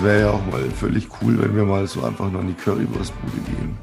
das 0.00 0.08
wäre 0.08 0.20
ja 0.20 0.30
auch 0.30 0.46
mal 0.46 0.62
völlig 0.70 1.08
cool, 1.20 1.38
wenn 1.42 1.54
wir 1.54 1.64
mal 1.66 1.86
so 1.86 2.02
einfach 2.02 2.30
noch 2.30 2.40
in 2.40 2.46
die 2.46 2.54
Currywurstbude 2.54 3.36
gehen. 3.44 3.76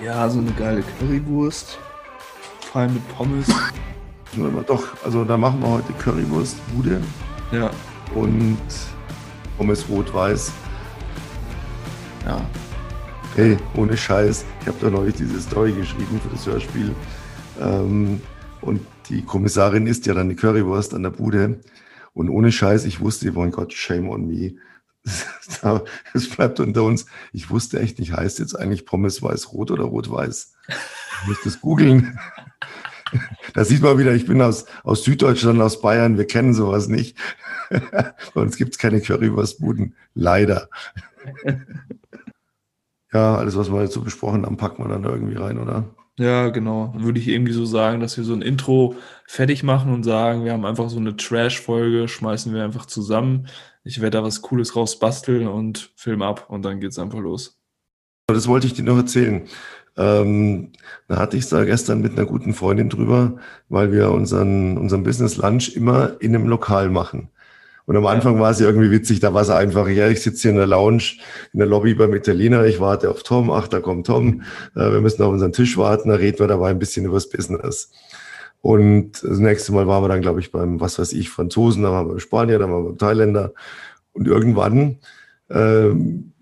Ja, 0.00 0.30
so 0.30 0.38
eine 0.38 0.52
geile 0.52 0.84
Currywurst. 1.00 1.80
Vor 2.60 2.82
allem 2.82 2.94
mit 2.94 3.08
Pommes. 3.08 3.48
Doch, 4.68 4.84
also 5.04 5.24
da 5.24 5.36
machen 5.36 5.60
wir 5.60 5.68
heute 5.68 5.92
Currywurstbude. 5.94 7.00
Ja. 7.50 7.72
Und 8.14 8.58
Pommes 9.56 9.84
rot-weiß. 9.88 10.52
Ja. 12.24 12.40
Hey, 13.34 13.56
ohne 13.74 13.96
Scheiß. 13.96 14.44
Ich 14.60 14.68
habe 14.68 14.78
da 14.80 14.90
neulich 14.90 15.16
diese 15.16 15.40
Story 15.40 15.72
geschrieben 15.72 16.20
für 16.22 16.28
das 16.28 16.46
Hörspiel. 16.46 16.94
Ähm, 17.60 18.20
und 18.60 18.80
die 19.08 19.22
Kommissarin 19.22 19.88
isst 19.88 20.06
ja 20.06 20.14
dann 20.14 20.28
die 20.28 20.36
Currywurst 20.36 20.94
an 20.94 21.02
der 21.02 21.10
Bude. 21.10 21.58
Und 22.14 22.28
ohne 22.30 22.52
Scheiß, 22.52 22.84
ich 22.84 23.00
wusste, 23.00 23.32
mein 23.32 23.50
Gott, 23.50 23.72
shame 23.72 24.08
on 24.08 24.28
me. 24.28 24.54
Es 26.14 26.28
bleibt 26.28 26.60
unter 26.60 26.82
uns. 26.82 27.06
Ich 27.32 27.50
wusste 27.50 27.80
echt 27.80 27.98
nicht, 27.98 28.12
heißt 28.12 28.38
jetzt 28.38 28.54
eigentlich 28.54 28.86
Pommes 28.86 29.22
weiß-rot 29.22 29.70
oder 29.70 29.84
rot-weiß? 29.84 30.54
Ich 30.68 31.28
muss 31.28 31.38
das 31.44 31.60
googeln. 31.60 32.18
Da 33.54 33.64
sieht 33.64 33.80
man 33.80 33.96
wieder, 33.96 34.12
ich 34.12 34.26
bin 34.26 34.42
aus, 34.42 34.66
aus 34.84 35.02
Süddeutschland, 35.02 35.62
aus 35.62 35.80
Bayern, 35.80 36.18
wir 36.18 36.26
kennen 36.26 36.52
sowas 36.52 36.88
nicht. 36.88 37.16
Bei 38.34 38.42
uns 38.42 38.58
gibt 38.58 38.72
es 38.72 38.78
keine 38.78 39.00
Currywurstbuden, 39.00 39.94
leider. 40.14 40.68
Ja, 43.10 43.36
alles, 43.36 43.56
was 43.56 43.72
wir 43.72 43.80
jetzt 43.80 43.94
so 43.94 44.02
besprochen 44.02 44.44
haben, 44.44 44.58
packen 44.58 44.84
wir 44.84 44.88
dann 44.88 45.04
irgendwie 45.04 45.36
rein, 45.36 45.58
oder? 45.58 45.84
Ja, 46.18 46.48
genau. 46.48 46.90
Dann 46.92 47.04
würde 47.04 47.20
ich 47.20 47.28
irgendwie 47.28 47.52
so 47.52 47.64
sagen, 47.64 48.00
dass 48.00 48.16
wir 48.16 48.24
so 48.24 48.34
ein 48.34 48.42
Intro 48.42 48.96
fertig 49.26 49.62
machen 49.62 49.92
und 49.92 50.02
sagen, 50.02 50.44
wir 50.44 50.52
haben 50.52 50.64
einfach 50.64 50.90
so 50.90 50.98
eine 50.98 51.16
Trash-Folge, 51.16 52.08
schmeißen 52.08 52.52
wir 52.52 52.64
einfach 52.64 52.86
zusammen. 52.86 53.46
Ich 53.84 54.00
werde 54.00 54.18
da 54.18 54.24
was 54.24 54.42
Cooles 54.42 54.74
raus 54.74 54.98
basteln 54.98 55.46
und 55.46 55.92
film 55.94 56.22
ab 56.22 56.46
und 56.50 56.64
dann 56.64 56.80
geht 56.80 56.90
es 56.90 56.98
einfach 56.98 57.20
los. 57.20 57.60
Das 58.26 58.48
wollte 58.48 58.66
ich 58.66 58.74
dir 58.74 58.82
noch 58.82 58.96
erzählen. 58.96 59.46
Ähm, 59.96 60.72
da 61.06 61.18
hatte 61.18 61.36
ich 61.36 61.44
es 61.44 61.50
da 61.50 61.64
gestern 61.64 62.00
mit 62.00 62.12
einer 62.12 62.26
guten 62.26 62.52
Freundin 62.52 62.88
drüber, 62.88 63.36
weil 63.68 63.92
wir 63.92 64.10
unseren, 64.10 64.76
unseren 64.76 65.04
Business 65.04 65.36
Lunch 65.36 65.76
immer 65.76 66.20
in 66.20 66.34
einem 66.34 66.48
Lokal 66.48 66.90
machen. 66.90 67.30
Und 67.88 67.96
am 67.96 68.04
Anfang 68.04 68.38
war 68.38 68.50
es 68.50 68.60
irgendwie 68.60 68.90
witzig, 68.90 69.20
da 69.20 69.32
war 69.32 69.40
es 69.40 69.48
einfach, 69.48 69.88
ja, 69.88 70.08
ich 70.08 70.20
sitze 70.20 70.42
hier 70.42 70.50
in 70.50 70.58
der 70.58 70.66
Lounge, 70.66 71.04
in 71.54 71.58
der 71.58 71.66
Lobby 71.66 71.94
beim 71.94 72.14
Italiener, 72.14 72.66
ich 72.66 72.80
warte 72.80 73.08
auf 73.08 73.22
Tom, 73.22 73.50
ach, 73.50 73.66
da 73.66 73.80
kommt 73.80 74.06
Tom, 74.06 74.42
äh, 74.76 74.92
wir 74.92 75.00
müssen 75.00 75.22
auf 75.22 75.32
unseren 75.32 75.54
Tisch 75.54 75.78
warten, 75.78 76.10
da 76.10 76.16
reden 76.16 76.38
wir 76.38 76.48
dabei 76.48 76.68
ein 76.68 76.78
bisschen 76.78 77.06
übers 77.06 77.30
Business. 77.30 77.90
Und 78.60 79.24
das 79.24 79.38
nächste 79.38 79.72
Mal 79.72 79.86
waren 79.86 80.04
wir 80.04 80.08
dann, 80.08 80.20
glaube 80.20 80.40
ich, 80.40 80.52
beim, 80.52 80.80
was 80.80 80.98
weiß 80.98 81.14
ich, 81.14 81.30
Franzosen, 81.30 81.82
dann 81.82 81.92
waren 81.92 82.04
wir 82.04 82.10
beim 82.10 82.18
Spanier, 82.18 82.58
dann 82.58 82.70
waren 82.70 82.82
wir 82.82 82.88
beim 82.90 82.98
Thailänder. 82.98 83.54
Und 84.12 84.28
irgendwann 84.28 84.98
äh, 85.48 85.88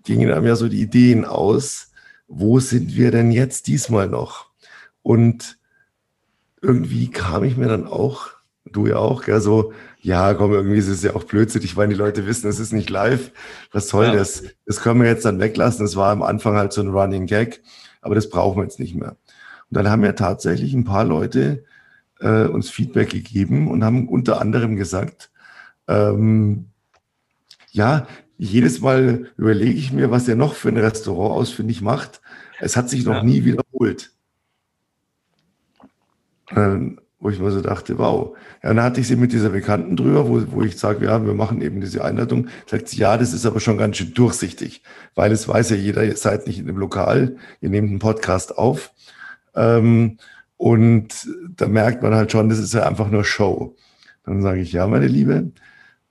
gingen 0.03 0.29
einem 0.29 0.47
ja 0.47 0.57
so 0.57 0.67
die 0.67 0.81
Ideen 0.81 1.23
aus, 1.23 1.93
wo 2.27 2.59
sind 2.59 2.97
wir 2.97 3.09
denn 3.11 3.31
jetzt 3.31 3.67
diesmal 3.67 4.09
noch? 4.09 4.47
Und 5.01 5.57
irgendwie 6.61 7.09
kam 7.09 7.45
ich 7.45 7.55
mir 7.55 7.69
dann 7.69 7.87
auch, 7.87 8.31
du 8.65 8.85
ja 8.87 8.97
auch, 8.97 9.23
gell, 9.23 9.39
so, 9.39 9.71
ja, 10.01 10.33
komm, 10.33 10.53
irgendwie 10.53 10.77
ist 10.77 10.87
es 10.87 11.03
ja 11.03 11.15
auch 11.15 11.23
blödsinnig, 11.23 11.75
weil 11.75 11.87
die 11.87 11.95
Leute 11.95 12.27
wissen, 12.27 12.47
es 12.47 12.59
ist 12.59 12.73
nicht 12.73 12.89
live. 12.89 13.31
Was 13.71 13.89
soll 13.89 14.05
ja. 14.05 14.13
das? 14.13 14.43
Das 14.65 14.81
können 14.81 15.01
wir 15.01 15.07
jetzt 15.07 15.25
dann 15.25 15.39
weglassen. 15.39 15.85
Das 15.85 15.95
war 15.95 16.11
am 16.11 16.21
Anfang 16.21 16.55
halt 16.55 16.73
so 16.73 16.81
ein 16.81 16.89
Running 16.89 17.25
Gag, 17.25 17.61
aber 18.01 18.15
das 18.15 18.29
brauchen 18.29 18.57
wir 18.57 18.63
jetzt 18.63 18.79
nicht 18.79 18.95
mehr. 18.95 19.17
Und 19.69 19.77
dann 19.77 19.89
haben 19.89 20.03
ja 20.03 20.13
tatsächlich 20.13 20.73
ein 20.73 20.85
paar 20.85 21.03
Leute 21.03 21.65
äh, 22.19 22.45
uns 22.45 22.69
Feedback 22.69 23.09
gegeben 23.09 23.69
und 23.69 23.83
haben 23.83 24.07
unter 24.07 24.39
anderem 24.39 24.75
gesagt, 24.75 25.29
ähm, 25.87 26.67
ja, 27.71 28.07
jedes 28.37 28.81
Mal 28.81 29.31
überlege 29.37 29.77
ich 29.77 29.91
mir, 29.91 30.11
was 30.11 30.27
er 30.27 30.35
noch 30.35 30.53
für 30.53 30.69
ein 30.69 30.77
Restaurant 30.77 31.35
ausfindig 31.35 31.81
macht. 31.81 32.21
Es 32.59 32.77
hat 32.77 32.89
sich 32.89 33.03
noch 33.03 33.15
ja. 33.15 33.23
nie 33.23 33.45
wiederholt. 33.45 34.11
Ähm, 36.51 36.99
wo 37.19 37.29
ich 37.29 37.39
mir 37.39 37.51
so 37.51 37.61
dachte, 37.61 37.97
wow. 37.97 38.35
Ja, 38.61 38.69
dann 38.69 38.83
hatte 38.83 39.01
ich 39.01 39.07
sie 39.07 39.15
mit 39.15 39.31
dieser 39.33 39.49
Bekannten 39.49 39.95
drüber, 39.95 40.27
wo, 40.27 40.41
wo 40.51 40.61
ich 40.61 40.77
sage, 40.77 41.05
ja, 41.05 41.25
wir 41.25 41.33
machen 41.33 41.61
eben 41.61 41.81
diese 41.81 42.03
Einladung. 42.03 42.47
Sagt 42.67 42.89
sie, 42.89 42.97
ja, 42.97 43.17
das 43.17 43.33
ist 43.33 43.45
aber 43.45 43.59
schon 43.59 43.77
ganz 43.77 43.97
schön 43.97 44.13
durchsichtig, 44.13 44.83
weil 45.15 45.31
es 45.31 45.47
weiß 45.47 45.71
ja 45.71 45.75
jeder, 45.75 46.03
ihr 46.03 46.15
seid 46.15 46.45
nicht 46.45 46.59
in 46.59 46.67
dem 46.67 46.77
Lokal, 46.77 47.37
ihr 47.59 47.69
nehmt 47.69 47.89
einen 47.89 47.99
Podcast 47.99 48.57
auf. 48.57 48.91
Ähm, 49.55 50.17
und 50.57 51.27
da 51.55 51.67
merkt 51.67 52.03
man 52.03 52.13
halt 52.13 52.31
schon, 52.31 52.49
das 52.49 52.59
ist 52.59 52.73
ja 52.73 52.87
einfach 52.87 53.09
nur 53.09 53.23
Show. 53.23 53.75
Dann 54.25 54.41
sage 54.41 54.59
ich, 54.59 54.71
ja, 54.73 54.85
meine 54.87 55.07
Liebe, 55.07 55.51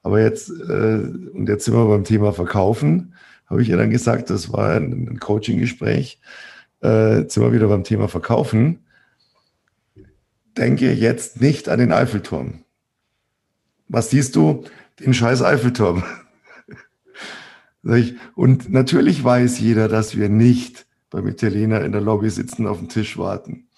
aber 0.02 0.20
jetzt, 0.20 0.50
äh, 0.50 1.02
und 1.32 1.48
jetzt 1.48 1.64
sind 1.64 1.74
wir 1.74 1.86
beim 1.86 2.04
Thema 2.04 2.32
Verkaufen, 2.32 3.14
habe 3.46 3.62
ich 3.62 3.68
ja 3.68 3.76
dann 3.76 3.90
gesagt, 3.90 4.30
das 4.30 4.52
war 4.52 4.74
ein, 4.74 5.06
ein 5.08 5.20
Coaching-Gespräch, 5.20 6.20
äh, 6.82 7.18
jetzt 7.18 7.34
sind 7.34 7.42
wir 7.42 7.52
wieder 7.52 7.68
beim 7.68 7.84
Thema 7.84 8.08
Verkaufen 8.08 8.85
denke 10.56 10.92
jetzt 10.92 11.40
nicht 11.40 11.68
an 11.68 11.78
den 11.78 11.92
Eiffelturm. 11.92 12.64
Was 13.88 14.10
siehst 14.10 14.36
du? 14.36 14.64
Den 15.00 15.14
scheiß 15.14 15.42
Eiffelturm. 15.42 16.02
Und 18.34 18.70
natürlich 18.70 19.22
weiß 19.22 19.60
jeder, 19.60 19.88
dass 19.88 20.16
wir 20.16 20.28
nicht 20.28 20.86
beim 21.10 21.28
Italiener 21.28 21.82
in 21.82 21.92
der 21.92 22.00
Lobby 22.00 22.30
sitzen, 22.30 22.66
auf 22.66 22.78
dem 22.78 22.88
Tisch 22.88 23.16
warten. 23.16 23.68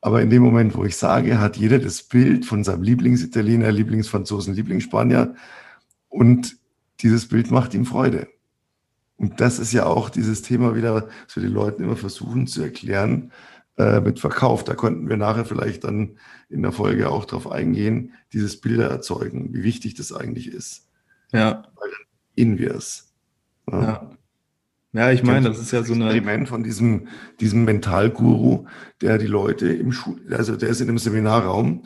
Aber 0.00 0.22
in 0.22 0.30
dem 0.30 0.42
Moment, 0.42 0.76
wo 0.76 0.84
ich 0.84 0.96
sage, 0.96 1.38
hat 1.38 1.56
jeder 1.56 1.78
das 1.78 2.02
Bild 2.02 2.44
von 2.44 2.64
seinem 2.64 2.82
Lieblingsitaliener, 2.82 3.72
Lieblingsfranzosen, 3.72 4.54
Lieblingsspanier 4.54 5.34
und 6.08 6.56
dieses 7.00 7.28
Bild 7.28 7.50
macht 7.50 7.74
ihm 7.74 7.84
Freude. 7.84 8.28
Und 9.16 9.40
das 9.40 9.58
ist 9.58 9.72
ja 9.72 9.86
auch 9.86 10.10
dieses 10.10 10.42
Thema 10.42 10.74
wieder, 10.74 10.94
was 10.94 11.36
wir 11.36 11.42
den 11.42 11.52
Leuten 11.52 11.82
immer 11.82 11.96
versuchen 11.96 12.46
zu 12.46 12.62
erklären, 12.62 13.32
äh, 13.78 14.00
mit 14.00 14.20
Verkauf. 14.20 14.64
Da 14.64 14.74
könnten 14.74 15.08
wir 15.08 15.16
nachher 15.16 15.44
vielleicht 15.44 15.84
dann 15.84 16.18
in 16.48 16.62
der 16.62 16.72
Folge 16.72 17.10
auch 17.10 17.24
darauf 17.24 17.50
eingehen, 17.50 18.14
dieses 18.32 18.60
Bilder 18.60 18.88
erzeugen, 18.88 19.52
wie 19.52 19.62
wichtig 19.62 19.94
das 19.94 20.12
eigentlich 20.12 20.48
ist. 20.48 20.88
Ja. 21.32 21.64
Weil 21.74 21.90
dann 22.36 22.58
wir 22.58 22.74
es. 22.74 23.12
Ja. 23.70 23.82
ja. 23.82 24.10
Ja, 24.92 25.10
ich 25.10 25.22
meine, 25.22 25.46
das 25.46 25.58
ist 25.58 25.72
ja 25.72 25.82
so 25.82 25.92
ein 25.92 26.00
Experiment 26.00 26.48
von 26.48 26.62
diesem, 26.62 27.08
diesem 27.38 27.66
Mentalguru, 27.66 28.64
der 29.02 29.18
die 29.18 29.26
Leute 29.26 29.70
im 29.70 29.92
Schul, 29.92 30.18
also 30.30 30.56
der 30.56 30.70
ist 30.70 30.80
in 30.80 30.88
einem 30.88 30.96
Seminarraum 30.96 31.84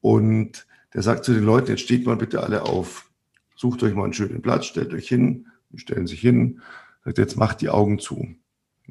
und 0.00 0.64
der 0.94 1.02
sagt 1.02 1.24
zu 1.24 1.32
den 1.32 1.42
Leuten, 1.42 1.70
jetzt 1.70 1.80
steht 1.80 2.06
mal 2.06 2.14
bitte 2.14 2.40
alle 2.40 2.62
auf, 2.62 3.10
sucht 3.56 3.82
euch 3.82 3.94
mal 3.94 4.04
einen 4.04 4.12
schönen 4.12 4.42
Platz, 4.42 4.66
stellt 4.66 4.94
euch 4.94 5.08
hin, 5.08 5.48
stellen 5.74 6.06
sich 6.06 6.20
hin, 6.20 6.60
sagt, 7.04 7.18
jetzt 7.18 7.36
macht 7.36 7.62
die 7.62 7.68
Augen 7.68 7.98
zu. 7.98 8.28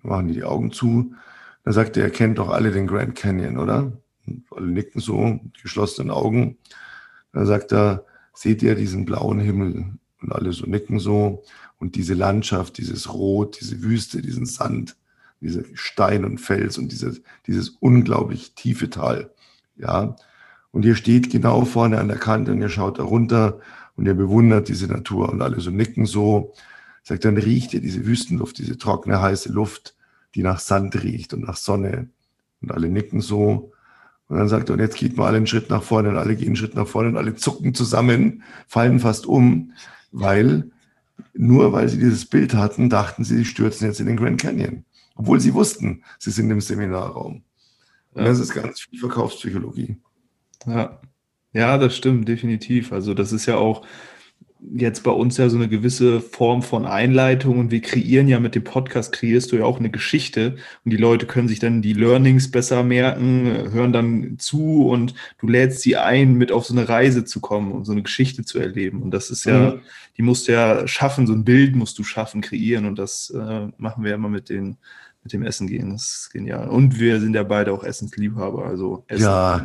Dann 0.02 0.10
machen 0.10 0.28
die 0.28 0.34
die 0.34 0.44
Augen 0.44 0.74
zu 0.74 1.16
da 1.64 1.72
sagt 1.72 1.98
er, 1.98 2.04
er 2.04 2.10
kennt 2.10 2.40
doch 2.40 2.50
alle 2.50 2.72
den 2.72 2.88
Grand 2.88 3.16
Canyon, 3.16 3.58
oder? 3.58 3.92
Und 4.26 4.46
alle 4.52 4.68
nicken 4.68 5.00
so, 5.00 5.40
geschlossenen 5.62 6.12
Augen. 6.12 6.58
Dann 7.34 7.46
sagt 7.46 7.72
er, 7.72 8.06
seht 8.34 8.64
ihr 8.64 8.76
diesen 8.76 9.06
blauen 9.06 9.40
Himmel? 9.40 9.94
Und 10.22 10.32
alle 10.32 10.54
so 10.54 10.66
nicken 10.66 11.00
so. 11.00 11.44
Und 11.78 11.96
diese 11.96 12.14
Landschaft, 12.14 12.78
dieses 12.78 13.14
Rot, 13.14 13.60
diese 13.60 13.82
Wüste, 13.82 14.22
diesen 14.22 14.46
Sand, 14.46 14.96
diese 15.40 15.66
Stein 15.74 16.26
und 16.26 16.40
Fels 16.40 16.78
und 16.78 16.92
diese, 16.92 17.22
dieses 17.48 17.70
unglaublich 17.70 18.54
tiefe 18.54 18.90
Tal. 18.90 19.32
Ja. 19.76 20.16
Und 20.72 20.86
ihr 20.86 20.96
steht 20.96 21.32
genau 21.32 21.66
vorne 21.66 22.00
an 22.00 22.08
der 22.08 22.18
Kante 22.18 22.52
und 22.52 22.62
ihr 22.62 22.70
schaut 22.70 23.00
da 23.00 23.04
runter 23.04 23.60
und 23.96 24.06
ihr 24.06 24.14
bewundert 24.14 24.70
diese 24.70 24.88
Natur 24.88 25.30
und 25.30 25.42
alle 25.42 25.60
so 25.60 25.72
nicken 25.72 26.06
so. 26.06 26.54
Sagt, 27.04 27.26
dann 27.26 27.38
riecht 27.38 27.74
ihr 27.74 27.82
diese 27.82 28.06
Wüstenluft, 28.06 28.60
diese 28.60 28.78
trockene, 28.78 29.22
heiße 29.22 29.52
Luft 29.52 29.96
die 30.36 30.44
nach 30.44 30.60
Sand 30.60 31.02
riecht 31.04 31.34
und 31.34 31.42
nach 31.42 31.58
Sonne. 31.58 32.10
Und 32.62 32.72
alle 32.72 32.90
nicken 32.90 33.22
so. 33.22 33.72
Und 34.28 34.38
dann 34.38 34.48
sagt 34.48 34.70
er, 34.70 34.74
und 34.74 34.80
jetzt 34.80 34.98
geht 34.98 35.18
mal 35.18 35.28
alle 35.28 35.38
einen 35.38 35.48
Schritt 35.48 35.70
nach 35.70 35.84
vorne 35.84 36.10
und 36.10 36.18
alle 36.18 36.36
gehen 36.36 36.48
einen 36.48 36.56
Schritt 36.56 36.76
nach 36.76 36.88
vorne 36.88 37.10
und 37.10 37.18
alle 37.18 37.36
zucken 37.36 37.74
zusammen, 37.74 38.44
fallen 38.68 39.00
fast 39.00 39.26
um, 39.26 39.74
weil 40.12 40.70
nur 41.34 41.74
weil 41.74 41.90
sie 41.90 42.00
dieses 42.00 42.26
Bild 42.26 42.54
hatten, 42.54 42.90
dachten 42.90 43.24
sie, 43.24 43.38
sie 43.38 43.46
stürzen 43.46 43.88
jetzt 43.88 44.00
in 44.00 44.08
den 44.08 44.18
Grand 44.18 44.42
Canyon. 44.42 44.86
Obwohl 45.16 45.40
sie 45.40 45.54
wussten, 45.54 46.04
sie 46.20 46.32
sind 46.32 46.50
im 46.50 46.62
Seminarraum. 46.62 47.44
Und 48.14 48.22
ja. 48.22 48.28
das 48.28 48.40
ist 48.40 48.54
ganz 48.54 48.82
viel 48.82 49.00
Verkaufspsychologie. 49.00 49.98
Ja. 50.66 51.00
Ja, 51.54 51.78
das 51.78 51.98
stimmt, 51.98 52.28
definitiv. 52.28 52.94
Also 52.94 53.14
das 53.14 53.34
ist 53.34 53.46
ja 53.46 53.58
auch, 53.58 53.86
jetzt 54.74 55.04
bei 55.04 55.12
uns 55.12 55.38
ja 55.38 55.50
so 55.50 55.58
eine 55.58 55.68
gewisse 55.68 56.22
Form 56.22 56.62
von 56.62 56.86
Einleitung 56.86 57.60
und 57.60 57.72
wir 57.72 57.82
kreieren 57.82 58.28
ja 58.28 58.40
mit 58.40 58.54
dem 58.56 58.64
Podcast, 58.64 59.12
kreierst 59.12 59.52
du 59.52 59.58
ja 59.58 59.66
auch 59.66 59.80
eine 59.80 59.90
Geschichte 59.90 60.58
und 60.86 60.92
die 60.92 60.98
Leute 60.98 61.26
können 61.26 61.48
sich 61.48 61.60
dann 61.60 61.82
die 61.82 61.94
Learnings 61.94 62.52
besser 62.52 62.84
merken, 62.84 63.72
hören 63.72 63.92
dann 63.92 64.36
zu 64.38 64.88
und 64.88 65.16
du 65.40 65.48
lädst 65.48 65.82
sie 65.82 65.98
ein, 65.98 66.36
mit 66.36 66.52
auf 66.52 66.66
so 66.66 66.74
eine 66.74 66.88
Reise 66.88 67.26
zu 67.26 67.42
kommen 67.42 67.72
und 67.72 67.86
so 67.86 67.92
eine 67.92 68.04
Geschichte 68.04 68.44
zu 68.46 68.60
erleben. 68.60 69.02
Und 69.02 69.12
das 69.12 69.32
ist 69.32 69.46
ja, 69.46 69.72
mhm. 69.72 69.82
die 70.18 70.22
musst 70.22 70.48
du 70.48 70.52
ja 70.52 70.88
schaffen, 70.88 71.26
so 71.26 71.34
ein 71.34 71.44
Bild 71.44 71.76
musst 71.76 71.98
du 71.98 72.04
schaffen, 72.04 72.42
kreieren 72.42 72.86
und 72.86 73.00
das 73.00 73.32
äh, 73.32 73.68
machen 73.78 74.04
wir 74.04 74.14
immer 74.14 74.30
mit 74.30 74.50
den 74.50 74.78
mit 75.24 75.34
dem 75.34 75.44
Essen 75.44 75.68
gehen. 75.68 75.92
Das 75.92 76.02
ist 76.02 76.30
genial. 76.34 76.68
Und 76.68 77.00
wir 77.00 77.20
sind 77.20 77.36
ja 77.36 77.44
beide 77.44 77.72
auch 77.74 77.84
Essensliebhaber. 77.84 78.66
Also 78.66 79.04
Essen 79.08 79.24
ja, 79.24 79.62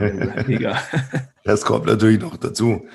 mega. 0.46 0.78
das 1.44 1.64
kommt 1.64 1.86
natürlich 1.86 2.20
noch 2.20 2.36
dazu. 2.36 2.86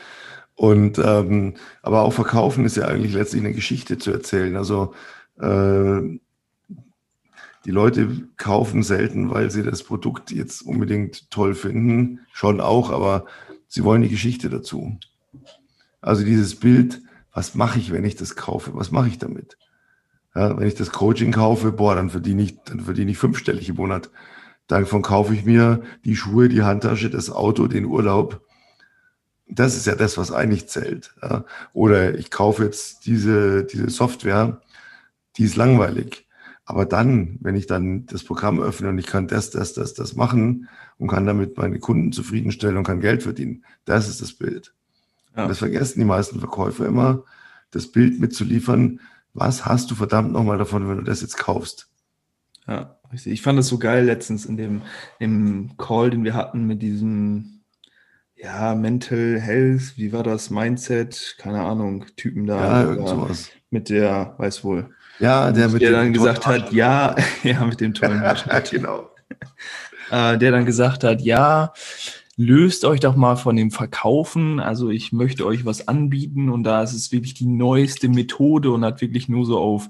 Und 0.62 1.00
ähm, 1.00 1.56
aber 1.82 2.04
auch 2.04 2.14
verkaufen 2.14 2.66
ist 2.66 2.78
ja 2.78 2.86
eigentlich 2.86 3.14
letztlich 3.14 3.42
eine 3.42 3.52
Geschichte 3.52 3.98
zu 3.98 4.12
erzählen. 4.12 4.56
Also 4.58 4.94
äh, 5.40 6.20
die 7.66 7.72
Leute 7.72 8.28
kaufen 8.38 8.84
selten, 8.84 9.32
weil 9.32 9.50
sie 9.50 9.64
das 9.64 9.82
Produkt 9.82 10.30
jetzt 10.30 10.62
unbedingt 10.62 11.32
toll 11.32 11.56
finden, 11.56 12.20
schon 12.32 12.62
auch, 12.62 12.92
aber 12.92 13.26
sie 13.68 13.84
wollen 13.84 14.04
die 14.04 14.10
Geschichte 14.10 14.52
dazu. 14.52 15.00
Also 16.00 16.24
dieses 16.24 16.60
Bild, 16.60 17.02
was 17.34 17.56
mache 17.56 17.80
ich, 17.80 17.92
wenn 17.92 18.06
ich 18.06 18.16
das 18.16 18.36
kaufe? 18.36 18.76
Was 18.76 18.92
mache 18.92 19.08
ich 19.08 19.18
damit? 19.18 19.58
Ja, 20.36 20.60
wenn 20.60 20.68
ich 20.68 20.76
das 20.76 20.92
Coaching 20.92 21.32
kaufe, 21.32 21.72
boah, 21.72 21.96
dann 21.96 22.12
verdiene 22.12 22.44
ich, 22.44 22.60
dann 22.66 22.82
verdiene 22.82 23.10
ich 23.10 23.18
fünfstellig 23.18 23.68
im 23.68 23.78
Monat. 23.78 24.12
Davon 24.68 25.02
kaufe 25.02 25.34
ich 25.34 25.44
mir 25.44 25.82
die 26.06 26.16
Schuhe, 26.16 26.50
die 26.50 26.62
Handtasche, 26.62 27.10
das 27.10 27.32
Auto, 27.32 27.66
den 27.66 27.86
Urlaub. 27.86 28.46
Das 29.52 29.76
ist 29.76 29.86
ja 29.86 29.96
das, 29.96 30.18
was 30.18 30.32
eigentlich 30.32 30.68
zählt. 30.68 31.14
Ja. 31.22 31.46
Oder 31.74 32.18
ich 32.18 32.32
kaufe 32.32 32.64
jetzt 32.64 33.06
diese, 33.06 33.64
diese 33.66 33.90
Software, 33.90 34.62
die 35.38 35.44
ist 35.44 35.56
langweilig. 35.56 36.28
Aber 36.66 36.86
dann, 36.86 37.38
wenn 37.42 37.56
ich 37.56 37.68
dann 37.68 38.06
das 38.06 38.24
Programm 38.24 38.62
öffne 38.62 38.90
und 38.90 38.98
ich 38.98 39.08
kann 39.08 39.28
das, 39.28 39.50
das, 39.50 39.74
das, 39.74 39.94
das 39.94 40.16
machen 40.16 40.70
und 40.98 41.10
kann 41.10 41.26
damit 41.26 41.58
meine 41.58 41.80
Kunden 41.80 42.12
zufriedenstellen 42.12 42.78
und 42.78 42.86
kann 42.86 43.02
Geld 43.02 43.24
verdienen, 43.24 43.66
das 43.86 44.08
ist 44.08 44.22
das 44.22 44.34
Bild. 44.34 44.74
Ja. 45.36 45.48
Das 45.48 45.60
vergessen 45.60 46.00
die 46.00 46.06
meisten 46.06 46.40
Verkäufer 46.40 46.86
immer, 46.86 47.24
das 47.72 47.88
Bild 47.88 48.20
mitzuliefern. 48.20 49.00
Was 49.34 49.66
hast 49.66 49.92
du 49.92 49.96
verdammt 49.96 50.32
nochmal 50.32 50.58
davon, 50.58 50.88
wenn 50.88 50.98
du 50.98 51.04
das 51.04 51.22
jetzt 51.22 51.38
kaufst? 51.38 51.90
Ja, 52.68 52.98
richtig. 53.12 53.34
Ich 53.34 53.42
fand 53.42 53.58
das 53.58 53.68
so 53.68 53.78
geil 53.78 54.06
letztens 54.06 54.46
in 54.46 54.58
dem 54.58 54.82
im 55.20 55.76
Call, 55.78 56.10
den 56.10 56.24
wir 56.24 56.36
hatten 56.36 56.68
mit 56.68 56.82
diesem 56.82 57.61
ja, 58.44 58.74
Mental 58.76 59.40
Health, 59.40 59.94
wie 59.98 60.12
war 60.12 60.24
das, 60.24 60.50
Mindset, 60.50 61.36
keine 61.38 61.62
Ahnung, 61.62 62.06
Typen 62.16 62.48
da. 62.48 62.84
Ja, 62.84 62.90
irgend 62.90 63.08
sowas. 63.08 63.50
Mit 63.70 63.90
der, 63.90 64.34
weiß 64.38 64.64
wohl. 64.64 64.90
Ja, 65.20 65.52
der 65.52 65.70
mit 65.70 65.82
der 65.82 65.92
dann 65.92 66.14
gesagt 66.14 66.48
hat, 66.48 66.74
ja, 66.74 67.16
ja, 67.44 67.64
mit 67.66 67.80
dem 67.80 67.94
tollen 67.94 68.24
genau. 68.72 69.10
Äh, 70.10 70.38
der 70.38 70.52
dann 70.52 70.66
gesagt 70.66 71.04
hat, 71.04 71.22
ja, 71.22 71.74
löst 72.36 72.86
euch 72.86 73.00
doch 73.00 73.16
mal 73.16 73.36
von 73.36 73.56
dem 73.56 73.70
Verkaufen. 73.70 74.60
Also 74.60 74.90
ich 74.90 75.12
möchte 75.12 75.46
euch 75.46 75.64
was 75.64 75.88
anbieten 75.88 76.50
und 76.50 76.64
da 76.64 76.82
ist 76.82 76.94
es 76.94 77.12
wirklich 77.12 77.36
die 77.36 77.46
neueste 77.46 78.10
Methode 78.10 78.72
und 78.72 78.84
hat 78.84 79.02
wirklich 79.02 79.30
nur 79.30 79.46
so 79.46 79.60
auf 79.60 79.90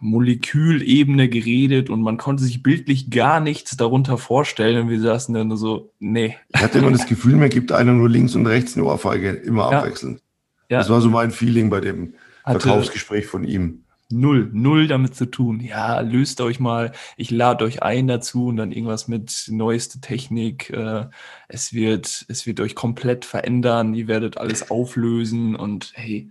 Molekülebene 0.00 1.28
geredet 1.28 1.90
und 1.90 2.02
man 2.02 2.16
konnte 2.16 2.44
sich 2.44 2.62
bildlich 2.62 3.10
gar 3.10 3.40
nichts 3.40 3.76
darunter 3.76 4.18
vorstellen 4.18 4.82
und 4.82 4.90
wir 4.90 5.00
saßen 5.00 5.34
dann 5.34 5.48
nur 5.48 5.56
so, 5.56 5.92
nee. 5.98 6.36
Ich 6.54 6.62
hatte 6.62 6.78
immer 6.78 6.90
das 6.90 7.06
Gefühl, 7.06 7.36
mir 7.36 7.48
gibt 7.48 7.72
einer 7.72 7.92
nur 7.92 8.08
links 8.08 8.34
und 8.34 8.46
rechts 8.46 8.76
eine 8.76 8.86
Ohrfeige, 8.86 9.30
immer 9.30 9.70
ja. 9.70 9.78
abwechselnd. 9.78 10.20
Ja. 10.68 10.78
Das 10.78 10.90
war 10.90 11.00
so 11.00 11.10
mein 11.10 11.30
Feeling 11.30 11.70
bei 11.70 11.80
dem 11.80 12.14
hatte, 12.44 12.60
Verkaufsgespräch 12.60 13.26
von 13.26 13.44
ihm 13.44 13.84
null, 14.10 14.50
null 14.52 14.86
damit 14.86 15.14
zu 15.14 15.26
tun. 15.26 15.60
Ja, 15.60 16.00
löst 16.00 16.40
euch 16.40 16.60
mal, 16.60 16.92
ich 17.16 17.30
lade 17.30 17.64
euch 17.64 17.82
ein 17.82 18.06
dazu 18.06 18.46
und 18.46 18.56
dann 18.56 18.72
irgendwas 18.72 19.08
mit 19.08 19.46
neueste 19.50 20.00
Technik. 20.00 20.70
Äh, 20.70 21.06
es 21.48 21.72
wird, 21.72 22.24
es 22.28 22.46
wird 22.46 22.60
euch 22.60 22.74
komplett 22.74 23.24
verändern. 23.24 23.94
Ihr 23.94 24.08
werdet 24.08 24.38
alles 24.38 24.70
auflösen 24.70 25.56
und 25.56 25.92
hey, 25.94 26.30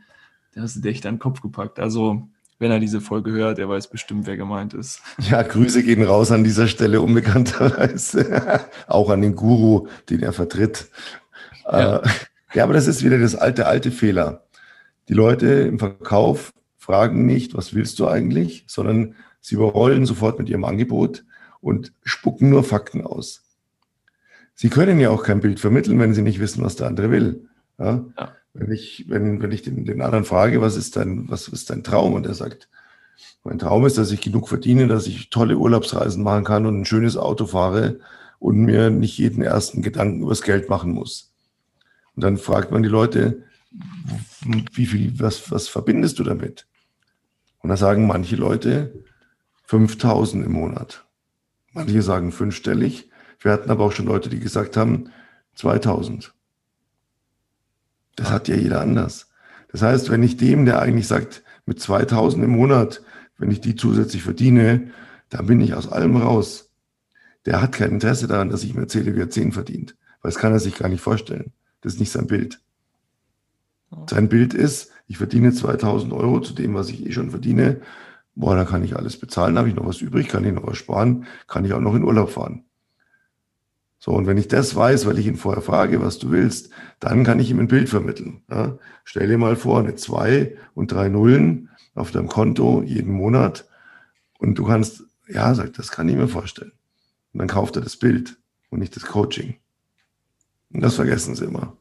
da 0.54 0.62
hast 0.62 0.84
du 0.84 0.90
an 0.90 1.02
den 1.02 1.20
Kopf 1.20 1.42
gepackt. 1.42 1.80
Also, 1.80 2.30
wenn 2.60 2.72
er 2.72 2.80
diese 2.80 3.02
Folge 3.02 3.32
hört, 3.32 3.60
er 3.60 3.68
weiß 3.68 3.90
bestimmt, 3.90 4.28
wer 4.28 4.38
gemeint 4.38 4.74
ist. 4.74 5.02
Ja, 5.30 5.42
Grüße 5.42 5.84
gehen 5.84 6.04
raus 6.04 6.32
an 6.32 6.44
dieser 6.44 6.68
Stelle 6.68 7.02
unbekannterweise. 7.02 8.62
Auch 8.88 9.10
an 9.10 9.22
den 9.22 9.36
Guru, 9.36 9.88
den 10.10 10.22
er 10.24 10.34
vertritt. 10.34 10.90
Ja. 11.66 11.98
Äh, 11.98 12.10
ja, 12.54 12.64
aber 12.64 12.74
das 12.74 12.88
ist 12.88 13.04
wieder 13.04 13.20
das 13.20 13.36
alte, 13.36 13.68
alte 13.68 13.92
Fehler. 13.92 14.46
Die 15.10 15.14
Leute 15.14 15.48
im 15.48 15.80
Verkauf 15.80 16.54
fragen 16.78 17.26
nicht, 17.26 17.56
was 17.56 17.74
willst 17.74 18.00
du 18.00 18.08
eigentlich, 18.08 18.64
sondern 18.68 19.16
sie 19.42 19.56
überrollen 19.56 20.06
sofort 20.06 20.40
mit 20.40 20.50
ihrem 20.50 20.64
Angebot 20.64 21.26
und 21.60 21.94
spucken 22.04 22.50
nur 22.50 22.64
Fakten 22.64 23.06
aus. 23.06 23.44
Sie 24.54 24.70
können 24.70 25.00
ja 25.00 25.10
auch 25.10 25.24
kein 25.24 25.42
Bild 25.42 25.60
vermitteln, 25.60 26.00
wenn 26.00 26.14
sie 26.14 26.22
nicht 26.22 26.40
wissen, 26.40 26.64
was 26.64 26.78
der 26.78 26.88
andere 26.88 27.12
will. 27.12 27.50
Ja? 27.78 28.06
Ja. 28.18 28.36
Wenn 28.58 28.72
ich, 28.72 29.06
wenn, 29.10 29.42
wenn 29.42 29.52
ich 29.52 29.64
den, 29.64 29.84
den 29.84 30.02
anderen 30.02 30.24
frage, 30.24 30.62
was 30.62 30.78
ist 30.78 30.96
dein, 30.96 31.30
was 31.30 31.50
ist 31.50 31.70
dein 31.70 31.84
Traum? 31.84 32.14
Und 32.14 32.26
er 32.26 32.34
sagt, 32.34 32.70
mein 33.44 33.60
Traum 33.60 33.86
ist, 33.86 33.98
dass 33.98 34.12
ich 34.12 34.22
genug 34.22 34.48
verdiene, 34.48 34.88
dass 34.88 35.08
ich 35.08 35.30
tolle 35.30 35.58
Urlaubsreisen 35.58 36.24
machen 36.24 36.46
kann 36.46 36.66
und 36.66 36.80
ein 36.80 36.86
schönes 36.86 37.18
Auto 37.18 37.48
fahre 37.48 38.00
und 38.40 38.64
mir 38.64 38.90
nicht 38.90 39.18
jeden 39.18 39.44
ersten 39.44 39.82
Gedanken 39.82 40.22
übers 40.22 40.42
Geld 40.42 40.70
machen 40.70 40.92
muss. 40.92 41.34
Und 42.16 42.24
dann 42.24 42.38
fragt 42.38 42.72
man 42.72 42.82
die 42.82 42.90
Leute, 42.90 43.44
wie 44.74 44.86
viel, 44.86 45.20
was, 45.20 45.52
was 45.52 45.68
verbindest 45.68 46.18
du 46.20 46.24
damit? 46.24 46.66
Und 47.60 47.70
da 47.70 47.78
sagen 47.78 48.08
manche 48.08 48.36
Leute 48.36 49.04
5000 49.66 50.46
im 50.46 50.54
Monat. 50.54 51.06
Manche 51.74 52.02
sagen 52.02 52.32
fünfstellig. 52.32 53.10
Wir 53.40 53.52
hatten 53.52 53.70
aber 53.70 53.84
auch 53.84 53.92
schon 53.92 54.06
Leute, 54.06 54.30
die 54.30 54.40
gesagt 54.40 54.78
haben 54.78 55.10
2000. 55.56 56.35
Das 58.16 58.32
hat 58.32 58.48
ja 58.48 58.56
jeder 58.56 58.82
anders. 58.82 59.30
Das 59.72 59.82
heißt, 59.82 60.10
wenn 60.10 60.24
ich 60.24 60.38
dem, 60.38 60.66
der 60.66 60.80
eigentlich 60.80 61.08
sagt, 61.08 61.44
mit 61.66 61.80
2000 61.80 62.44
im 62.44 62.52
Monat, 62.52 63.02
wenn 63.38 63.52
ich 63.52 63.62
die 63.62 63.76
zusätzlich 63.76 64.24
verdiene, 64.24 64.92
dann 65.30 65.48
bin 65.48 65.60
ich 65.62 65.74
aus 65.74 65.92
allem 65.92 66.16
raus. 66.16 66.72
Der 67.46 67.62
hat 67.62 67.74
kein 67.74 67.92
Interesse 67.92 68.28
daran, 68.28 68.50
dass 68.50 68.64
ich 68.64 68.74
mir 68.74 68.82
erzähle, 68.82 69.16
wie 69.16 69.20
er 69.20 69.30
10 69.30 69.52
verdient. 69.52 69.96
Weil 70.22 70.32
das 70.32 70.40
kann 70.40 70.54
er 70.54 70.60
sich 70.60 70.76
gar 70.76 70.90
nicht 70.90 71.02
vorstellen. 71.02 71.52
Das 71.82 71.94
ist 71.94 72.00
nicht 72.00 72.12
sein 72.12 72.28
Bild. 72.28 72.62
Sein 74.10 74.30
Bild 74.30 74.54
ist, 74.54 74.92
ich 75.08 75.18
verdiene 75.18 75.54
2000 75.54 76.14
Euro 76.14 76.40
zu 76.40 76.54
dem, 76.54 76.74
was 76.74 76.90
ich 76.90 77.06
eh 77.06 77.12
schon 77.12 77.30
verdiene. 77.30 77.82
Boah, 78.36 78.56
da 78.56 78.66
kann 78.66 78.84
ich 78.84 78.96
alles 78.96 79.18
bezahlen, 79.18 79.58
habe 79.58 79.70
ich 79.70 79.76
noch 79.76 79.86
was 79.86 80.02
übrig, 80.02 80.28
kann 80.28 80.44
ich 80.44 80.54
noch 80.54 80.66
was 80.66 80.78
sparen, 80.78 81.26
kann 81.48 81.64
ich 81.64 81.74
auch 81.74 81.80
noch 81.80 81.96
in 81.96 82.04
Urlaub 82.04 82.32
fahren. 82.32 82.65
So, 84.06 84.12
und 84.12 84.28
wenn 84.28 84.38
ich 84.38 84.48
das 84.48 84.76
weiß, 84.76 85.08
weil 85.08 85.18
ich 85.18 85.26
ihn 85.26 85.36
vorher 85.36 85.64
frage, 85.64 86.00
was 86.00 86.20
du 86.20 86.30
willst, 86.30 86.70
dann 87.00 87.24
kann 87.24 87.40
ich 87.40 87.50
ihm 87.50 87.60
ein 87.60 87.68
Bild 87.68 87.90
vermitteln. 87.90 88.44
Ja? 88.52 88.78
Stell 89.04 89.28
dir 89.28 89.40
mal 89.40 89.56
vor, 89.56 89.80
eine 89.80 89.96
2 89.96 90.56
und 90.76 90.92
drei 90.92 91.10
Nullen 91.10 91.72
auf 91.96 92.12
deinem 92.12 92.28
Konto 92.28 92.84
jeden 92.84 93.12
Monat 93.12 93.68
und 94.38 94.60
du 94.60 94.66
kannst, 94.66 95.02
ja, 95.28 95.52
sagt, 95.56 95.80
das 95.80 95.90
kann 95.90 96.08
ich 96.08 96.16
mir 96.16 96.28
vorstellen. 96.28 96.74
Und 97.34 97.40
dann 97.40 97.48
kauft 97.48 97.78
er 97.78 97.82
das 97.82 97.98
Bild 97.98 98.38
und 98.70 98.78
nicht 98.78 98.96
das 98.96 99.08
Coaching. 99.08 99.56
Und 100.72 100.82
das 100.82 100.94
vergessen 100.94 101.34
sie 101.34 101.46
immer. 101.46 101.76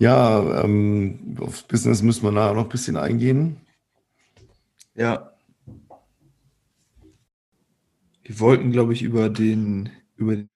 Ja, 0.00 0.64
ähm, 0.64 1.36
aufs 1.38 1.62
Business 1.62 2.02
müssen 2.02 2.24
wir 2.24 2.32
nachher 2.32 2.54
noch 2.54 2.64
ein 2.64 2.70
bisschen 2.70 2.96
eingehen. 2.96 3.60
Ja. 4.96 5.30
Wir 8.24 8.40
wollten, 8.40 8.72
glaube 8.72 8.94
ich, 8.94 9.02
über 9.02 9.28
den, 9.28 9.90
über 10.16 10.34
den 10.34 10.48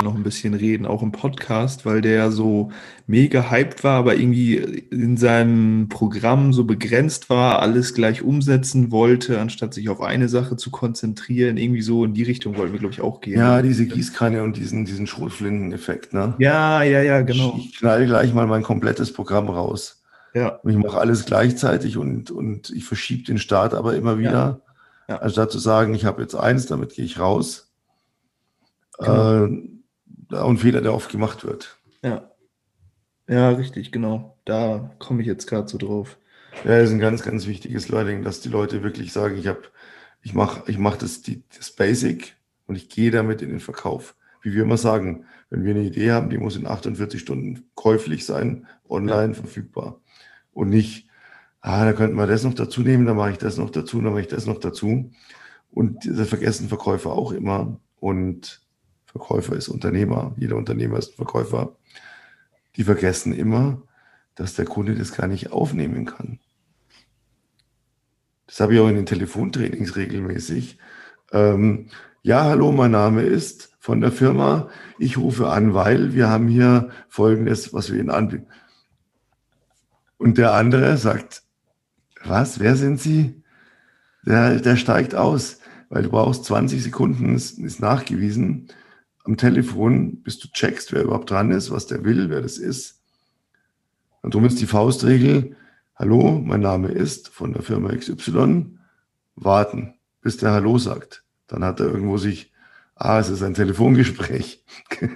noch 0.00 0.14
ein 0.14 0.22
bisschen 0.22 0.54
reden, 0.54 0.86
auch 0.86 1.02
im 1.02 1.12
Podcast, 1.12 1.84
weil 1.84 2.00
der 2.00 2.32
so 2.32 2.72
mega 3.06 3.50
hyped 3.50 3.84
war, 3.84 3.98
aber 3.98 4.16
irgendwie 4.16 4.56
in 4.56 5.18
seinem 5.18 5.88
Programm 5.90 6.52
so 6.52 6.64
begrenzt 6.64 7.28
war, 7.28 7.60
alles 7.60 7.92
gleich 7.92 8.22
umsetzen 8.22 8.90
wollte, 8.90 9.38
anstatt 9.38 9.74
sich 9.74 9.90
auf 9.90 10.00
eine 10.00 10.28
Sache 10.28 10.56
zu 10.56 10.70
konzentrieren. 10.70 11.58
Irgendwie 11.58 11.82
so 11.82 12.04
in 12.04 12.14
die 12.14 12.22
Richtung 12.22 12.56
wollten 12.56 12.72
wir, 12.72 12.80
glaube 12.80 12.94
ich, 12.94 13.02
auch 13.02 13.20
gehen. 13.20 13.38
Ja, 13.38 13.60
diese 13.60 13.86
Gießkanne 13.86 14.42
und 14.42 14.56
diesen, 14.56 14.86
diesen 14.86 15.06
Schrotflinten-Effekt, 15.06 16.14
ne? 16.14 16.34
Ja, 16.38 16.82
ja, 16.82 17.02
ja, 17.02 17.20
genau. 17.20 17.56
Ich 17.58 17.76
knall 17.76 18.06
gleich 18.06 18.32
mal 18.32 18.46
mein 18.46 18.62
komplettes 18.62 19.12
Programm 19.12 19.48
raus. 19.48 20.02
Ja. 20.34 20.60
Und 20.62 20.70
ich 20.70 20.78
mache 20.78 20.98
alles 20.98 21.26
gleichzeitig 21.26 21.98
und, 21.98 22.30
und 22.30 22.70
ich 22.70 22.84
verschiebe 22.86 23.24
den 23.24 23.38
Start 23.38 23.74
aber 23.74 23.94
immer 23.94 24.18
wieder. 24.18 24.30
Ja. 24.30 24.60
Ja. 25.08 25.16
Anstatt 25.18 25.50
zu 25.50 25.58
sagen, 25.58 25.94
ich 25.94 26.04
habe 26.06 26.22
jetzt 26.22 26.34
eins, 26.34 26.66
damit 26.66 26.94
gehe 26.94 27.04
ich 27.04 27.18
raus. 27.18 27.70
Genau. 28.98 29.44
Äh, 29.44 29.62
auch 30.34 30.48
ein 30.48 30.58
Fehler, 30.58 30.80
der 30.80 30.94
oft 30.94 31.10
gemacht 31.10 31.44
wird. 31.44 31.78
Ja. 32.02 32.30
Ja, 33.28 33.50
richtig, 33.50 33.92
genau. 33.92 34.36
Da 34.44 34.94
komme 34.98 35.22
ich 35.22 35.26
jetzt 35.26 35.46
gerade 35.46 35.68
so 35.68 35.78
drauf. 35.78 36.18
Ja, 36.64 36.78
ist 36.78 36.90
ein 36.90 36.98
ganz, 36.98 37.22
ganz 37.22 37.46
wichtiges 37.46 37.88
Learning, 37.88 38.22
dass 38.22 38.40
die 38.40 38.48
Leute 38.48 38.82
wirklich 38.82 39.12
sagen, 39.12 39.36
ich 39.38 39.46
habe, 39.46 39.62
ich 40.22 40.34
mache 40.34 40.64
ich 40.66 40.78
mach 40.78 40.96
das, 40.96 41.22
die, 41.22 41.42
das 41.56 41.70
Basic 41.70 42.36
und 42.66 42.76
ich 42.76 42.88
gehe 42.88 43.10
damit 43.10 43.42
in 43.42 43.50
den 43.50 43.60
Verkauf. 43.60 44.14
Wie 44.42 44.52
wir 44.52 44.62
immer 44.62 44.76
sagen, 44.76 45.24
wenn 45.50 45.64
wir 45.64 45.74
eine 45.74 45.84
Idee 45.84 46.10
haben, 46.10 46.30
die 46.30 46.38
muss 46.38 46.56
in 46.56 46.66
48 46.66 47.20
Stunden 47.20 47.70
käuflich 47.74 48.26
sein, 48.26 48.66
online 48.88 49.34
ja. 49.34 49.34
verfügbar. 49.34 50.00
Und 50.52 50.68
nicht, 50.68 51.08
ah, 51.60 51.84
da 51.84 51.92
könnten 51.92 52.16
wir 52.16 52.26
das 52.26 52.42
noch 52.44 52.54
dazu 52.54 52.82
nehmen, 52.82 53.06
dann 53.06 53.16
mache 53.16 53.32
ich 53.32 53.38
das 53.38 53.56
noch 53.56 53.70
dazu, 53.70 54.00
dann 54.00 54.12
mache 54.12 54.22
ich 54.22 54.28
das 54.28 54.46
noch 54.46 54.58
dazu. 54.58 55.10
Und 55.70 56.04
das 56.04 56.28
vergessen 56.28 56.68
Verkäufer 56.68 57.12
auch 57.12 57.32
immer. 57.32 57.80
Und 58.00 58.61
Verkäufer 59.12 59.54
ist 59.54 59.68
Unternehmer, 59.68 60.34
jeder 60.36 60.56
Unternehmer 60.56 60.98
ist 60.98 61.14
Verkäufer, 61.14 61.76
die 62.76 62.84
vergessen 62.84 63.34
immer, 63.34 63.82
dass 64.34 64.54
der 64.54 64.64
Kunde 64.64 64.94
das 64.94 65.12
gar 65.12 65.26
nicht 65.26 65.52
aufnehmen 65.52 66.06
kann. 66.06 66.40
Das 68.46 68.60
habe 68.60 68.74
ich 68.74 68.80
auch 68.80 68.88
in 68.88 68.96
den 68.96 69.06
Telefontrainings 69.06 69.96
regelmäßig. 69.96 70.78
Ähm, 71.32 71.88
ja, 72.22 72.44
hallo, 72.44 72.72
mein 72.72 72.90
Name 72.90 73.22
ist 73.22 73.76
von 73.78 74.00
der 74.00 74.12
Firma. 74.12 74.68
Ich 74.98 75.18
rufe 75.18 75.48
an, 75.48 75.74
weil 75.74 76.14
wir 76.14 76.28
haben 76.28 76.48
hier 76.48 76.90
Folgendes, 77.08 77.74
was 77.74 77.92
wir 77.92 78.00
Ihnen 78.00 78.10
anbieten. 78.10 78.46
Und 80.16 80.38
der 80.38 80.54
andere 80.54 80.96
sagt, 80.96 81.42
was, 82.24 82.60
wer 82.60 82.76
sind 82.76 83.00
Sie? 83.00 83.42
Der, 84.24 84.60
der 84.60 84.76
steigt 84.76 85.14
aus, 85.14 85.58
weil 85.88 86.04
du 86.04 86.10
brauchst 86.10 86.44
20 86.44 86.82
Sekunden, 86.82 87.34
ist, 87.34 87.58
ist 87.58 87.80
nachgewiesen, 87.80 88.68
am 89.24 89.36
Telefon, 89.36 90.22
bis 90.22 90.38
du 90.38 90.48
checkst, 90.48 90.92
wer 90.92 91.04
überhaupt 91.04 91.30
dran 91.30 91.50
ist, 91.50 91.70
was 91.70 91.86
der 91.86 92.04
will, 92.04 92.28
wer 92.30 92.40
das 92.40 92.58
ist. 92.58 93.00
Und 94.22 94.34
darum 94.34 94.46
ist 94.46 94.60
die 94.60 94.66
Faustregel, 94.66 95.56
hallo, 95.94 96.40
mein 96.44 96.60
Name 96.60 96.88
ist 96.88 97.28
von 97.28 97.52
der 97.52 97.62
Firma 97.62 97.94
XY, 97.94 98.78
warten, 99.36 99.94
bis 100.20 100.36
der 100.36 100.52
Hallo 100.52 100.78
sagt. 100.78 101.24
Dann 101.46 101.64
hat 101.64 101.80
er 101.80 101.86
irgendwo 101.86 102.18
sich, 102.18 102.52
ah, 102.94 103.18
es 103.18 103.28
ist 103.28 103.42
ein 103.42 103.54
Telefongespräch. 103.54 104.64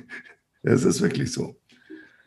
Es 0.69 0.85
ist 0.85 1.01
wirklich 1.01 1.31
so. 1.31 1.55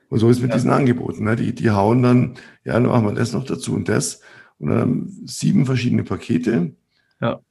Und 0.08 0.20
so 0.20 0.30
ist 0.30 0.40
mit 0.40 0.52
ja. 0.52 0.56
diesen 0.56 0.72
Angeboten. 0.72 1.26
Ne? 1.26 1.36
Die, 1.36 1.54
die 1.54 1.72
hauen 1.72 2.02
dann, 2.02 2.36
ja, 2.64 2.74
dann 2.74 2.86
machen 2.86 3.06
wir 3.06 3.14
das 3.14 3.34
noch 3.34 3.44
dazu 3.44 3.74
und 3.74 3.90
das. 3.90 4.22
Und 4.60 4.70
dann 4.70 4.80
haben 4.80 5.22
sieben 5.26 5.66
verschiedene 5.66 6.06
Pakete. 6.06 6.74
Ja. 7.20 7.42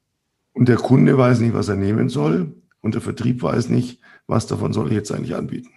Und 0.54 0.68
der 0.68 0.76
Kunde 0.76 1.18
weiß 1.18 1.40
nicht, 1.40 1.52
was 1.52 1.68
er 1.68 1.76
nehmen 1.76 2.08
soll. 2.08 2.54
Und 2.88 2.94
der 2.94 3.02
Vertrieb 3.02 3.42
weiß 3.42 3.68
nicht, 3.68 4.00
was 4.26 4.46
davon 4.46 4.72
soll 4.72 4.86
ich 4.86 4.94
jetzt 4.94 5.12
eigentlich 5.12 5.34
anbieten. 5.34 5.68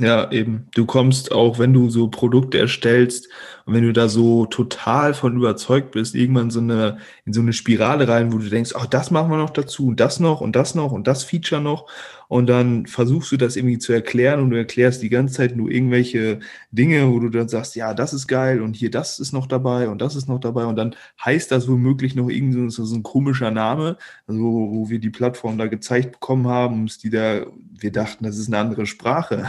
Ja, 0.00 0.30
eben. 0.32 0.68
Du 0.74 0.86
kommst 0.86 1.32
auch, 1.32 1.58
wenn 1.58 1.74
du 1.74 1.90
so 1.90 2.08
Produkte 2.08 2.58
erstellst 2.58 3.28
und 3.66 3.74
wenn 3.74 3.84
du 3.84 3.92
da 3.92 4.08
so 4.08 4.46
total 4.46 5.12
von 5.12 5.36
überzeugt 5.36 5.90
bist, 5.90 6.14
irgendwann 6.14 6.50
so 6.50 6.60
eine, 6.60 6.96
in 7.26 7.34
so 7.34 7.42
eine 7.42 7.52
Spirale 7.52 8.08
rein, 8.08 8.32
wo 8.32 8.38
du 8.38 8.48
denkst, 8.48 8.72
ach, 8.74 8.86
das 8.86 9.10
machen 9.10 9.30
wir 9.30 9.36
noch 9.36 9.50
dazu 9.50 9.88
und 9.88 10.00
das 10.00 10.18
noch 10.18 10.40
und 10.40 10.56
das 10.56 10.74
noch 10.74 10.92
und 10.92 11.06
das 11.06 11.24
Feature 11.24 11.60
noch 11.60 11.86
und 12.34 12.48
dann 12.48 12.86
versuchst 12.86 13.30
du 13.30 13.36
das 13.36 13.54
irgendwie 13.54 13.78
zu 13.78 13.92
erklären 13.92 14.40
und 14.40 14.50
du 14.50 14.56
erklärst 14.56 15.00
die 15.02 15.08
ganze 15.08 15.34
Zeit 15.34 15.54
nur 15.54 15.70
irgendwelche 15.70 16.40
Dinge, 16.72 17.08
wo 17.08 17.20
du 17.20 17.28
dann 17.28 17.46
sagst, 17.46 17.76
ja, 17.76 17.94
das 17.94 18.12
ist 18.12 18.26
geil 18.26 18.60
und 18.60 18.74
hier 18.74 18.90
das 18.90 19.20
ist 19.20 19.32
noch 19.32 19.46
dabei 19.46 19.88
und 19.88 20.02
das 20.02 20.16
ist 20.16 20.28
noch 20.28 20.40
dabei 20.40 20.64
und 20.64 20.74
dann 20.74 20.96
heißt 21.24 21.52
das 21.52 21.68
womöglich 21.68 22.16
noch 22.16 22.28
irgendwie 22.28 22.68
so, 22.70 22.84
so 22.84 22.96
ein 22.96 23.04
komischer 23.04 23.52
Name, 23.52 23.98
also 24.26 24.40
wo 24.40 24.90
wir 24.90 24.98
die 24.98 25.10
Plattform 25.10 25.58
da 25.58 25.68
gezeigt 25.68 26.10
bekommen 26.10 26.48
haben, 26.48 26.90
die 27.04 27.10
da, 27.10 27.46
wir 27.70 27.92
dachten, 27.92 28.24
das 28.24 28.36
ist 28.36 28.48
eine 28.48 28.58
andere 28.58 28.86
Sprache. 28.86 29.48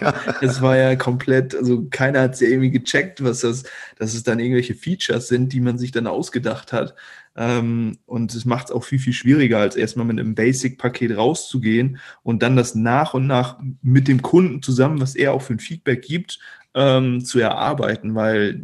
Ja. 0.00 0.14
Es 0.40 0.62
war 0.62 0.78
ja 0.78 0.96
komplett, 0.96 1.54
also 1.54 1.86
keiner 1.90 2.22
hat 2.22 2.34
es 2.34 2.40
ja 2.40 2.48
irgendwie 2.48 2.70
gecheckt, 2.70 3.22
was 3.22 3.40
das, 3.40 3.64
dass 3.98 4.14
es 4.14 4.22
dann 4.22 4.40
irgendwelche 4.40 4.74
Features 4.74 5.28
sind, 5.28 5.52
die 5.52 5.60
man 5.60 5.76
sich 5.76 5.90
dann 5.90 6.06
ausgedacht 6.06 6.72
hat. 6.72 6.94
Ähm, 7.34 7.98
und 8.06 8.34
es 8.34 8.44
macht 8.44 8.66
es 8.66 8.72
auch 8.72 8.84
viel, 8.84 8.98
viel 8.98 9.12
schwieriger, 9.12 9.58
als 9.58 9.76
erstmal 9.76 10.06
mit 10.06 10.20
einem 10.20 10.34
Basic-Paket 10.34 11.16
rauszugehen 11.16 11.98
und 12.22 12.42
dann 12.42 12.56
das 12.56 12.74
nach 12.74 13.14
und 13.14 13.26
nach 13.26 13.58
mit 13.82 14.08
dem 14.08 14.22
Kunden 14.22 14.62
zusammen, 14.62 15.00
was 15.00 15.14
er 15.14 15.32
auch 15.32 15.42
für 15.42 15.54
ein 15.54 15.58
Feedback 15.58 16.02
gibt, 16.02 16.38
ähm, 16.74 17.24
zu 17.24 17.38
erarbeiten, 17.38 18.14
weil 18.14 18.60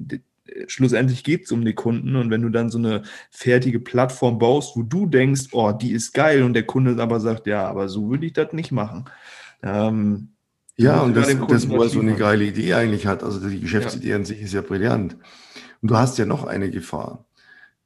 schlussendlich 0.67 1.25
geht 1.25 1.45
es 1.45 1.53
um 1.53 1.65
die 1.65 1.75
Kunden 1.75 2.17
und 2.17 2.31
wenn 2.31 2.43
du 2.43 2.49
dann 2.49 2.71
so 2.71 2.79
eine 2.79 3.03
fertige 3.31 3.81
Plattform 3.81 4.39
baust, 4.39 4.77
wo 4.77 4.83
du 4.83 5.07
denkst, 5.07 5.49
oh, 5.53 5.73
die 5.73 5.93
ist 5.93 6.13
geil 6.13 6.43
und 6.43 6.55
der 6.55 6.65
Kunde 6.65 7.01
aber 7.03 7.21
sagt, 7.21 7.47
ja, 7.47 7.67
aber 7.67 7.89
so 7.89 8.11
würde 8.11 8.27
ich 8.27 8.33
das 8.33 8.53
nicht 8.53 8.73
machen. 8.73 9.05
Ähm, 9.63 10.31
ja, 10.77 11.01
und 11.01 11.17
das, 11.17 11.27
das 11.49 11.69
wo 11.69 11.83
er 11.83 11.89
so 11.89 12.01
eine 12.01 12.15
geile 12.15 12.45
Idee 12.45 12.75
eigentlich 12.75 13.07
hat, 13.07 13.25
also 13.25 13.47
die 13.49 13.61
Geschäftsidee 13.61 14.11
ja. 14.11 14.17
an 14.17 14.25
sich 14.25 14.41
ist 14.41 14.55
ja 14.55 14.63
brillant. 14.63 15.17
Und 15.81 15.91
du 15.91 15.97
hast 15.97 16.19
ja 16.19 16.27
noch 16.27 16.45
eine 16.45 16.71
Gefahr. 16.71 17.25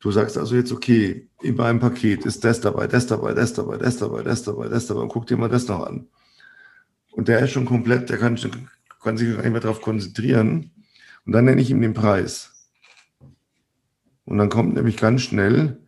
Du 0.03 0.11
sagst 0.11 0.37
also 0.37 0.57
jetzt, 0.57 0.73
okay, 0.73 1.29
in 1.43 1.55
meinem 1.55 1.79
Paket 1.79 2.27
ist 2.27 2.43
das 2.43 2.61
dabei, 2.61 2.89
das 2.89 3.07
dabei, 3.07 3.35
das 3.35 3.53
dabei, 3.53 3.79
das 3.79 3.99
dabei, 3.99 4.25
das 4.25 4.43
dabei, 4.43 4.69
das 4.69 4.89
dabei, 4.89 5.01
und 5.01 5.09
guck 5.11 5.29
dir 5.29 5.37
mal 5.37 5.49
das 5.49 5.69
noch 5.69 5.87
an. 5.87 6.09
Und 7.13 7.29
der 7.29 7.39
ist 7.39 7.53
schon 7.53 7.67
komplett, 7.67 8.11
der 8.11 8.19
kann, 8.19 8.37
kann 9.01 9.17
sich 9.17 9.33
gar 9.33 9.43
nicht 9.43 9.53
mehr 9.53 9.61
darauf 9.61 9.81
konzentrieren. 9.81 10.73
Und 11.25 11.33
dann 11.33 11.45
nenne 11.45 11.63
ich 11.63 11.71
ihm 11.71 11.81
den 11.81 11.95
Preis. 11.95 12.69
Und 14.25 14.39
dann 14.39 14.49
kommt 14.49 14.75
nämlich 14.75 14.97
ganz 14.97 15.23
schnell, 15.23 15.81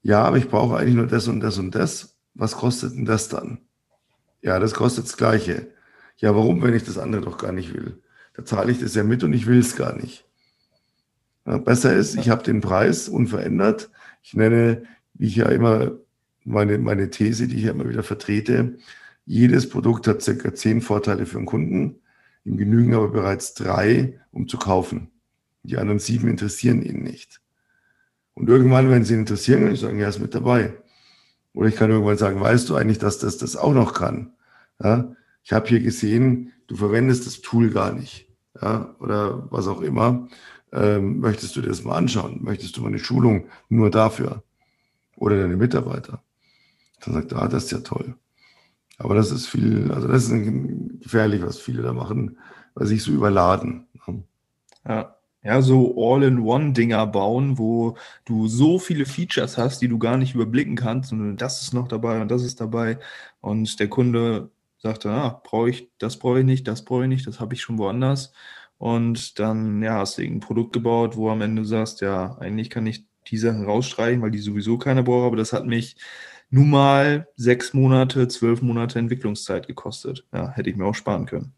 ja, 0.00 0.22
aber 0.22 0.38
ich 0.38 0.48
brauche 0.48 0.78
eigentlich 0.78 0.94
nur 0.94 1.06
das 1.06 1.28
und 1.28 1.40
das 1.40 1.58
und 1.58 1.74
das. 1.74 2.16
Was 2.32 2.56
kostet 2.56 2.94
denn 2.94 3.04
das 3.04 3.28
dann? 3.28 3.58
Ja, 4.40 4.58
das 4.60 4.72
kostet 4.72 5.04
das 5.04 5.18
Gleiche. 5.18 5.74
Ja, 6.16 6.34
warum, 6.34 6.62
wenn 6.62 6.72
ich 6.72 6.84
das 6.84 6.96
andere 6.96 7.20
doch 7.20 7.36
gar 7.36 7.52
nicht 7.52 7.74
will? 7.74 8.02
Da 8.34 8.46
zahle 8.46 8.72
ich 8.72 8.80
das 8.80 8.94
ja 8.94 9.04
mit 9.04 9.24
und 9.24 9.34
ich 9.34 9.46
will 9.46 9.58
es 9.58 9.76
gar 9.76 9.94
nicht. 9.94 10.27
Besser 11.56 11.94
ist, 11.94 12.16
ich 12.16 12.28
habe 12.28 12.42
den 12.42 12.60
Preis 12.60 13.08
unverändert. 13.08 13.90
Ich 14.22 14.34
nenne, 14.34 14.82
wie 15.14 15.28
ich 15.28 15.36
ja 15.36 15.48
immer 15.48 15.92
meine, 16.44 16.78
meine 16.78 17.10
These, 17.10 17.48
die 17.48 17.56
ich 17.56 17.64
ja 17.64 17.70
immer 17.70 17.88
wieder 17.88 18.02
vertrete, 18.02 18.76
jedes 19.24 19.68
Produkt 19.68 20.06
hat 20.06 20.22
circa 20.22 20.54
zehn 20.54 20.80
Vorteile 20.80 21.26
für 21.26 21.38
den 21.38 21.46
Kunden. 21.46 21.96
Ihm 22.44 22.56
genügen 22.56 22.94
aber 22.94 23.08
bereits 23.08 23.54
drei, 23.54 24.20
um 24.30 24.48
zu 24.48 24.58
kaufen. 24.58 25.10
Die 25.62 25.76
anderen 25.76 25.98
sieben 25.98 26.28
interessieren 26.28 26.82
ihn 26.82 27.02
nicht. 27.02 27.40
Und 28.34 28.48
irgendwann, 28.48 28.90
wenn 28.90 29.04
sie 29.04 29.14
ihn 29.14 29.20
interessieren, 29.20 29.64
kann 29.64 29.72
ich 29.72 29.80
sagen, 29.80 29.98
ja, 29.98 30.08
ist 30.08 30.20
mit 30.20 30.34
dabei. 30.34 30.74
Oder 31.52 31.68
ich 31.68 31.76
kann 31.76 31.90
irgendwann 31.90 32.18
sagen, 32.18 32.40
weißt 32.40 32.68
du 32.68 32.76
eigentlich, 32.76 32.98
dass 32.98 33.18
das 33.18 33.36
das 33.38 33.56
auch 33.56 33.74
noch 33.74 33.94
kann? 33.94 34.32
Ja? 34.82 35.14
Ich 35.42 35.52
habe 35.52 35.68
hier 35.68 35.80
gesehen, 35.80 36.52
du 36.66 36.76
verwendest 36.76 37.26
das 37.26 37.40
Tool 37.40 37.70
gar 37.70 37.92
nicht. 37.92 38.28
Ja? 38.62 38.94
Oder 39.00 39.50
was 39.50 39.66
auch 39.66 39.80
immer 39.80 40.28
ähm, 40.72 41.20
möchtest 41.20 41.56
du 41.56 41.60
dir 41.60 41.68
das 41.68 41.84
mal 41.84 41.96
anschauen? 41.96 42.38
Möchtest 42.42 42.76
du 42.76 42.82
mal 42.82 42.88
eine 42.88 42.98
Schulung 42.98 43.46
nur 43.68 43.90
dafür? 43.90 44.42
Oder 45.16 45.40
deine 45.40 45.56
Mitarbeiter? 45.56 46.22
Dann 47.04 47.14
sagt 47.14 47.32
er, 47.32 47.42
ah, 47.42 47.48
das 47.48 47.64
ist 47.64 47.72
ja 47.72 47.78
toll. 47.78 48.14
Aber 48.98 49.14
das 49.14 49.30
ist 49.30 49.46
viel, 49.46 49.92
also 49.92 50.08
das 50.08 50.28
ist 50.28 51.00
gefährlich, 51.00 51.42
was 51.42 51.58
viele 51.58 51.82
da 51.82 51.92
machen, 51.92 52.38
weil 52.74 52.86
sie 52.86 52.94
sich 52.94 53.04
so 53.04 53.12
überladen. 53.12 53.86
Ne? 54.06 54.22
Ja. 54.86 55.14
Ja, 55.44 55.62
so 55.62 55.94
All-in-One-Dinger 55.96 57.06
bauen, 57.06 57.58
wo 57.58 57.96
du 58.24 58.48
so 58.48 58.80
viele 58.80 59.06
Features 59.06 59.56
hast, 59.56 59.80
die 59.80 59.86
du 59.88 59.96
gar 59.96 60.16
nicht 60.16 60.34
überblicken 60.34 60.74
kannst 60.74 61.12
und 61.12 61.36
das 61.36 61.62
ist 61.62 61.72
noch 61.72 61.86
dabei 61.86 62.20
und 62.20 62.28
das 62.28 62.42
ist 62.42 62.60
dabei 62.60 62.98
und 63.40 63.78
der 63.78 63.88
Kunde 63.88 64.50
sagt 64.78 65.04
dann, 65.04 65.14
ah, 65.14 65.40
brauche 65.44 65.70
ich, 65.70 65.90
das 65.98 66.18
brauche 66.18 66.40
ich 66.40 66.44
nicht, 66.44 66.66
das 66.66 66.84
brauche 66.84 67.04
ich 67.04 67.08
nicht, 67.08 67.26
das 67.26 67.38
habe 67.38 67.54
ich 67.54 67.62
schon 67.62 67.78
woanders 67.78 68.32
und 68.78 69.38
dann, 69.40 69.82
ja, 69.82 69.98
hast 69.98 70.18
du 70.18 70.22
ein 70.22 70.40
Produkt 70.40 70.72
gebaut, 70.72 71.16
wo 71.16 71.30
am 71.30 71.40
Ende 71.40 71.64
sagst, 71.64 72.00
ja, 72.00 72.36
eigentlich 72.38 72.70
kann 72.70 72.86
ich 72.86 73.04
die 73.26 73.38
Sachen 73.38 73.64
rausstreichen, 73.64 74.22
weil 74.22 74.30
die 74.30 74.38
sowieso 74.38 74.78
keiner 74.78 75.02
braucht, 75.02 75.26
aber 75.26 75.36
das 75.36 75.52
hat 75.52 75.66
mich 75.66 75.96
nun 76.50 76.70
mal 76.70 77.28
sechs 77.36 77.74
Monate, 77.74 78.28
zwölf 78.28 78.62
Monate 78.62 78.98
Entwicklungszeit 78.98 79.66
gekostet. 79.66 80.26
Ja, 80.32 80.48
hätte 80.50 80.70
ich 80.70 80.76
mir 80.76 80.86
auch 80.86 80.94
sparen 80.94 81.26
können. 81.26 81.52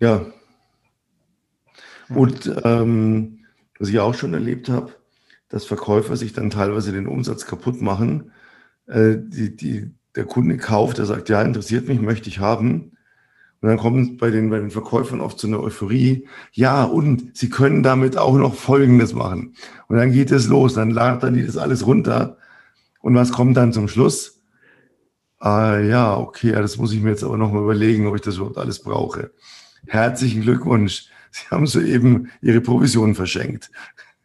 Ja. 0.00 0.26
Und 2.10 2.52
ähm, 2.64 3.46
was 3.78 3.88
ich 3.88 3.98
auch 4.00 4.14
schon 4.14 4.34
erlebt 4.34 4.68
habe, 4.68 4.92
dass 5.48 5.64
Verkäufer 5.64 6.16
sich 6.16 6.32
dann 6.32 6.50
teilweise 6.50 6.92
den 6.92 7.06
Umsatz 7.06 7.46
kaputt 7.46 7.80
machen. 7.80 8.32
Äh, 8.86 9.16
die, 9.18 9.56
die, 9.56 9.90
der 10.14 10.24
Kunde 10.24 10.56
kauft, 10.58 10.98
der 10.98 11.06
sagt, 11.06 11.28
ja, 11.28 11.42
interessiert 11.42 11.88
mich, 11.88 12.00
möchte 12.00 12.28
ich 12.28 12.38
haben. 12.38 12.97
Und 13.60 13.68
dann 13.68 13.78
kommt 13.78 14.18
bei 14.18 14.30
den, 14.30 14.50
bei 14.50 14.60
den 14.60 14.70
Verkäufern 14.70 15.20
oft 15.20 15.38
so 15.38 15.48
eine 15.48 15.60
Euphorie. 15.60 16.26
Ja, 16.52 16.84
und 16.84 17.36
sie 17.36 17.48
können 17.48 17.82
damit 17.82 18.16
auch 18.16 18.36
noch 18.36 18.54
Folgendes 18.54 19.14
machen. 19.14 19.54
Und 19.88 19.96
dann 19.96 20.12
geht 20.12 20.30
es 20.30 20.46
los. 20.46 20.74
Dann 20.74 20.90
laden 20.90 21.20
dann 21.20 21.34
die 21.34 21.44
das 21.44 21.56
alles 21.56 21.86
runter. 21.86 22.38
Und 23.00 23.14
was 23.14 23.32
kommt 23.32 23.56
dann 23.56 23.72
zum 23.72 23.88
Schluss? 23.88 24.42
Ah, 25.40 25.78
ja, 25.78 26.16
okay, 26.16 26.52
das 26.52 26.78
muss 26.78 26.92
ich 26.92 27.00
mir 27.00 27.10
jetzt 27.10 27.24
aber 27.24 27.36
noch 27.36 27.52
mal 27.52 27.62
überlegen, 27.62 28.06
ob 28.06 28.14
ich 28.14 28.22
das 28.22 28.36
überhaupt 28.36 28.58
alles 28.58 28.80
brauche. 28.80 29.30
Herzlichen 29.86 30.42
Glückwunsch. 30.42 31.08
Sie 31.30 31.46
haben 31.50 31.66
soeben 31.66 32.30
Ihre 32.40 32.60
Provision 32.60 33.14
verschenkt. 33.14 33.70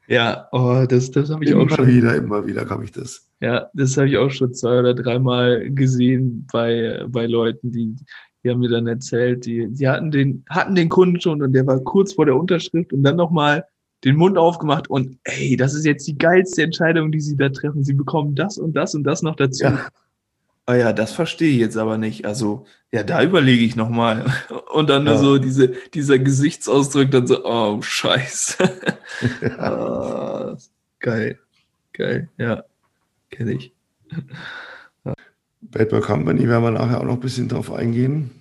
Ja, 0.08 0.48
oh, 0.52 0.86
das, 0.88 1.12
das 1.12 1.30
habe 1.30 1.44
ich 1.44 1.52
immer 1.52 1.64
auch 1.64 1.70
schon. 1.70 1.88
Immer 1.88 1.96
wieder, 1.96 2.16
immer 2.16 2.46
wieder 2.46 2.66
kam 2.66 2.84
ich 2.84 2.92
das. 2.92 3.28
Ja, 3.40 3.70
das 3.74 3.96
habe 3.98 4.10
ich 4.10 4.18
auch 4.18 4.30
schon 4.30 4.54
zwei 4.54 4.80
oder 4.80 4.94
dreimal 4.94 5.70
gesehen 5.72 6.48
bei, 6.52 7.06
bei 7.08 7.26
Leuten, 7.26 7.72
die 7.72 7.96
die 8.44 8.50
haben 8.50 8.60
mir 8.60 8.70
dann 8.70 8.88
erzählt, 8.88 9.46
die, 9.46 9.68
die 9.70 9.88
hatten 9.88 10.12
den, 10.12 10.44
hatten 10.50 10.76
den 10.76 10.90
Kunden 10.90 11.20
schon 11.22 11.42
und 11.42 11.54
der 11.54 11.66
war 11.66 11.80
kurz 11.80 12.14
vor 12.14 12.26
der 12.26 12.36
Unterschrift 12.36 12.92
und 12.94 13.04
dann 13.04 13.16
nochmal 13.16 13.66
den 14.04 14.18
Mund 14.18 14.38
aufgemacht 14.38 14.90
und 14.90 15.18
ey, 15.24 15.56
das 15.56 15.74
ist 15.74 15.86
jetzt 15.86 16.06
die 16.08 16.18
geilste 16.18 16.64
Entscheidung, 16.64 17.12
die 17.12 17.22
sie 17.22 17.38
da 17.38 17.50
treffen. 17.50 17.84
Sie 17.84 17.94
bekommen 17.94 18.36
das 18.36 18.58
und 18.58 18.74
das 18.74 18.96
und 18.96 19.04
das 19.04 19.22
noch 19.22 19.36
dazu. 19.36 19.64
Ja. 19.64 19.88
Ah 20.66 20.76
ja, 20.76 20.94
das 20.94 21.12
verstehe 21.12 21.52
ich 21.52 21.58
jetzt 21.58 21.76
aber 21.76 21.98
nicht. 21.98 22.26
Also, 22.26 22.66
ja, 22.92 23.04
da 23.04 23.22
überlege 23.22 23.66
ich 23.66 23.76
nochmal. 23.76 24.26
Und 24.72 24.90
dann 24.90 25.06
ja. 25.06 25.18
so 25.18 25.38
diese, 25.38 25.74
dieser 25.94 26.20
Gesichtsausdruck, 26.20 27.12
dann 27.12 27.28
so, 27.28 27.44
oh, 27.44 27.82
scheiße. 27.82 28.64
Ja. 29.42 29.50
ah, 29.60 30.58
geil, 31.00 31.38
geil, 31.92 32.30
ja, 32.38 32.64
kenne 33.30 33.54
ich. 33.54 33.74
Bad 35.72 35.90
Boy 35.90 36.02
Company 36.02 36.48
werden 36.48 36.64
wir 36.64 36.72
nachher 36.72 37.00
auch 37.00 37.06
noch 37.06 37.16
ein 37.16 37.20
bisschen 37.20 37.48
drauf 37.48 37.72
eingehen. 37.72 38.32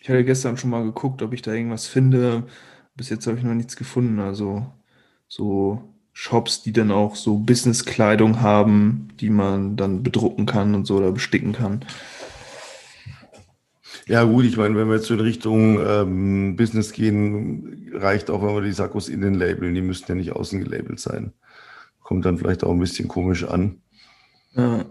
Ich 0.00 0.08
hatte 0.08 0.24
gestern 0.24 0.56
schon 0.56 0.70
mal 0.70 0.84
geguckt, 0.84 1.22
ob 1.22 1.32
ich 1.32 1.42
da 1.42 1.52
irgendwas 1.52 1.86
finde. 1.86 2.44
Bis 2.94 3.10
jetzt 3.10 3.26
habe 3.26 3.36
ich 3.36 3.44
noch 3.44 3.54
nichts 3.54 3.76
gefunden. 3.76 4.20
Also 4.20 4.66
so 5.26 5.82
Shops, 6.12 6.62
die 6.62 6.72
dann 6.72 6.90
auch 6.90 7.14
so 7.14 7.38
Business-Kleidung 7.38 8.40
haben, 8.40 9.08
die 9.20 9.30
man 9.30 9.76
dann 9.76 10.02
bedrucken 10.02 10.46
kann 10.46 10.74
und 10.74 10.86
so 10.86 10.96
oder 10.96 11.12
besticken 11.12 11.52
kann. 11.52 11.84
Ja, 14.06 14.24
gut, 14.24 14.46
ich 14.46 14.56
meine, 14.56 14.74
wenn 14.74 14.88
wir 14.88 14.96
jetzt 14.96 15.10
in 15.10 15.20
Richtung 15.20 15.78
ähm, 15.86 16.56
Business 16.56 16.92
gehen, 16.92 17.90
reicht 17.92 18.30
auch, 18.30 18.42
wenn 18.42 18.54
wir 18.54 18.62
die 18.62 18.72
Sakkos 18.72 19.08
innen 19.08 19.34
labeln. 19.34 19.74
Die 19.74 19.82
müssten 19.82 20.10
ja 20.12 20.14
nicht 20.14 20.32
außen 20.32 20.64
gelabelt 20.64 20.98
sein. 20.98 21.34
Kommt 22.00 22.24
dann 22.24 22.38
vielleicht 22.38 22.64
auch 22.64 22.72
ein 22.72 22.80
bisschen 22.80 23.06
komisch 23.06 23.44
an. 23.44 23.82
Ja. 24.54 24.86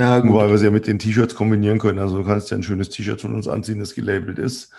Ja, 0.00 0.18
gut. 0.20 0.30
Wobei 0.32 0.48
wir 0.48 0.56
sie 0.56 0.64
ja 0.64 0.70
mit 0.70 0.86
den 0.86 0.98
T-Shirts 0.98 1.34
kombinieren 1.34 1.78
können. 1.78 1.98
Also 1.98 2.16
du 2.16 2.24
kannst 2.24 2.50
ja 2.50 2.56
ein 2.56 2.62
schönes 2.62 2.88
T-Shirt 2.88 3.20
von 3.20 3.34
uns 3.34 3.46
anziehen, 3.46 3.80
das 3.80 3.94
gelabelt 3.94 4.38
ist. 4.38 4.72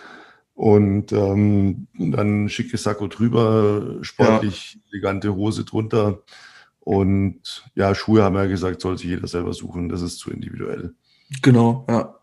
Und 0.56 1.12
ähm, 1.12 1.86
dann 1.94 2.50
schickes 2.50 2.82
Sakko 2.84 3.08
drüber, 3.08 4.00
sportlich 4.02 4.80
elegante 4.92 5.36
Hose 5.36 5.64
drunter. 5.64 6.24
Und 6.80 7.70
ja, 7.76 7.94
Schuhe 7.94 8.24
haben 8.24 8.34
wir 8.34 8.46
ja 8.46 8.50
gesagt, 8.50 8.82
soll 8.82 8.98
sich 8.98 9.10
jeder 9.10 9.28
selber 9.28 9.54
suchen. 9.54 9.90
Das 9.90 10.02
ist 10.02 10.18
zu 10.18 10.32
individuell. 10.32 10.96
Genau, 11.44 11.86
ja. 11.88 12.16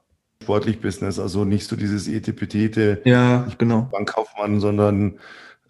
Sportlich 0.42 0.80
Business, 0.80 1.20
also 1.20 1.44
nicht 1.44 1.68
so 1.68 1.76
dieses 1.76 2.08
Etepetete, 2.08 3.00
Ja, 3.04 3.46
genau. 3.58 3.82
Bankkaufmann, 3.92 4.58
sondern 4.58 5.18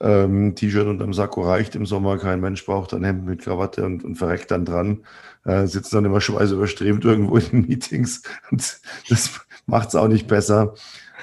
ähm, 0.00 0.54
T-Shirt 0.54 0.86
unterm 0.86 1.12
Sakko 1.12 1.42
reicht 1.42 1.74
im 1.74 1.86
Sommer. 1.86 2.18
Kein 2.18 2.40
Mensch 2.40 2.64
braucht 2.64 2.94
ein 2.94 3.04
Hemd 3.04 3.26
mit 3.26 3.42
Krawatte 3.42 3.84
und, 3.84 4.04
und 4.04 4.16
verreckt 4.16 4.50
dann 4.50 4.64
dran. 4.64 5.04
Äh, 5.44 5.66
sitzen 5.66 5.96
dann 5.96 6.04
immer 6.04 6.20
schweißüberstrebt 6.20 7.04
irgendwo 7.04 7.36
in 7.38 7.46
den 7.50 7.66
Meetings. 7.68 8.22
Und 8.50 8.80
das 9.08 9.40
macht 9.66 9.88
es 9.88 9.94
auch 9.94 10.08
nicht 10.08 10.26
besser. 10.28 10.74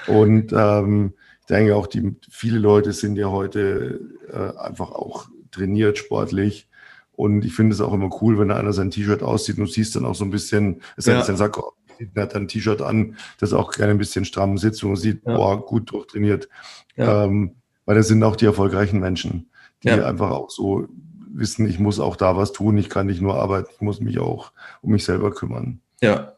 Und 0.08 0.54
ähm, 0.56 1.14
ich 1.42 1.46
denke 1.48 1.76
auch, 1.76 1.88
die, 1.88 2.16
viele 2.30 2.60
Leute 2.60 2.92
sind 2.92 3.16
ja 3.18 3.30
heute 3.30 4.00
äh, 4.32 4.58
einfach 4.60 4.92
auch 4.92 5.28
trainiert 5.52 5.98
sportlich. 5.98 6.68
Und 7.14 7.46
ich 7.46 7.54
finde 7.54 7.74
es 7.74 7.82
auch 7.82 7.94
immer 7.94 8.10
cool, 8.22 8.38
wenn 8.40 8.52
einer 8.52 8.74
sein 8.74 8.92
T-Shirt 8.92 9.24
aussieht 9.24 9.58
und 9.58 9.68
du 9.68 9.72
siehst 9.72 9.96
dann 9.96 10.06
auch 10.06 10.16
so 10.16 10.26
ein 10.26 10.32
bisschen, 10.32 10.82
es 10.98 11.06
Ja. 11.06 11.22
sein 11.24 11.38
Sakko, 11.38 11.74
er 12.14 12.24
hat 12.24 12.36
dann 12.36 12.44
ein 12.44 12.48
T-Shirt 12.50 12.82
an, 12.82 13.16
das 13.40 13.54
auch 13.54 13.72
gerne 13.72 13.92
ein 13.92 13.98
bisschen 13.98 14.26
stramm 14.26 14.58
sitzt 14.58 14.84
und 14.84 14.90
man 14.90 14.98
sieht, 14.98 15.22
Ja. 15.26 15.34
boah, 15.36 15.66
gut 15.66 15.92
durchtrainiert. 15.92 16.50
Ja. 16.98 17.24
Ähm, 17.24 17.56
weil 17.86 17.96
das 17.96 18.08
sind 18.08 18.24
auch 18.24 18.36
die 18.36 18.46
erfolgreichen 18.46 19.00
Menschen, 19.00 19.50
die 19.84 19.90
Ja. 19.90 20.06
einfach 20.06 20.32
auch 20.32 20.50
so 20.50 20.88
wissen, 21.34 21.68
ich 21.68 21.80
muss 21.80 22.00
auch 22.00 22.16
da 22.16 22.38
was 22.38 22.54
tun, 22.54 22.78
ich 22.78 22.90
kann 22.90 23.08
nicht 23.08 23.22
nur 23.22 23.36
arbeiten, 23.36 23.70
ich 23.74 23.82
muss 23.82 24.00
mich 24.00 24.20
auch 24.20 24.52
um 24.82 24.92
mich 24.92 25.04
selber 25.04 25.32
kümmern. 25.32 25.80
Ja. 26.02 26.34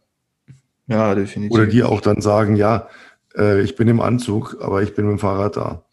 Ja, 0.87 1.13
definitiv. 1.15 1.51
Oder 1.51 1.67
die 1.67 1.83
auch 1.83 2.01
dann 2.01 2.21
sagen, 2.21 2.55
ja, 2.55 2.87
äh, 3.35 3.61
ich 3.61 3.75
bin 3.75 3.87
im 3.87 3.99
Anzug, 4.01 4.57
aber 4.61 4.81
ich 4.81 4.95
bin 4.95 5.05
mit 5.05 5.17
dem 5.17 5.19
Fahrrad 5.19 5.57
da. 5.57 5.83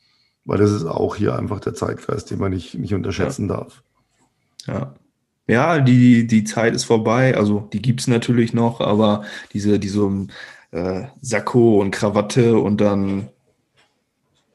Weil 0.44 0.58
das 0.58 0.70
ist 0.70 0.84
auch 0.84 1.16
hier 1.16 1.36
einfach 1.36 1.60
der 1.60 1.74
Zeitgeist, 1.74 2.30
den 2.30 2.38
man 2.38 2.52
nicht, 2.52 2.74
nicht 2.74 2.94
unterschätzen 2.94 3.48
darf. 3.48 3.82
Ja. 4.66 4.94
Ja, 5.46 5.78
die, 5.80 6.26
die 6.26 6.44
Zeit 6.44 6.74
ist 6.74 6.84
vorbei. 6.84 7.36
Also 7.36 7.68
die 7.72 7.82
gibt's 7.82 8.06
natürlich 8.06 8.54
noch, 8.54 8.80
aber 8.80 9.24
diese, 9.52 9.78
diese 9.78 10.26
äh, 10.70 11.02
Sakko 11.20 11.80
und 11.80 11.90
Krawatte 11.90 12.58
und 12.58 12.80
dann 12.80 13.28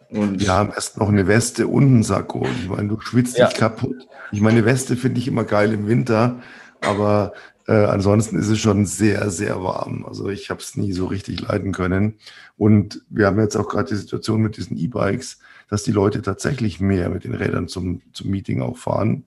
und 0.10 0.42
Ja, 0.42 0.62
am 0.62 0.72
besten 0.72 1.00
noch 1.00 1.10
eine 1.10 1.28
Weste 1.28 1.68
und 1.68 2.00
ein 2.00 2.04
Sakko. 2.04 2.46
Ich 2.62 2.70
meine, 2.70 2.88
du 2.88 3.00
schwitzt 3.00 3.38
Ja. 3.38 3.48
dich 3.48 3.58
kaputt. 3.58 4.08
Ich 4.32 4.42
meine, 4.42 4.58
eine 4.60 4.66
Weste 4.66 4.96
finde 4.96 5.20
ich 5.20 5.28
immer 5.28 5.44
geil 5.44 5.74
im 5.74 5.88
Winter, 5.88 6.40
aber 6.82 7.34
äh, 7.68 7.74
ansonsten 7.86 8.38
ist 8.40 8.48
es 8.50 8.60
schon 8.60 8.86
sehr, 8.86 9.30
sehr 9.30 9.62
warm. 9.64 10.06
Also 10.06 10.30
ich 10.30 10.50
habe 10.50 10.60
es 10.60 10.76
nie 10.76 10.92
so 10.94 11.06
richtig 11.06 11.42
leiden 11.42 11.72
können. 11.72 12.16
Und 12.58 13.02
wir 13.10 13.28
haben 13.28 13.40
jetzt 13.40 13.56
auch 13.56 13.70
gerade 13.70 13.90
die 13.90 13.96
Situation 13.96 14.42
mit 14.42 14.58
diesen 14.58 14.78
E-Bikes, 14.78 15.40
dass 15.70 15.84
die 15.84 15.92
Leute 15.92 16.22
tatsächlich 16.22 16.80
mehr 16.80 17.10
mit 17.10 17.24
den 17.24 17.36
Rädern 17.36 17.68
zum, 17.68 18.02
zum 18.14 18.30
Meeting 18.32 18.62
auch 18.62 18.78
fahren. 18.78 19.26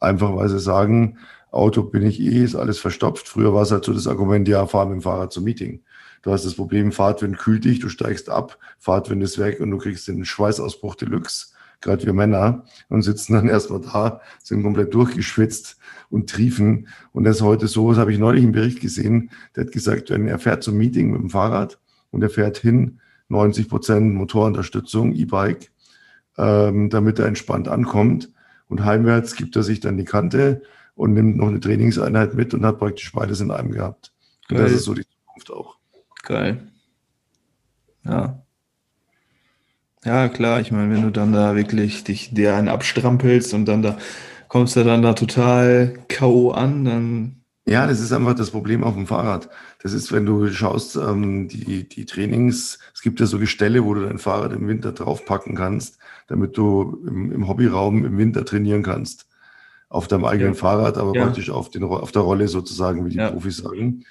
Einfach 0.00 0.34
weil 0.34 0.48
sie 0.48 0.60
sagen, 0.60 1.18
Auto 1.50 1.82
bin 1.82 2.04
ich 2.04 2.20
eh, 2.20 2.42
ist 2.44 2.56
alles 2.56 2.78
verstopft. 2.78 3.28
Früher 3.28 3.54
war 3.54 3.62
es 3.62 3.70
halt 3.70 3.84
so 3.84 3.92
das 3.92 4.06
Argument, 4.06 4.48
ja, 4.48 4.66
fahr 4.66 4.86
mit 4.86 4.94
dem 4.96 5.02
Fahrrad 5.02 5.32
zum 5.32 5.44
Meeting. 5.44 5.82
Du 6.24 6.32
hast 6.32 6.46
das 6.46 6.54
Problem, 6.54 6.90
Fahrtwind 6.90 7.36
kühlt 7.36 7.66
dich, 7.66 7.80
du 7.80 7.90
steigst 7.90 8.30
ab, 8.30 8.56
Fahrtwind 8.78 9.22
ist 9.22 9.38
weg 9.38 9.60
und 9.60 9.70
du 9.70 9.76
kriegst 9.76 10.08
den 10.08 10.24
Schweißausbruch 10.24 10.94
Deluxe, 10.94 11.48
gerade 11.82 12.06
wir 12.06 12.14
Männer, 12.14 12.64
und 12.88 13.02
sitzen 13.02 13.34
dann 13.34 13.48
erstmal 13.50 13.82
da, 13.82 14.22
sind 14.42 14.62
komplett 14.62 14.94
durchgeschwitzt 14.94 15.76
und 16.08 16.30
triefen. 16.30 16.88
Und 17.12 17.24
das 17.24 17.36
ist 17.36 17.42
heute 17.42 17.68
so, 17.68 17.90
das 17.90 17.98
habe 17.98 18.10
ich 18.10 18.18
neulich 18.18 18.42
einen 18.42 18.52
Bericht 18.52 18.80
gesehen, 18.80 19.30
der 19.54 19.66
hat 19.66 19.72
gesagt, 19.72 20.08
wenn 20.08 20.26
er 20.26 20.38
fährt 20.38 20.62
zum 20.62 20.78
Meeting 20.78 21.10
mit 21.10 21.20
dem 21.20 21.28
Fahrrad 21.28 21.78
und 22.10 22.22
er 22.22 22.30
fährt 22.30 22.56
hin, 22.56 23.00
90 23.28 23.68
Prozent 23.68 24.14
Motorunterstützung, 24.14 25.12
E-Bike, 25.12 25.72
ähm, 26.38 26.88
damit 26.88 27.18
er 27.18 27.26
entspannt 27.26 27.68
ankommt. 27.68 28.32
Und 28.68 28.82
heimwärts 28.82 29.36
gibt 29.36 29.56
er 29.56 29.62
sich 29.62 29.80
dann 29.80 29.98
die 29.98 30.04
Kante 30.04 30.62
und 30.94 31.12
nimmt 31.12 31.36
noch 31.36 31.48
eine 31.48 31.60
Trainingseinheit 31.60 32.32
mit 32.32 32.54
und 32.54 32.64
hat 32.64 32.78
praktisch 32.78 33.12
beides 33.12 33.42
in 33.42 33.50
einem 33.50 33.72
gehabt. 33.72 34.14
Das 34.48 34.72
ist 34.72 34.84
so 34.84 34.94
die 34.94 35.04
Zukunft 35.04 35.50
auch. 35.50 35.83
Geil. 36.24 36.60
Ja. 38.04 38.40
Ja, 40.04 40.28
klar, 40.28 40.60
ich 40.60 40.70
meine, 40.70 40.92
wenn 40.94 41.02
du 41.02 41.10
dann 41.10 41.32
da 41.32 41.56
wirklich 41.56 42.04
dich 42.04 42.34
dir 42.34 42.54
einen 42.56 42.68
abstrampelst 42.68 43.54
und 43.54 43.64
dann 43.66 43.82
da 43.82 43.96
kommst 44.48 44.76
du 44.76 44.84
dann 44.84 45.02
da 45.02 45.14
total 45.14 45.98
K.O. 46.08 46.50
an, 46.50 46.84
dann 46.84 47.36
Ja, 47.66 47.86
das 47.86 48.00
ist 48.00 48.12
einfach 48.12 48.34
das 48.34 48.50
Problem 48.50 48.84
auf 48.84 48.94
dem 48.94 49.06
Fahrrad. 49.06 49.48
Das 49.82 49.94
ist, 49.94 50.12
wenn 50.12 50.26
du 50.26 50.48
schaust, 50.52 50.96
ähm, 50.96 51.48
die, 51.48 51.88
die 51.88 52.04
Trainings, 52.04 52.78
es 52.94 53.00
gibt 53.00 53.18
ja 53.20 53.26
so 53.26 53.38
Gestelle, 53.38 53.84
wo 53.84 53.94
du 53.94 54.02
dein 54.06 54.18
Fahrrad 54.18 54.52
im 54.52 54.68
Winter 54.68 54.92
draufpacken 54.92 55.54
kannst, 55.56 55.98
damit 56.26 56.56
du 56.58 57.02
im, 57.06 57.32
im 57.32 57.48
Hobbyraum 57.48 58.04
im 58.04 58.18
Winter 58.18 58.44
trainieren 58.44 58.82
kannst. 58.82 59.26
Auf 59.88 60.06
deinem 60.08 60.24
eigenen 60.26 60.52
Ja. 60.54 60.58
Fahrrad, 60.58 60.98
aber 60.98 61.14
Ja. 61.14 61.24
praktisch 61.24 61.48
auf, 61.48 61.70
den, 61.70 61.82
auf 61.84 62.12
der 62.12 62.22
Rolle 62.22 62.48
sozusagen, 62.48 63.06
wie 63.06 63.10
die 63.10 63.16
Ja. 63.18 63.30
Profis 63.30 63.56
sagen. 63.58 64.04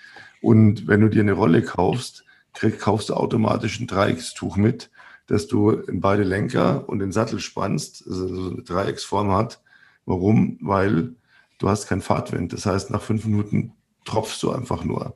Und 0.44 0.88
wenn 0.88 1.00
du 1.00 1.10
dir 1.10 1.22
eine 1.22 1.32
Rolle 1.32 1.62
kaufst, 1.62 2.26
krieg, 2.54 2.78
kaufst 2.78 3.08
du 3.08 3.14
automatisch 3.14 3.80
ein 3.80 3.88
Dreieckstuch 3.88 4.58
mit, 4.58 4.92
dass 5.28 5.48
du 5.48 5.72
in 5.72 6.02
beide 6.02 6.24
Lenker 6.24 6.88
und 6.90 7.00
den 7.00 7.14
Sattel 7.14 7.40
spannst, 7.40 8.04
also 8.06 8.28
so 8.28 8.52
eine 8.52 8.62
Dreiecksform 8.62 9.32
hat. 9.32 9.62
Warum? 10.06 10.58
Weil 10.60 11.16
du 11.60 11.70
hast 11.70 11.88
keinen 11.88 12.02
Fahrtwind. 12.02 12.52
Das 12.52 12.66
heißt, 12.66 12.92
nach 12.92 13.02
fünf 13.02 13.24
Minuten 13.24 13.72
tropfst 14.04 14.44
du 14.44 14.52
einfach 14.52 14.84
nur. 14.84 15.16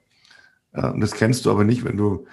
Ja, 0.74 0.92
und 0.92 1.02
das 1.02 1.12
kennst 1.12 1.46
du 1.46 1.52
aber 1.52 1.66
nicht, 1.66 1.84
wenn 1.84 1.98
du 1.98 2.26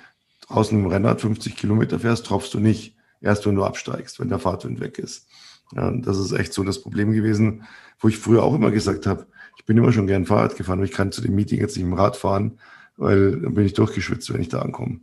draußen 0.47 0.79
im 0.79 0.87
Rennrad 0.87 1.21
50 1.21 1.57
Kilometer 1.57 1.99
fährst, 1.99 2.27
tropfst 2.27 2.55
du 2.55 2.61
nicht. 2.61 2.95
Erst 3.21 3.45
wenn 3.45 3.57
du 3.57 3.65
absteigst, 3.65 4.21
wenn 4.21 4.29
der 4.29 4.39
Fahrtwind 4.39 4.79
weg 4.79 5.01
ist. 5.01 5.27
Ja, 5.75 5.91
das 5.91 6.17
ist 6.19 6.31
echt 6.31 6.53
so 6.53 6.63
das 6.63 6.81
Problem 6.81 7.11
gewesen, 7.11 7.65
wo 7.99 8.07
ich 8.07 8.19
früher 8.19 8.45
auch 8.45 8.55
immer 8.55 8.71
gesagt 8.71 9.09
habe, 9.09 9.27
ich 9.57 9.65
bin 9.65 9.77
immer 9.77 9.93
schon 9.93 10.07
gern 10.07 10.27
Fahrrad 10.27 10.55
gefahren, 10.55 10.79
aber 10.79 10.87
ich 10.87 10.93
kann 10.93 11.11
zu 11.11 11.23
dem 11.23 11.35
Meeting 11.35 11.59
jetzt 11.59 11.77
nicht 11.77 11.85
im 11.85 11.95
Rad 11.95 12.17
fahren, 12.17 12.61
weil 12.97 13.41
dann 13.41 13.55
bin 13.55 13.65
ich 13.67 13.75
durchgeschwitzt, 13.75 14.33
wenn 14.33 14.41
ich 14.41 14.49
da 14.49 14.61
ankomme. 14.63 15.01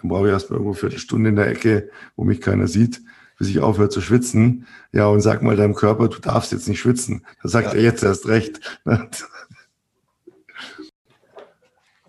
Dann 0.00 0.08
brauche 0.08 0.26
ich 0.26 0.32
erstmal 0.32 0.58
irgendwo 0.58 0.72
eine 0.72 0.80
Viertelstunde 0.80 1.30
in 1.30 1.36
der 1.36 1.48
Ecke, 1.48 1.90
wo 2.16 2.24
mich 2.24 2.40
keiner 2.40 2.68
sieht, 2.68 3.02
bis 3.38 3.48
ich 3.48 3.60
aufhöre 3.60 3.88
zu 3.88 4.00
schwitzen. 4.00 4.66
Ja, 4.92 5.06
und 5.06 5.20
sag 5.20 5.42
mal 5.42 5.56
deinem 5.56 5.74
Körper, 5.74 6.08
du 6.08 6.18
darfst 6.18 6.52
jetzt 6.52 6.68
nicht 6.68 6.80
schwitzen. 6.80 7.24
Da 7.42 7.48
sagt 7.48 7.68
Ja. 7.68 7.74
er 7.74 7.82
jetzt 7.82 8.02
erst 8.02 8.28
recht. 8.28 8.60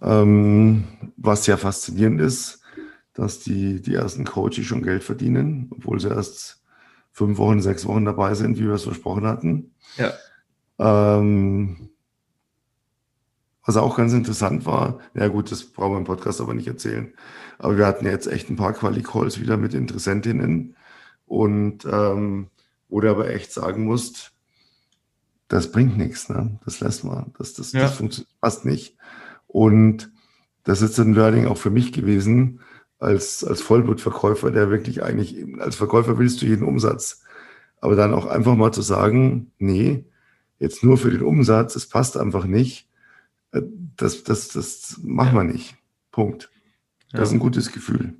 ähm, 0.02 0.84
was 1.18 1.48
ja 1.48 1.58
faszinierend 1.58 2.22
ist, 2.22 2.62
dass 3.14 3.40
die, 3.40 3.82
die 3.82 3.96
ersten 3.96 4.26
Coaches 4.26 4.66
schon 4.66 4.84
Geld 4.84 5.04
verdienen, 5.04 5.68
obwohl 5.72 6.00
sie 6.00 6.10
erst 6.10 6.62
fünf 7.12 7.38
Wochen, 7.40 7.62
sechs 7.62 7.86
Wochen 7.88 8.06
dabei 8.06 8.36
sind, 8.36 8.58
wie 8.60 8.66
wir 8.66 8.74
es 8.74 8.84
versprochen 8.84 9.26
hatten. 9.26 9.72
Ja. 9.98 10.14
Ähm, 10.80 11.90
was 13.68 13.78
auch 13.78 13.98
ganz 13.98 14.14
interessant 14.14 14.66
war, 14.66 15.00
ja 15.14 15.28
gut, 15.28 15.52
das 15.52 15.66
brauchen 15.66 15.94
wir 15.94 15.98
im 16.00 16.06
Podcast 16.06 16.40
aber 16.42 16.54
nicht 16.54 16.68
erzählen, 16.68 17.14
aber 17.60 17.78
wir 17.78 17.86
hatten 17.86 18.06
ja 18.06 18.12
jetzt 18.12 18.28
echt 18.28 18.50
ein 18.50 18.56
paar 18.56 18.74
Quali-Calls 18.74 19.40
wieder 19.42 19.58
mit 19.58 19.74
Interessentinnen 19.74 20.76
und 21.26 21.86
ähm, 21.86 22.48
wo 22.88 23.02
du 23.02 23.12
aber 23.12 23.30
echt 23.30 23.52
sagen 23.52 23.84
musst, 23.84 24.32
das 25.50 25.72
bringt 25.72 25.98
nichts, 25.98 26.30
ne? 26.30 26.60
das 26.64 26.80
lässt 26.80 27.04
man, 27.04 27.34
das, 27.38 27.54
das, 27.54 27.74
Ja. 27.74 27.82
das 27.82 27.96
funktioniert 27.96 28.34
fast 28.40 28.66
nicht. 28.66 28.96
Und 29.48 30.12
das 30.64 30.82
ist 30.82 30.98
ein 31.00 31.14
Learning 31.14 31.46
auch 31.48 31.58
für 31.58 31.70
mich 31.70 31.92
gewesen, 31.92 32.62
als, 33.00 33.44
als 33.44 33.62
Vollblutverkäufer, 33.62 34.50
der 34.52 34.70
wirklich 34.70 35.04
eigentlich, 35.04 35.36
als 35.60 35.76
Verkäufer 35.76 36.18
willst 36.18 36.42
du 36.42 36.46
jeden 36.46 36.66
Umsatz, 36.66 37.24
aber 37.82 37.96
dann 37.96 38.14
auch 38.14 38.26
einfach 38.26 38.56
mal 38.56 38.72
zu 38.72 38.82
sagen, 38.82 39.52
nee, 39.60 40.06
jetzt 40.58 40.84
nur 40.84 40.98
für 40.98 41.12
den 41.12 41.22
Umsatz, 41.22 41.76
es 41.76 41.88
passt 41.88 42.18
einfach 42.18 42.46
nicht, 42.46 42.88
das, 43.52 44.24
das, 44.24 44.50
das 44.50 45.00
machen 45.04 45.36
wir 45.36 45.44
nicht. 45.44 45.76
Punkt. 46.12 46.50
Das 47.12 47.30
ist 47.30 47.34
ein 47.34 47.40
gutes 47.40 47.72
Gefühl. 47.72 48.16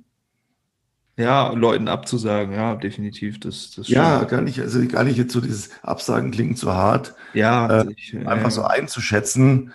ja, 1.16 1.50
Leuten 1.52 1.88
abzusagen, 1.88 2.54
ja, 2.54 2.74
definitiv. 2.76 3.38
Das, 3.40 3.72
das 3.72 3.88
Ja, 3.88 4.24
gar 4.24 4.40
nicht, 4.40 4.60
also 4.60 4.86
gar 4.86 5.04
nicht 5.04 5.16
jetzt 5.18 5.32
so 5.32 5.40
dieses 5.40 5.70
Absagen 5.82 6.30
klingt 6.30 6.58
zu 6.58 6.72
hart, 6.72 7.14
ja, 7.34 7.82
äh, 7.82 7.92
ich, 7.96 8.16
einfach 8.16 8.44
ja, 8.44 8.50
so 8.50 8.62
einzuschätzen. 8.62 9.72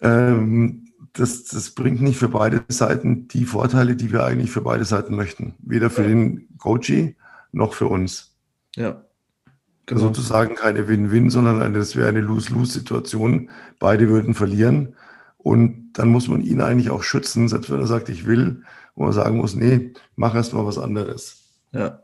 Ähm, 0.00 0.92
das, 1.12 1.44
das 1.44 1.70
bringt 1.70 2.00
nicht 2.00 2.18
für 2.18 2.28
beide 2.28 2.64
Seiten 2.68 3.28
die 3.28 3.44
Vorteile, 3.44 3.96
die 3.96 4.12
wir 4.12 4.24
eigentlich 4.24 4.50
für 4.50 4.60
beide 4.62 4.84
Seiten 4.84 5.14
möchten. 5.16 5.54
Weder 5.58 5.90
für 5.90 6.02
Ja. 6.02 6.08
den 6.08 6.48
Coachee 6.58 7.16
noch 7.52 7.74
für 7.74 7.86
uns. 7.86 8.34
ja. 8.76 9.02
Also 9.90 10.08
sozusagen 10.08 10.54
keine 10.54 10.88
Win-Win, 10.88 11.30
sondern 11.30 11.62
eine, 11.62 11.78
das 11.78 11.96
wäre 11.96 12.08
eine 12.08 12.20
Lose-Lose-Situation. 12.20 13.50
Beide 13.78 14.08
würden 14.08 14.34
verlieren. 14.34 14.94
Und 15.38 15.92
dann 15.94 16.08
muss 16.08 16.28
man 16.28 16.42
ihn 16.42 16.60
eigentlich 16.60 16.90
auch 16.90 17.02
schützen, 17.02 17.48
selbst 17.48 17.70
wenn 17.70 17.80
er 17.80 17.86
sagt, 17.86 18.08
ich 18.08 18.26
will, 18.26 18.62
wo 18.94 19.04
man 19.04 19.12
sagen 19.12 19.38
muss, 19.38 19.54
nee, 19.54 19.92
mach 20.16 20.34
erst 20.34 20.52
mal 20.52 20.66
was 20.66 20.78
anderes. 20.78 21.44
Ja. 21.72 22.02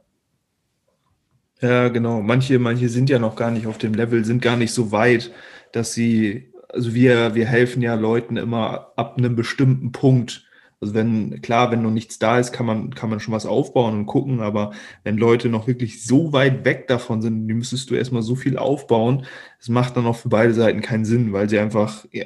Ja, 1.61 1.89
genau. 1.89 2.21
Manche, 2.21 2.59
manche 2.59 2.89
sind 2.89 3.11
ja 3.11 3.19
noch 3.19 3.37
gar 3.37 3.51
nicht 3.51 3.67
auf 3.67 3.79
dem 3.79 3.95
Level, 3.95 4.25
sind 4.25 4.43
gar 4.43 4.57
nicht 4.57 4.73
so 4.73 4.93
weit, 4.93 5.33
dass 5.73 5.93
sie, 5.95 6.53
also 6.69 6.95
wir, 6.95 7.35
wir 7.35 7.47
helfen 7.47 7.83
ja 7.83 7.95
Leuten 7.95 8.37
immer 8.37 8.93
ab 8.97 9.17
einem 9.19 9.35
bestimmten 9.35 9.93
Punkt. 9.93 10.47
Also 10.81 10.95
wenn, 10.95 11.41
klar, 11.41 11.71
wenn 11.71 11.83
noch 11.83 11.91
nichts 11.91 12.19
da 12.19 12.39
ist, 12.39 12.53
kann 12.53 12.67
man, 12.67 12.95
kann 12.95 13.11
man 13.11 13.21
schon 13.21 13.35
was 13.35 13.47
aufbauen 13.47 13.95
und 13.95 14.07
gucken, 14.07 14.41
aber 14.41 14.73
wenn 15.03 15.17
Leute 15.17 15.49
noch 15.49 15.67
wirklich 15.67 16.05
so 16.05 16.33
weit 16.33 16.65
weg 16.65 16.89
davon 16.89 17.23
sind, 17.23 17.49
die 17.49 17.55
müsstest 17.55 17.91
du 17.91 17.95
erstmal 17.95 18.23
so 18.23 18.35
viel 18.35 18.59
aufbauen, 18.59 19.27
es 19.59 19.69
macht 19.69 19.97
dann 19.97 20.07
auch 20.07 20.17
für 20.17 20.29
beide 20.29 20.55
Seiten 20.55 20.83
keinen 20.83 21.05
Sinn, 21.05 21.33
weil 21.33 21.49
sie 21.49 21.59
einfach, 21.59 22.05
ja, 22.13 22.25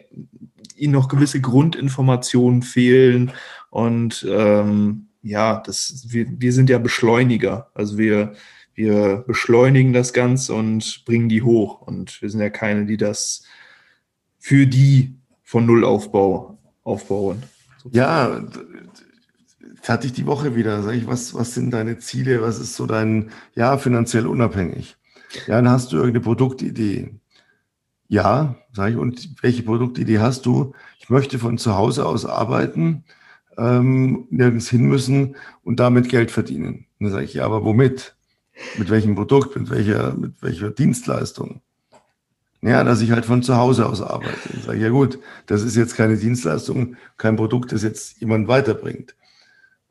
ihnen 0.77 0.93
noch 0.93 1.09
gewisse 1.09 1.41
Grundinformationen 1.41 2.63
fehlen 2.63 3.33
und 3.71 4.27
ähm, 4.29 5.09
ja, 5.23 5.61
das, 5.65 6.07
wir, 6.09 6.27
wir 6.29 6.53
sind 6.53 6.71
ja 6.71 6.79
Beschleuniger. 6.79 7.71
Also 7.75 7.99
wir, 7.99 8.35
wir 8.75 9.25
beschleunigen 9.27 9.93
das 9.93 10.13
Ganze 10.13 10.55
und 10.55 11.05
bringen 11.05 11.29
die 11.29 11.43
hoch. 11.43 11.83
Und 11.83 12.23
wir 12.23 12.31
sind 12.31 12.41
ja 12.41 12.51
keine, 12.51 12.87
die 12.87 12.97
das 12.97 13.45
für 14.39 14.67
die 14.67 15.17
von 15.43 15.67
Nullaufbau 15.67 16.59
aufbauen. 16.85 17.43
Ja, 17.93 18.45
hatte 19.87 20.07
ich 20.07 20.13
die 20.13 20.27
Woche 20.27 20.55
wieder. 20.55 20.83
Sag 20.83 20.95
ich, 20.95 21.07
was, 21.07 21.35
was 21.35 21.55
sind 21.55 21.71
deine 21.71 21.99
Ziele? 21.99 22.43
Was 22.43 22.59
ist 22.59 22.77
so 22.77 22.87
dein, 22.87 23.31
ja, 23.55 23.79
finanziell 23.79 24.27
unabhängig? 24.27 24.97
Ja, 25.47 25.57
dann 25.57 25.71
hast 25.71 25.93
du 25.93 25.97
irgendeine 25.97 26.25
Produktidee. 26.25 27.15
Ja, 28.09 28.57
sage 28.73 28.93
ich, 28.93 28.99
und 28.99 29.43
welche 29.43 29.63
Produktidee 29.63 30.19
hast 30.19 30.47
du? 30.47 30.75
Ich 30.99 31.11
möchte 31.11 31.39
von 31.39 31.59
zu 31.59 31.77
Hause 31.77 32.07
aus 32.07 32.25
arbeiten 32.25 33.05
ähm, 33.59 34.27
nirgends 34.31 34.71
hin 34.71 34.87
müssen 34.87 35.37
und 35.63 35.81
damit 35.81 36.09
Geld 36.09 36.31
verdienen. 36.31 36.87
Dann 37.01 37.11
sage 37.11 37.25
ich, 37.25 37.35
ja, 37.35 37.45
aber 37.45 37.65
womit? 37.65 38.17
Mit 38.79 38.91
welchem 38.91 39.15
Produkt? 39.15 39.57
Mit 39.57 39.71
welcher, 39.71 40.15
mit 40.15 40.41
welcher 40.43 40.71
Dienstleistung? 40.71 41.61
Ja, 42.61 42.83
dass 42.83 43.01
ich 43.01 43.13
halt 43.13 43.25
von 43.25 43.43
zu 43.43 43.57
Hause 43.57 43.87
aus 43.87 44.03
arbeite. 44.03 44.51
Ich 44.57 44.65
sage, 44.65 44.81
ja 44.81 44.89
gut, 44.89 45.21
das 45.47 45.63
ist 45.63 45.77
jetzt 45.77 45.95
keine 45.97 46.17
Dienstleistung, 46.17 46.97
kein 47.17 47.37
Produkt, 47.37 47.73
das 47.73 47.83
jetzt 47.83 48.21
jemand 48.21 48.49
weiterbringt. 48.49 49.15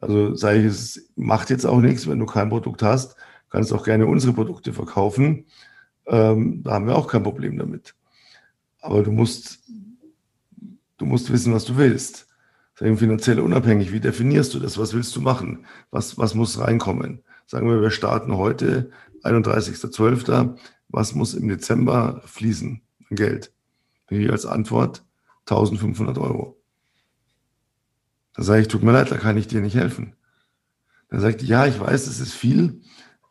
Also 0.01 0.35
sage 0.35 0.59
ich, 0.59 0.65
es 0.65 1.09
macht 1.15 1.49
jetzt 1.49 1.65
auch 1.65 1.79
nichts, 1.79 2.07
wenn 2.07 2.19
du 2.19 2.25
kein 2.25 2.49
Produkt 2.49 2.83
hast, 2.83 3.15
kannst 3.49 3.71
auch 3.71 3.85
gerne 3.85 4.05
unsere 4.05 4.33
Produkte 4.33 4.73
verkaufen. 4.73 5.45
Ähm, 6.07 6.61
da 6.63 6.73
haben 6.73 6.87
wir 6.87 6.95
auch 6.95 7.07
kein 7.07 7.23
Problem 7.23 7.57
damit. 7.57 7.95
Aber 8.81 9.01
du 9.01 9.11
musst, 9.11 9.59
du 10.97 11.05
musst 11.05 11.31
wissen, 11.31 11.53
was 11.53 11.65
du 11.65 11.77
willst 11.77 12.27
sagen 12.77 12.97
finanziell 12.97 13.39
unabhängig, 13.39 13.91
wie 13.91 13.99
definierst 13.99 14.53
du 14.53 14.59
das? 14.59 14.77
Was 14.77 14.93
willst 14.93 15.15
du 15.15 15.21
machen? 15.21 15.65
Was, 15.89 16.17
was 16.17 16.35
muss 16.35 16.59
reinkommen? 16.59 17.23
Sagen 17.47 17.67
wir, 17.67 17.81
wir 17.81 17.91
starten 17.91 18.37
heute, 18.37 18.91
31.12. 19.23 20.57
Was 20.89 21.15
muss 21.15 21.33
im 21.33 21.47
Dezember 21.47 22.21
fließen 22.25 22.81
an 23.09 23.15
Geld? 23.15 23.51
Hier 24.09 24.31
als 24.31 24.45
Antwort 24.45 25.05
1500 25.41 26.17
Euro. 26.17 26.61
Da 28.33 28.43
sage 28.43 28.61
ich, 28.61 28.67
tut 28.67 28.83
mir 28.83 28.91
leid, 28.91 29.11
da 29.11 29.17
kann 29.17 29.37
ich 29.37 29.47
dir 29.47 29.61
nicht 29.61 29.75
helfen. 29.75 30.15
Dann 31.09 31.19
sagt 31.19 31.41
die, 31.41 31.47
ja, 31.47 31.65
ich 31.65 31.79
weiß, 31.79 32.05
das 32.05 32.19
ist 32.19 32.33
viel, 32.33 32.81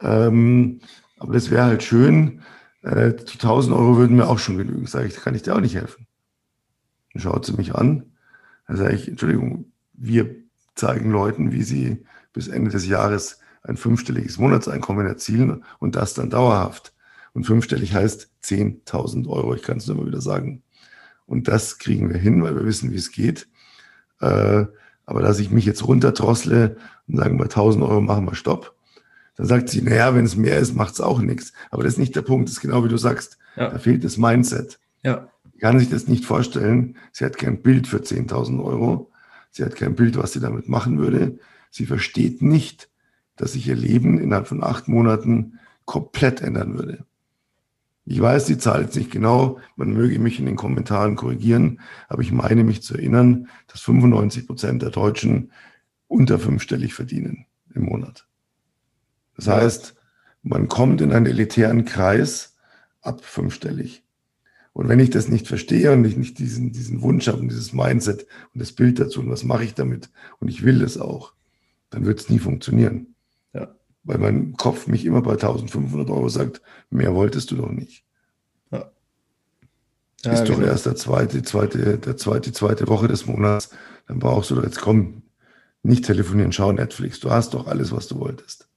ähm, 0.00 0.80
aber 1.18 1.34
das 1.34 1.50
wäre 1.50 1.64
halt 1.64 1.82
schön. 1.82 2.42
Äh, 2.82 3.14
1000 3.18 3.74
Euro 3.74 3.96
würden 3.96 4.16
mir 4.16 4.28
auch 4.28 4.38
schon 4.38 4.58
genügen. 4.58 4.86
Sage 4.86 5.06
ich, 5.06 5.16
kann 5.16 5.34
ich 5.34 5.42
dir 5.42 5.54
auch 5.54 5.60
nicht 5.60 5.74
helfen. 5.74 6.06
Dann 7.12 7.22
schaut 7.22 7.46
sie 7.46 7.52
mich 7.54 7.74
an 7.74 8.16
dann 8.66 8.76
sage 8.76 8.94
ich, 8.94 9.08
Entschuldigung, 9.08 9.72
wir 9.92 10.34
zeigen 10.74 11.10
Leuten, 11.10 11.52
wie 11.52 11.62
sie 11.62 12.04
bis 12.32 12.48
Ende 12.48 12.70
des 12.70 12.86
Jahres 12.86 13.40
ein 13.62 13.76
fünfstelliges 13.76 14.38
Monatseinkommen 14.38 15.06
erzielen 15.06 15.64
und 15.78 15.96
das 15.96 16.14
dann 16.14 16.30
dauerhaft. 16.30 16.92
Und 17.36 17.44
fünfstellig 17.44 17.94
heißt 17.94 18.30
10.000 18.42 19.28
Euro, 19.28 19.54
ich 19.54 19.62
kann 19.62 19.76
es 19.76 19.86
nur 19.86 19.96
mal 19.96 20.06
wieder 20.06 20.20
sagen. 20.20 20.62
Und 21.26 21.48
das 21.48 21.78
kriegen 21.78 22.10
wir 22.10 22.18
hin, 22.18 22.42
weil 22.42 22.56
wir 22.56 22.64
wissen, 22.64 22.90
wie 22.90 22.96
es 22.96 23.12
geht. 23.12 23.48
Äh, 24.20 24.64
aber 25.04 25.22
dass 25.22 25.38
ich 25.38 25.50
mich 25.50 25.64
jetzt 25.64 25.86
runterdrossle 25.86 26.76
und 27.06 27.16
sagen, 27.16 27.38
bei 27.38 27.44
1000 27.44 27.84
Euro 27.84 28.00
machen 28.00 28.24
wir 28.24 28.34
Stopp, 28.34 28.74
dann 29.36 29.46
sagt 29.46 29.68
sie, 29.68 29.82
naja, 29.82 30.14
wenn 30.14 30.24
es 30.24 30.34
mehr 30.34 30.58
ist, 30.58 30.74
macht 30.74 30.94
es 30.94 31.00
auch 31.00 31.20
nichts. 31.20 31.52
Aber 31.70 31.82
das 31.82 31.92
ist 31.92 31.98
nicht 31.98 32.16
der 32.16 32.22
Punkt, 32.22 32.48
das 32.48 32.54
ist 32.54 32.62
genau 32.62 32.84
wie 32.84 32.88
du 32.88 32.96
sagst. 32.96 33.38
Ja. 33.54 33.68
Da 33.68 33.78
fehlt 33.78 34.02
das 34.02 34.16
Mindset. 34.16 34.78
Ja 35.02 35.28
kann 35.60 35.78
sich 35.78 35.88
das 35.88 36.08
nicht 36.08 36.24
vorstellen. 36.24 36.96
Sie 37.12 37.24
hat 37.24 37.38
kein 37.38 37.62
Bild 37.62 37.86
für 37.86 37.98
10.000 37.98 38.62
Euro. 38.62 39.10
Sie 39.50 39.64
hat 39.64 39.76
kein 39.76 39.94
Bild, 39.94 40.16
was 40.16 40.32
sie 40.32 40.40
damit 40.40 40.68
machen 40.68 40.98
würde. 40.98 41.38
Sie 41.70 41.86
versteht 41.86 42.42
nicht, 42.42 42.88
dass 43.36 43.52
sich 43.52 43.66
ihr 43.68 43.76
Leben 43.76 44.18
innerhalb 44.18 44.48
von 44.48 44.62
acht 44.62 44.88
Monaten 44.88 45.58
komplett 45.84 46.42
ändern 46.42 46.74
würde. 46.78 47.04
Ich 48.08 48.20
weiß, 48.20 48.46
die 48.46 48.56
Zahl 48.56 48.84
ist 48.84 48.94
nicht 48.94 49.10
genau. 49.10 49.58
Man 49.74 49.92
möge 49.92 50.20
mich 50.20 50.38
in 50.38 50.46
den 50.46 50.54
Kommentaren 50.54 51.16
korrigieren. 51.16 51.80
Aber 52.08 52.22
ich 52.22 52.30
meine 52.30 52.62
mich 52.62 52.82
zu 52.82 52.94
erinnern, 52.94 53.48
dass 53.66 53.80
95 53.80 54.46
Prozent 54.46 54.82
der 54.82 54.90
Deutschen 54.90 55.50
unter 56.06 56.38
fünfstellig 56.38 56.94
verdienen 56.94 57.46
im 57.74 57.82
Monat. 57.82 58.28
Das 59.34 59.48
heißt, 59.48 59.96
man 60.42 60.68
kommt 60.68 61.00
in 61.00 61.12
einen 61.12 61.26
elitären 61.26 61.84
Kreis 61.84 62.56
ab 63.02 63.24
fünfstellig. 63.24 64.04
Und 64.72 64.88
wenn 64.88 65.00
ich 65.00 65.10
das 65.10 65.28
nicht 65.28 65.48
verstehe 65.48 65.90
und 65.92 66.04
ich 66.04 66.16
nicht 66.16 66.38
diesen, 66.38 66.70
diesen 66.70 67.02
Wunsch 67.02 67.26
habe 67.26 67.38
und 67.38 67.48
dieses 67.48 67.72
Mindset 67.72 68.26
und 68.54 68.60
das 68.60 68.72
Bild 68.72 69.00
dazu 69.00 69.18
und 69.20 69.30
was 69.30 69.42
mache 69.42 69.64
ich 69.64 69.74
damit 69.74 70.10
und 70.38 70.46
ich 70.48 70.64
will 70.64 70.82
es 70.82 70.96
auch, 70.96 71.32
dann 71.90 72.06
wird 72.06 72.20
es 72.20 72.28
nie 72.28 72.38
funktionieren. 72.38 73.15
Weil 74.06 74.18
mein 74.18 74.56
Kopf 74.56 74.86
mich 74.86 75.04
immer 75.04 75.20
bei 75.20 75.32
1500 75.32 76.08
Euro 76.10 76.28
sagt, 76.28 76.62
mehr 76.90 77.14
wolltest 77.14 77.50
du 77.50 77.56
doch 77.56 77.70
nicht. 77.70 78.04
Ja. 78.70 78.90
Ja, 80.24 80.32
ist 80.32 80.48
doch 80.48 80.56
genau. 80.56 80.68
erst 80.68 80.86
der 80.86 80.96
zweite, 80.96 81.42
zweite, 81.42 81.98
der 81.98 82.16
zweite, 82.16 82.52
zweite 82.52 82.88
Woche 82.88 83.08
des 83.08 83.26
Monats. 83.26 83.70
Dann 84.06 84.20
brauchst 84.20 84.50
du 84.50 84.54
doch 84.54 84.64
jetzt 84.64 84.80
komm, 84.80 85.22
nicht 85.82 86.04
telefonieren, 86.04 86.52
schau 86.52 86.72
Netflix. 86.72 87.20
Du 87.20 87.30
hast 87.30 87.54
doch 87.54 87.66
alles, 87.66 87.92
was 87.92 88.06
du 88.06 88.20
wolltest. 88.20 88.68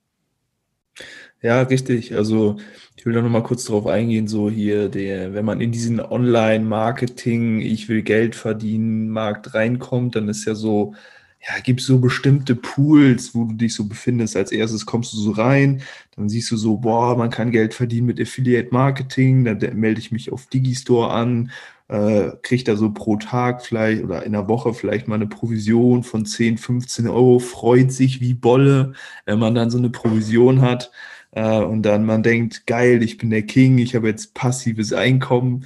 Ja, 1.42 1.62
richtig. 1.62 2.15
Also 2.15 2.58
ich 2.96 3.06
will 3.06 3.13
da 3.13 3.22
noch 3.22 3.30
mal 3.30 3.44
kurz 3.44 3.65
darauf 3.65 3.88
eingehen, 3.88 4.28
so 4.28 4.50
hier, 4.50 4.89
der, 4.89 5.34
wenn 5.34 5.46
man 5.46 5.62
in 5.62 5.72
diesen 5.72 6.02
Online-Marketing, 6.02 7.62
ich 7.62 7.88
will 7.88 8.02
Geld 8.02 8.36
verdienen, 8.36 9.10
Markt 9.10 9.54
reinkommt, 9.54 10.15
dann 10.15 10.28
ist 10.28 10.46
ja 10.46 10.56
so, 10.56 10.96
ja, 11.41 11.60
gibt 11.62 11.82
so 11.82 11.99
bestimmte 11.99 12.56
Pools, 12.56 13.34
wo 13.34 13.45
du 13.45 13.56
dich 13.56 13.73
so 13.73 13.86
befindest. 13.86 14.36
Als 14.36 14.52
erstes 14.52 14.86
kommst 14.86 15.13
du 15.13 15.17
so 15.17 15.32
rein, 15.32 15.82
dann 16.15 16.30
siehst 16.30 16.52
du 16.52 16.58
so, 16.58 16.78
boah, 16.78 17.17
man 17.17 17.30
kann 17.30 17.52
Geld 17.52 17.73
verdienen 17.73 18.08
mit 18.08 18.19
Affiliate 18.19 18.69
Marketing, 18.71 19.45
dann 19.45 19.60
melde 19.80 19.99
ich 19.99 20.12
mich 20.12 20.32
auf 20.32 20.47
Digistore 20.47 21.12
an, 21.12 21.52
äh, 21.88 22.32
kriege 22.43 22.63
da 22.65 22.75
so 22.75 22.91
pro 22.91 23.15
Tag 23.17 23.65
vielleicht 23.65 24.04
oder 24.04 24.23
in 24.23 24.34
der 24.34 24.47
Woche 24.47 24.73
vielleicht 24.73 25.08
mal 25.08 25.15
eine 25.15 25.28
Provision 25.28 26.04
von 26.04 26.25
10, 26.25 26.58
15 26.58 27.08
Euro, 27.08 27.39
freut 27.39 27.91
sich 27.91 28.21
wie 28.21 28.34
Bolle, 28.34 28.93
wenn 29.25 29.39
man 29.39 29.56
dann 29.56 29.71
so 29.71 29.78
eine 29.78 29.89
Provision 29.89 30.62
hat 30.62 30.91
äh, 31.32 31.60
und 31.60 31.84
dann 31.84 32.06
man 32.06 32.21
denkt, 32.21 32.67
geil, 32.67 33.02
ich 33.02 33.17
bin 33.17 33.30
der 33.30 33.43
King, 33.43 33.78
ich 33.78 33.95
habe 33.95 34.08
jetzt 34.10 34.34
passives 34.34 34.93
Einkommen, 34.93 35.65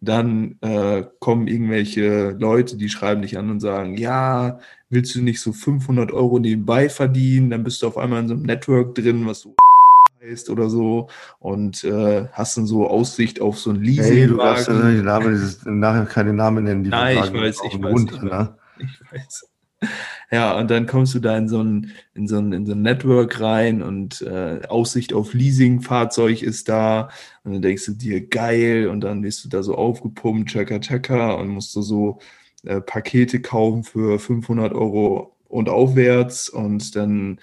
dann 0.00 0.56
äh, 0.62 1.04
kommen 1.18 1.46
irgendwelche 1.46 2.30
Leute, 2.30 2.76
die 2.76 2.88
schreiben 2.88 3.22
dich 3.22 3.36
an 3.36 3.50
und 3.50 3.60
sagen, 3.60 3.96
ja, 3.96 4.58
willst 4.88 5.14
du 5.14 5.22
nicht 5.22 5.40
so 5.40 5.52
500 5.52 6.12
Euro 6.12 6.38
nebenbei 6.38 6.88
verdienen, 6.88 7.50
dann 7.50 7.64
bist 7.64 7.82
du 7.82 7.86
auf 7.86 7.98
einmal 7.98 8.20
in 8.20 8.28
so 8.28 8.34
einem 8.34 8.44
Network 8.44 8.94
drin, 8.94 9.26
was 9.26 9.40
so 9.40 9.54
heißt 10.22 10.48
oder 10.50 10.70
so 10.70 11.08
und 11.38 11.84
äh, 11.84 12.26
hast 12.32 12.56
dann 12.56 12.66
so 12.66 12.88
Aussicht 12.88 13.40
auf 13.40 13.58
so 13.58 13.70
ein 13.70 13.82
Leasing. 13.82 14.04
Hey, 14.04 14.26
du 14.26 14.36
darfst 14.36 14.68
ja 14.68 15.70
nachher 15.70 16.06
keine 16.06 16.32
Namen 16.32 16.64
nennen, 16.64 16.84
die 16.84 16.90
Nein, 16.90 17.18
ich 17.18 17.32
weiß, 17.32 17.58
ich 17.64 17.82
weiß, 17.82 18.02
ich 18.02 18.22
weiß, 18.22 18.48
ich 18.78 19.12
weiß. 19.12 19.49
Ja, 20.32 20.56
und 20.56 20.70
dann 20.70 20.86
kommst 20.86 21.12
du 21.16 21.18
da 21.18 21.36
in 21.36 21.48
so 21.48 21.60
ein, 21.60 21.90
in 22.14 22.28
so 22.28 22.38
ein, 22.38 22.52
in 22.52 22.64
so 22.64 22.72
ein 22.72 22.82
Network 22.82 23.40
rein 23.40 23.82
und 23.82 24.22
äh, 24.22 24.60
Aussicht 24.68 25.12
auf 25.12 25.34
Leasingfahrzeug 25.34 26.42
ist 26.42 26.68
da. 26.68 27.08
Und 27.42 27.54
dann 27.54 27.62
denkst 27.62 27.86
du 27.86 27.92
dir, 27.94 28.24
geil, 28.28 28.86
und 28.86 29.00
dann 29.00 29.22
bist 29.22 29.44
du 29.44 29.48
da 29.48 29.64
so 29.64 29.74
aufgepumpt, 29.74 30.50
tschakka, 30.50 30.78
tschakka, 30.78 31.32
und 31.34 31.48
musst 31.48 31.74
du 31.74 31.82
so 31.82 32.20
äh, 32.64 32.80
Pakete 32.80 33.40
kaufen 33.40 33.82
für 33.82 34.20
500 34.20 34.72
Euro 34.72 35.36
und 35.48 35.68
aufwärts. 35.68 36.48
Und 36.48 36.94
dann, 36.94 37.40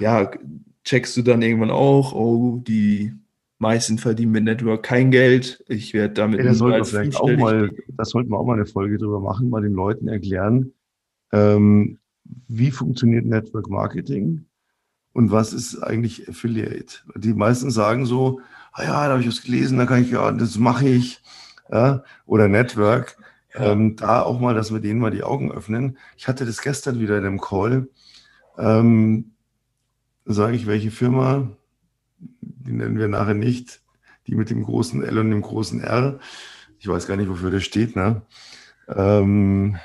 ja, 0.00 0.30
checkst 0.82 1.16
du 1.16 1.22
dann 1.22 1.42
irgendwann 1.42 1.70
auch, 1.70 2.14
oh, 2.14 2.60
die 2.66 3.12
meisten 3.58 3.98
verdienen 3.98 4.32
mit 4.32 4.44
Network 4.44 4.82
kein 4.82 5.10
Geld. 5.10 5.64
Ich 5.68 5.94
werde 5.94 6.14
damit. 6.14 6.40
Ja, 6.40 6.46
das, 6.46 6.58
sollten 6.58 6.78
wir 6.78 6.84
vielleicht 6.84 7.16
auch 7.16 7.30
mal, 7.30 7.70
das 7.96 8.10
sollten 8.10 8.30
wir 8.30 8.38
auch 8.38 8.44
mal 8.44 8.54
eine 8.54 8.66
Folge 8.66 8.98
drüber 8.98 9.20
machen, 9.20 9.50
mal 9.50 9.62
den 9.62 9.72
Leuten 9.72 10.08
erklären, 10.08 10.72
ähm, 11.34 11.98
wie 12.48 12.70
funktioniert 12.70 13.26
Network 13.26 13.68
Marketing 13.68 14.46
und 15.12 15.30
was 15.30 15.52
ist 15.52 15.78
eigentlich 15.82 16.28
Affiliate? 16.28 16.98
Die 17.16 17.34
meisten 17.34 17.70
sagen 17.70 18.06
so, 18.06 18.40
ah 18.72 18.82
ja, 18.82 19.06
da 19.06 19.12
habe 19.12 19.20
ich 19.20 19.28
was 19.28 19.42
gelesen, 19.42 19.78
da 19.78 19.86
kann 19.86 20.02
ich 20.02 20.10
ja, 20.10 20.30
das 20.32 20.58
mache 20.58 20.88
ich. 20.88 21.22
Ja, 21.70 22.04
oder 22.26 22.48
Network. 22.48 23.16
Ja. 23.54 23.72
Ähm, 23.72 23.96
da 23.96 24.22
auch 24.22 24.40
mal, 24.40 24.54
dass 24.54 24.72
wir 24.72 24.80
denen 24.80 25.00
mal 25.00 25.10
die 25.10 25.22
Augen 25.22 25.52
öffnen. 25.52 25.96
Ich 26.16 26.28
hatte 26.28 26.44
das 26.44 26.60
gestern 26.60 26.98
wieder 26.98 27.16
in 27.16 27.24
einem 27.24 27.40
Call. 27.40 27.88
Ähm, 28.58 29.34
Sage 30.26 30.56
ich, 30.56 30.66
welche 30.66 30.90
Firma? 30.90 31.50
Die 32.18 32.72
nennen 32.72 32.98
wir 32.98 33.08
nachher 33.08 33.34
nicht. 33.34 33.82
Die 34.26 34.34
mit 34.34 34.48
dem 34.48 34.64
großen 34.64 35.02
L 35.02 35.18
und 35.18 35.30
dem 35.30 35.42
großen 35.42 35.82
R. 35.82 36.18
Ich 36.78 36.88
weiß 36.88 37.06
gar 37.06 37.16
nicht, 37.16 37.28
wofür 37.28 37.50
das 37.50 37.62
steht. 37.62 37.94
Ne? 37.94 38.22
Ähm, 38.88 39.76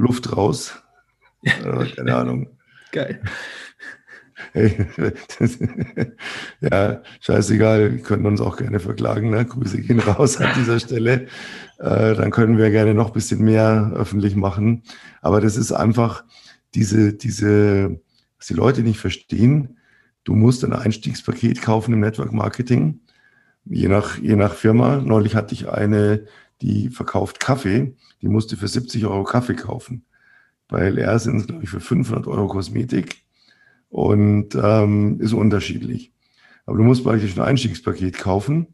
Luft 0.00 0.36
raus. 0.36 0.82
Äh, 1.42 1.86
keine 1.96 2.16
Ahnung. 2.16 2.48
Geil. 2.92 3.20
Hey, 4.52 4.86
ja, 6.60 7.02
scheißegal, 7.20 7.92
wir 7.92 8.02
können 8.02 8.26
uns 8.26 8.40
auch 8.40 8.56
gerne 8.56 8.80
verklagen. 8.80 9.30
Ne? 9.30 9.44
Grüße 9.44 9.80
gehen 9.80 10.00
raus 10.00 10.38
an 10.38 10.50
dieser 10.56 10.80
Stelle. 10.80 11.26
Äh, 11.78 12.14
dann 12.14 12.30
können 12.30 12.58
wir 12.58 12.70
gerne 12.70 12.94
noch 12.94 13.08
ein 13.08 13.12
bisschen 13.12 13.42
mehr 13.44 13.92
öffentlich 13.94 14.34
machen. 14.36 14.82
Aber 15.20 15.40
das 15.40 15.56
ist 15.56 15.72
einfach 15.72 16.24
diese, 16.74 17.12
diese, 17.12 18.00
was 18.38 18.46
die 18.46 18.54
Leute 18.54 18.82
nicht 18.82 18.98
verstehen. 18.98 19.78
Du 20.24 20.34
musst 20.34 20.64
ein 20.64 20.72
Einstiegspaket 20.72 21.62
kaufen 21.62 21.94
im 21.94 22.00
Network 22.00 22.32
Marketing, 22.32 23.00
je 23.64 23.88
nach, 23.88 24.18
je 24.18 24.36
nach 24.36 24.54
Firma. 24.54 24.96
Neulich 24.96 25.34
hatte 25.34 25.54
ich 25.54 25.68
eine, 25.68 26.26
die 26.62 26.88
verkauft 26.90 27.40
Kaffee, 27.40 27.94
die 28.22 28.28
musste 28.28 28.56
für 28.56 28.68
70 28.68 29.06
Euro 29.06 29.24
Kaffee 29.24 29.54
kaufen. 29.54 30.04
Bei 30.68 30.82
LR 30.82 31.18
sind 31.18 31.36
es, 31.36 31.46
glaube 31.46 31.64
ich, 31.64 31.70
für 31.70 31.80
500 31.80 32.26
Euro 32.26 32.46
Kosmetik 32.46 33.24
und 33.88 34.54
ähm, 34.54 35.20
ist 35.20 35.32
unterschiedlich. 35.32 36.12
Aber 36.66 36.76
du 36.76 36.84
musst 36.84 37.02
praktisch 37.02 37.36
ein 37.36 37.42
Einstiegspaket 37.42 38.18
kaufen 38.18 38.66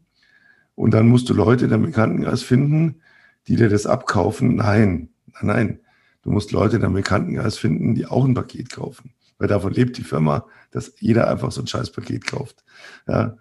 und 0.75 0.93
dann 0.93 1.07
musst 1.07 1.29
du 1.29 1.33
Leute 1.33 1.65
in 1.65 1.71
deinem 1.71 1.85
Bekanntenkreis 1.85 2.43
finden, 2.43 3.01
die 3.47 3.55
dir 3.55 3.69
das 3.69 3.87
abkaufen. 3.87 4.55
Nein, 4.55 5.09
nein, 5.33 5.45
nein. 5.45 5.79
Du 6.21 6.31
musst 6.31 6.51
Leute 6.51 6.75
in 6.75 6.81
deinem 6.81 6.93
Bekanntenkreis 6.93 7.57
finden, 7.57 7.95
die 7.95 8.05
auch 8.05 8.25
ein 8.25 8.33
Paket 8.33 8.69
kaufen. 8.69 9.13
Weil 9.37 9.47
davon 9.47 9.73
lebt 9.73 9.97
die 9.97 10.03
Firma, 10.03 10.45
dass 10.71 10.93
jeder 10.99 11.29
einfach 11.29 11.51
so 11.51 11.61
ein 11.61 11.67
scheiß 11.67 11.91
Paket 11.91 12.27
kauft. 12.27 12.63
Ja, 13.07 13.37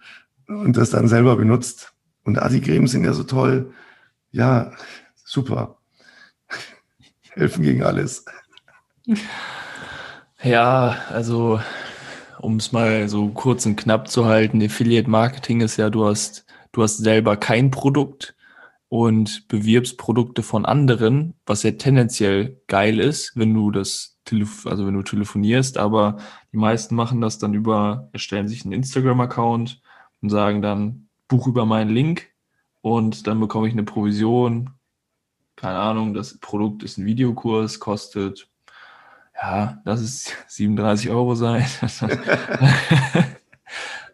und 0.47 0.77
das 0.77 0.91
dann 0.91 1.09
selber 1.09 1.37
benutzt. 1.37 1.93
Und 2.23 2.39
Anti-Cremes 2.39 2.93
sind 2.93 3.05
ja 3.05 3.13
so 3.13 3.25
toll. 3.25 3.73
Ja, 4.33 4.73
super. 5.25 5.79
Helfen 7.31 7.63
gegen 7.63 7.83
alles. 7.83 8.25
Ja, 10.43 10.97
also 11.11 11.61
um 12.41 12.57
es 12.57 12.73
mal 12.73 13.09
so 13.09 13.29
kurz 13.29 13.67
und 13.67 13.77
knapp 13.77 14.09
zu 14.09 14.27
halten, 14.27 14.63
Affiliate 14.63 15.09
Marketing 15.09 15.61
ist 15.61 15.77
ja, 15.77 15.91
du 15.91 16.07
hast, 16.07 16.47
du 16.73 16.83
hast 16.83 16.99
selber 16.99 17.37
kein 17.37 17.71
Produkt 17.71 18.37
und 18.89 19.49
bewirbst 19.49 19.99
Produkte 19.99 20.43
von 20.43 20.65
anderen, 20.65 21.35
was 21.45 21.63
ja 21.63 21.73
tendenziell 21.73 22.61
geil 22.67 23.01
ist, 23.01 23.33
wenn 23.37 23.55
du 23.55 23.71
das 23.71 24.17
also 24.65 24.87
wenn 24.87 24.95
du 24.95 25.03
telefonierst, 25.03 25.79
aber 25.79 26.17
die 26.53 26.57
meisten 26.57 26.97
machen 26.97 27.21
das 27.21 27.39
dann 27.39 27.55
über, 27.55 28.09
erstellen 28.13 28.49
sich 28.49 28.65
einen 28.65 28.73
Instagram-Account 28.73 29.81
und 30.21 30.31
sagen 30.31 30.63
dann, 30.63 31.09
buch 31.29 31.47
über 31.47 31.65
meinen 31.65 31.91
Link 31.91 32.29
und 32.87 33.27
dann 33.27 33.41
bekomme 33.41 33.67
ich 33.67 33.73
eine 33.73 33.83
Provision. 33.83 34.71
Keine 35.57 35.81
Ahnung, 35.81 36.15
das 36.15 36.39
Produkt 36.39 36.85
ist 36.85 36.99
ein 36.99 37.05
Videokurs, 37.05 37.81
kostet 37.81 38.49
ja, 39.35 39.83
lass 39.85 40.01
es 40.01 40.31
37 40.47 41.11
Euro 41.11 41.35
sein. 41.35 41.67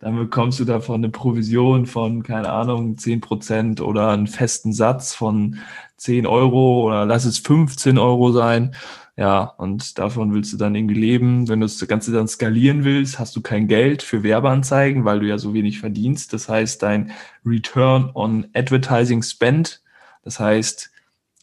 dann 0.00 0.16
bekommst 0.16 0.58
du 0.58 0.64
davon 0.64 1.04
eine 1.04 1.10
Provision 1.10 1.84
von, 1.84 2.22
keine 2.22 2.48
Ahnung, 2.48 2.96
10 2.96 3.20
Prozent 3.20 3.82
oder 3.82 4.08
einen 4.08 4.26
festen 4.26 4.72
Satz 4.72 5.14
von 5.14 5.58
10 5.98 6.26
Euro 6.26 6.86
oder 6.86 7.04
lass 7.04 7.26
es 7.26 7.40
15 7.40 7.98
Euro 7.98 8.32
sein. 8.32 8.74
Ja, 9.16 9.42
und 9.42 9.98
davon 9.98 10.32
willst 10.32 10.52
du 10.54 10.56
dann 10.56 10.74
irgendwie 10.74 10.94
leben. 10.94 11.48
Wenn 11.48 11.60
du 11.60 11.66
das 11.66 11.86
Ganze 11.86 12.12
dann 12.12 12.28
skalieren 12.28 12.84
willst, 12.84 13.18
hast 13.18 13.36
du 13.36 13.42
kein 13.42 13.68
Geld 13.68 14.02
für 14.02 14.22
Werbeanzeigen, 14.22 15.04
weil 15.04 15.20
du 15.20 15.26
ja 15.26 15.36
so 15.36 15.52
wenig 15.52 15.80
verdienst. 15.80 16.32
Das 16.32 16.48
heißt, 16.48 16.82
dein 16.82 17.12
Return 17.44 18.10
on 18.14 18.46
Advertising 18.54 19.22
Spend, 19.22 19.82
das 20.24 20.40
heißt, 20.40 20.90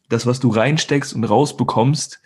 das, 0.09 0.25
was 0.25 0.39
du 0.39 0.49
reinsteckst 0.49 1.13
und 1.13 1.23
rausbekommst, 1.23 2.21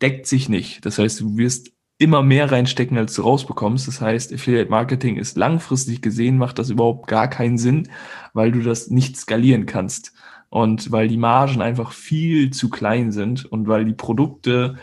deckt 0.00 0.26
sich 0.26 0.48
nicht. 0.48 0.84
Das 0.86 0.98
heißt, 0.98 1.20
du 1.20 1.36
wirst 1.36 1.70
immer 1.98 2.22
mehr 2.22 2.50
reinstecken, 2.50 2.98
als 2.98 3.14
du 3.14 3.22
rausbekommst. 3.22 3.86
Das 3.86 4.00
heißt, 4.00 4.32
Affiliate 4.32 4.70
Marketing 4.70 5.16
ist 5.16 5.36
langfristig 5.36 6.02
gesehen, 6.02 6.38
macht 6.38 6.58
das 6.58 6.70
überhaupt 6.70 7.06
gar 7.06 7.28
keinen 7.28 7.58
Sinn, 7.58 7.88
weil 8.32 8.50
du 8.50 8.62
das 8.62 8.88
nicht 8.88 9.16
skalieren 9.16 9.66
kannst. 9.66 10.12
Und 10.54 10.92
weil 10.92 11.08
die 11.08 11.16
Margen 11.16 11.60
einfach 11.62 11.90
viel 11.90 12.52
zu 12.52 12.70
klein 12.70 13.10
sind 13.10 13.44
und 13.44 13.66
weil 13.66 13.84
die 13.84 13.92
Produkte 13.92 14.76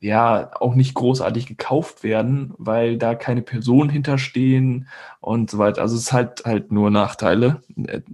ja 0.00 0.50
auch 0.60 0.74
nicht 0.74 0.92
großartig 0.92 1.46
gekauft 1.46 2.02
werden, 2.02 2.52
weil 2.58 2.98
da 2.98 3.14
keine 3.14 3.40
Personen 3.40 3.88
hinterstehen 3.88 4.86
und 5.20 5.50
so 5.50 5.56
weiter. 5.56 5.80
Also 5.80 5.96
es 5.96 6.12
hat 6.12 6.42
halt 6.44 6.72
nur 6.72 6.90
Nachteile. 6.90 7.62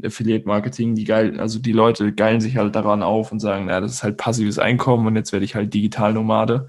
Affiliate 0.05 0.47
Marketing, 0.47 0.95
die 0.95 1.03
geil, 1.03 1.41
also 1.41 1.59
die 1.59 1.73
Leute 1.73 2.13
geilen 2.13 2.41
sich 2.41 2.59
halt 2.59 2.77
daran 2.77 3.03
auf 3.03 3.33
und 3.33 3.41
sagen, 3.41 3.65
na, 3.67 3.81
das 3.81 3.95
ist 3.95 4.05
halt 4.05 4.17
passives 4.17 4.61
Einkommen 4.61 5.05
und 5.09 5.17
jetzt 5.17 5.33
werde 5.33 5.45
ich 5.45 5.57
halt 5.57 5.75
Digitalnomade. 5.75 6.69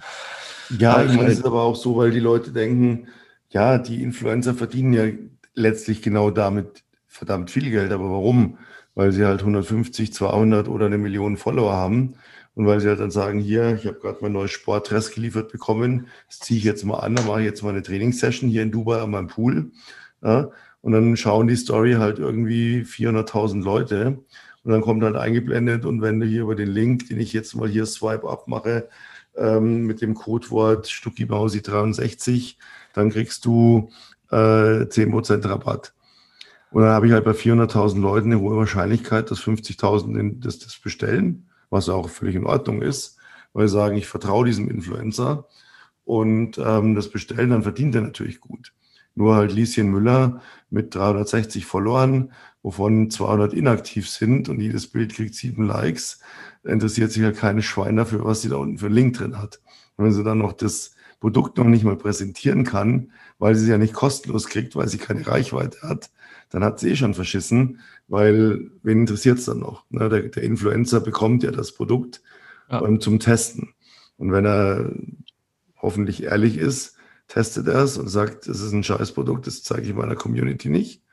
Ja, 0.80 1.04
ich 1.04 1.10
meine, 1.10 1.20
halt, 1.20 1.34
ist 1.34 1.46
aber 1.46 1.62
auch 1.62 1.76
so, 1.76 1.98
weil 1.98 2.10
die 2.10 2.20
Leute 2.20 2.52
denken, 2.52 3.10
ja, 3.52 3.78
die 3.78 4.02
Influencer 4.02 4.56
verdienen 4.56 4.92
ja 4.92 5.04
letztlich 5.54 6.02
genau 6.02 6.32
damit 6.32 6.84
verdammt 7.06 7.52
viel 7.52 7.70
Geld, 7.70 7.92
aber 7.92 8.10
warum? 8.10 8.58
Weil 8.96 9.12
sie 9.12 9.26
halt 9.26 9.42
150, 9.42 10.14
200 10.14 10.68
oder 10.68 10.88
eine 10.88 10.98
Million 10.98 11.38
Follower 11.38 11.74
haben 11.74 12.16
und 12.56 12.66
weil 12.66 12.80
sie 12.80 12.88
halt 12.88 13.02
dann 13.02 13.12
sagen, 13.12 13.40
hier, 13.40 13.76
ich 13.76 13.86
habe 13.86 14.00
gerade 14.00 14.20
mein 14.22 14.32
neues 14.32 14.52
Sportdress 14.52 15.12
geliefert 15.12 15.52
bekommen, 15.52 16.08
das 16.28 16.40
ziehe 16.40 16.58
ich 16.58 16.64
jetzt 16.64 16.86
mal 16.86 17.00
an, 17.00 17.16
dann 17.16 17.28
mache 17.28 17.42
ich 17.42 17.46
jetzt 17.46 17.62
mal 17.64 17.70
eine 17.70 17.84
Trainingssession 17.84 18.50
hier 18.50 18.64
in 18.64 18.72
Dubai 18.72 19.02
an 19.02 19.12
meinem 19.12 19.28
Pool. 19.28 19.72
Ja, 20.24 20.50
und 20.82 20.92
dann 20.92 21.18
schauen 21.18 21.48
die 21.48 21.56
Story 21.56 21.94
halt 21.94 22.20
irgendwie 22.20 22.84
400.000 22.84 23.64
Leute. 23.64 24.20
Und 24.64 24.72
dann 24.72 24.82
kommt 24.82 25.04
halt 25.04 25.16
eingeblendet 25.16 25.84
und 25.84 26.02
wenn 26.04 26.20
du 26.20 26.28
hier 26.28 26.44
über 26.44 26.56
den 26.56 26.70
Link, 26.70 27.08
den 27.10 27.20
ich 27.20 27.34
jetzt 27.34 27.56
mal 27.56 27.68
hier 27.68 27.86
Swipe 27.86 28.30
up 28.30 28.48
mache, 28.48 28.88
ähm, 29.36 29.86
mit 29.86 30.02
dem 30.02 30.14
Codewort 30.14 30.86
StuckiBausi63, 30.88 32.56
dann 32.94 33.10
kriegst 33.10 33.46
du 33.46 33.90
äh, 34.32 34.36
10% 34.86 35.48
Rabatt. 35.50 35.95
Und 36.76 36.82
dann 36.82 36.92
habe 36.92 37.08
ich 37.08 37.14
halt 37.14 37.24
bei 37.24 37.32
400.000 37.32 38.02
Leuten 38.02 38.34
eine 38.34 38.42
hohe 38.42 38.58
Wahrscheinlichkeit, 38.58 39.32
dass 39.32 39.40
50.000 39.40 40.42
das, 40.42 40.60
das 40.60 40.78
bestellen 40.78 41.48
was 41.70 41.90
auch 41.90 42.10
völlig 42.10 42.36
in 42.36 42.46
Ordnung 42.46 42.82
ist, 42.82 43.18
weil 43.54 43.68
sie 43.68 43.74
sagen, 43.74 43.98
ich 43.98 44.08
vertraue 44.08 44.46
diesem 44.46 44.70
Influencer 44.70 45.48
und 46.04 46.58
ähm, 46.58 46.96
das 46.96 47.10
bestellen, 47.10 47.52
dann 47.52 47.64
verdient 47.64 47.96
er 47.96 48.02
natürlich 48.02 48.40
gut. 48.40 48.74
Nur 49.16 49.36
halt 49.36 49.54
Lieschen 49.54 49.90
Müller 49.90 50.42
mit 50.70 50.94
360 50.94 51.66
Followern, 51.66 52.34
wovon 52.62 53.10
200 53.10 53.54
inaktiv 53.54 54.10
sind 54.10 54.50
und 54.50 54.60
jedes 54.60 54.88
Bild 54.88 55.14
kriegt 55.14 55.36
sieben 55.36 55.66
Likes, 55.66 56.20
interessiert 56.64 57.12
sich 57.12 57.22
ja 57.22 57.28
halt 57.28 57.38
keine 57.38 57.62
Schwein 57.62 57.96
dafür, 57.96 58.26
was 58.26 58.42
sie 58.42 58.50
da 58.50 58.58
unten 58.58 58.78
für 58.78 58.88
einen 58.88 58.96
Link 58.96 59.18
drin 59.18 59.38
hat. 59.38 59.62
Und 59.96 60.06
wenn 60.06 60.14
sie 60.14 60.24
dann 60.24 60.40
noch 60.40 60.54
das 60.54 60.92
Produkt 61.22 61.58
noch 61.58 61.66
nicht 61.66 61.86
mal 61.86 61.96
präsentieren 61.96 62.66
kann, 62.66 63.12
weil 63.40 63.56
sie 63.56 63.64
es 63.64 63.70
ja 63.70 63.78
nicht 63.78 63.94
kostenlos 63.94 64.48
kriegt, 64.48 64.76
weil 64.76 64.88
sie 64.88 64.98
keine 64.98 65.26
Reichweite 65.26 65.82
hat, 65.84 66.10
dann 66.56 66.64
hat 66.64 66.80
sie 66.80 66.92
eh 66.92 66.96
schon 66.96 67.14
verschissen, 67.14 67.82
weil 68.08 68.72
wen 68.82 69.02
interessiert 69.02 69.40
es 69.40 69.46
dann 69.46 69.60
noch? 69.60 69.84
Ne? 69.90 70.08
Der, 70.08 70.22
der, 70.22 70.44
Influencer 70.44 71.02
bekommt 71.02 71.44
ja 71.44 71.52
das 71.52 71.74
Produkt 71.74 72.22
ja. 72.72 72.82
Ähm, 72.82 73.02
zum 73.02 73.20
Testen. 73.20 73.74
Und 74.16 74.32
wenn 74.32 74.46
er 74.46 74.90
hoffentlich 75.82 76.24
ehrlich 76.24 76.58
ist, 76.58 76.96
testet 77.28 77.68
er 77.68 77.84
es 77.84 77.98
und 77.98 78.08
sagt, 78.08 78.48
das 78.48 78.62
ist 78.62 78.72
ein 78.72 78.86
Scheißprodukt, 78.86 79.46
das 79.46 79.64
zeige 79.64 79.90
ich 79.90 79.94
meiner 79.94 80.16
Community 80.16 80.70
nicht, 80.70 81.04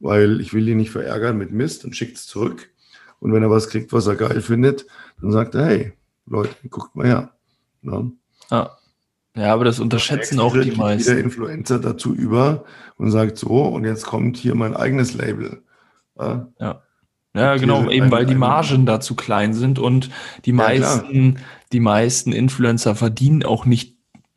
weil 0.00 0.40
ich 0.40 0.54
will 0.54 0.66
ihn 0.66 0.78
nicht 0.78 0.92
verärgern 0.92 1.36
mit 1.36 1.52
Mist 1.52 1.84
und 1.84 1.94
schickt 1.94 2.16
es 2.16 2.26
zurück. 2.26 2.70
Und 3.20 3.34
wenn 3.34 3.42
er 3.42 3.50
was 3.50 3.68
kriegt, 3.68 3.92
was 3.92 4.06
er 4.06 4.16
geil 4.16 4.40
findet, 4.40 4.86
dann 5.20 5.30
sagt 5.30 5.56
er, 5.56 5.66
hey, 5.66 5.92
Leute, 6.24 6.56
guckt 6.70 6.96
mal 6.96 7.06
her. 7.06 7.34
Ne? 7.82 8.12
Ja. 8.50 8.78
Ja, 9.36 9.52
aber 9.52 9.64
das 9.64 9.80
unterschätzen 9.80 10.40
auch 10.40 10.56
die 10.58 10.72
meisten. 10.72 11.14
Der 11.14 11.22
Influencer 11.22 11.78
dazu 11.78 12.14
über 12.14 12.64
und 12.96 13.10
sagt 13.10 13.36
so, 13.36 13.64
und 13.64 13.84
jetzt 13.84 14.06
kommt 14.06 14.36
hier 14.36 14.54
mein 14.54 14.74
eigenes 14.74 15.14
Label. 15.14 15.62
Ja. 16.18 16.48
ja. 16.58 16.82
Ja, 17.34 17.56
genau, 17.56 17.90
eben 17.90 18.10
weil 18.10 18.24
die 18.24 18.34
Margen 18.34 18.86
da 18.86 18.98
zu 18.98 19.14
klein 19.14 19.52
sind 19.52 19.78
und 19.78 20.08
die 20.46 20.52
ja, 20.52 20.56
meisten, 20.56 21.34
klar. 21.34 21.46
die 21.70 21.80
meisten 21.80 22.32
Influencer 22.32 22.94
verdienen 22.94 23.44
auch 23.44 23.66
nicht 23.66 23.96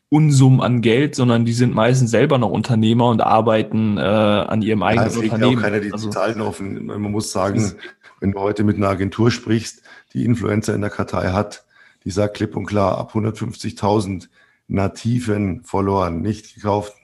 Unsummen 0.10 0.60
an 0.60 0.82
Geld, 0.82 1.16
sondern 1.16 1.46
die 1.46 1.54
sind 1.54 1.74
meistens 1.74 2.12
selber 2.12 2.38
noch 2.38 2.50
Unternehmer 2.50 3.08
und 3.08 3.22
arbeiten 3.22 3.98
äh, 3.98 4.02
an 4.02 4.62
ihrem 4.62 4.84
eigenen 4.84 5.12
ja, 5.12 5.20
Unternehmen. 5.20 5.52
Ja 5.52 5.58
auch 5.58 5.62
keiner 5.62 5.80
die 5.80 5.94
also, 5.94 6.10
Zahlen 6.10 6.42
offen. 6.42 6.88
Man 6.88 7.02
muss 7.04 7.32
sagen, 7.32 7.74
wenn 8.20 8.34
du 8.34 8.40
heute 8.40 8.66
mit 8.66 8.76
einer 8.76 8.90
Agentur 8.90 9.32
sprichst, 9.32 9.82
die 10.14 10.26
Influencer 10.26 10.76
in 10.76 10.82
der 10.82 10.90
Kartei 10.90 11.32
hat, 11.32 11.64
die 12.04 12.12
sagt 12.12 12.36
klipp 12.36 12.58
und 12.58 12.66
klar, 12.66 12.98
ab 12.98 13.14
150.000 13.14 14.28
nativen 14.70 15.64
Followern, 15.64 16.22
nicht 16.22 16.56
gekauften, 16.56 17.02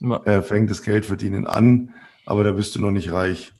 ja. 0.00 0.22
äh, 0.24 0.42
fängt 0.42 0.70
das 0.70 0.82
Geld 0.82 1.04
verdienen 1.04 1.46
an, 1.46 1.92
aber 2.24 2.44
da 2.44 2.52
bist 2.52 2.74
du 2.74 2.80
noch 2.80 2.92
nicht 2.92 3.12
reich. 3.12 3.52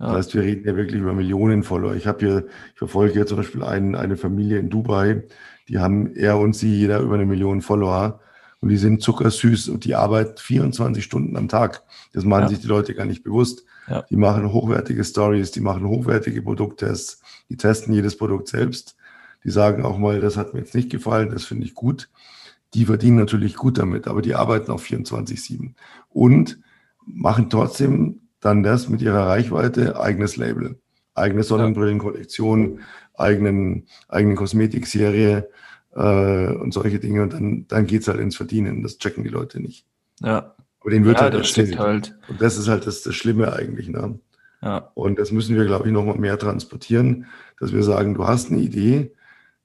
Ja. 0.00 0.06
Das 0.06 0.16
heißt, 0.16 0.34
wir 0.34 0.42
reden 0.42 0.66
ja 0.66 0.76
wirklich 0.76 1.00
über 1.00 1.12
Millionen 1.12 1.62
Follower. 1.62 1.94
Ich 1.94 2.06
habe 2.06 2.18
hier, 2.18 2.46
ich 2.72 2.78
verfolge 2.78 3.12
hier 3.12 3.26
zum 3.26 3.38
Beispiel 3.38 3.62
einen, 3.62 3.94
eine 3.94 4.16
Familie 4.16 4.58
in 4.58 4.70
Dubai, 4.70 5.22
die 5.68 5.78
haben 5.78 6.14
er 6.14 6.38
und 6.38 6.54
sie 6.54 6.74
jeder 6.74 7.00
über 7.00 7.14
eine 7.14 7.26
Million 7.26 7.60
Follower 7.60 8.20
und 8.60 8.70
die 8.70 8.76
sind 8.76 9.02
zuckersüß 9.02 9.68
und 9.68 9.84
die 9.84 9.94
arbeiten 9.94 10.38
24 10.38 11.04
Stunden 11.04 11.36
am 11.36 11.48
Tag. 11.48 11.82
Das 12.12 12.24
machen 12.24 12.44
ja. 12.44 12.48
sich 12.48 12.60
die 12.60 12.66
Leute 12.66 12.94
gar 12.94 13.04
nicht 13.04 13.22
bewusst. 13.22 13.64
Ja. 13.88 14.02
Die 14.02 14.16
machen 14.16 14.52
hochwertige 14.52 15.04
Stories, 15.04 15.50
die 15.50 15.60
machen 15.60 15.86
hochwertige 15.86 16.42
Produkttests, 16.42 17.20
die 17.48 17.56
testen 17.56 17.94
jedes 17.94 18.16
Produkt 18.16 18.48
selbst. 18.48 18.96
Die 19.44 19.50
sagen 19.50 19.84
auch 19.84 19.98
mal, 19.98 20.20
das 20.20 20.36
hat 20.36 20.54
mir 20.54 20.60
jetzt 20.60 20.74
nicht 20.74 20.90
gefallen, 20.90 21.30
das 21.30 21.44
finde 21.44 21.66
ich 21.66 21.74
gut. 21.74 22.08
Die 22.74 22.84
verdienen 22.84 23.16
natürlich 23.16 23.56
gut 23.56 23.78
damit, 23.78 24.06
aber 24.06 24.22
die 24.22 24.34
arbeiten 24.34 24.70
auch 24.70 24.80
24-7 24.80 25.74
und 26.08 26.60
machen 27.06 27.48
trotzdem 27.48 28.20
dann 28.40 28.62
das 28.62 28.88
mit 28.88 29.02
ihrer 29.02 29.26
Reichweite, 29.26 29.98
eigenes 29.98 30.36
Label, 30.36 30.78
eigene 31.14 31.42
Sonnenbrillenkollektion, 31.42 32.80
eigenen, 33.14 33.86
eigenen 34.08 34.36
Kosmetikserie 34.36 35.48
äh, 35.94 36.52
und 36.54 36.72
solche 36.72 36.98
Dinge. 36.98 37.22
Und 37.22 37.32
dann, 37.32 37.66
dann 37.68 37.86
geht 37.86 38.02
es 38.02 38.08
halt 38.08 38.20
ins 38.20 38.36
Verdienen. 38.36 38.82
Das 38.82 38.98
checken 38.98 39.24
die 39.24 39.30
Leute 39.30 39.60
nicht. 39.60 39.86
Ja. 40.20 40.54
Aber 40.80 40.90
denen 40.90 41.04
wird 41.04 41.16
ja, 41.16 41.22
halt 41.24 41.34
das 41.34 41.56
erzählt. 41.56 41.78
Halt. 41.78 42.18
Und 42.28 42.40
das 42.40 42.56
ist 42.58 42.68
halt 42.68 42.86
das, 42.86 43.02
das 43.02 43.14
Schlimme 43.14 43.52
eigentlich. 43.52 43.88
Ne? 43.88 44.18
Ja. 44.62 44.90
Und 44.94 45.18
das 45.18 45.32
müssen 45.32 45.56
wir, 45.56 45.64
glaube 45.64 45.86
ich, 45.86 45.92
noch 45.92 46.04
mal 46.04 46.18
mehr 46.18 46.38
transportieren, 46.38 47.26
dass 47.58 47.72
wir 47.72 47.82
sagen, 47.82 48.14
du 48.14 48.26
hast 48.26 48.50
eine 48.50 48.60
Idee, 48.60 49.12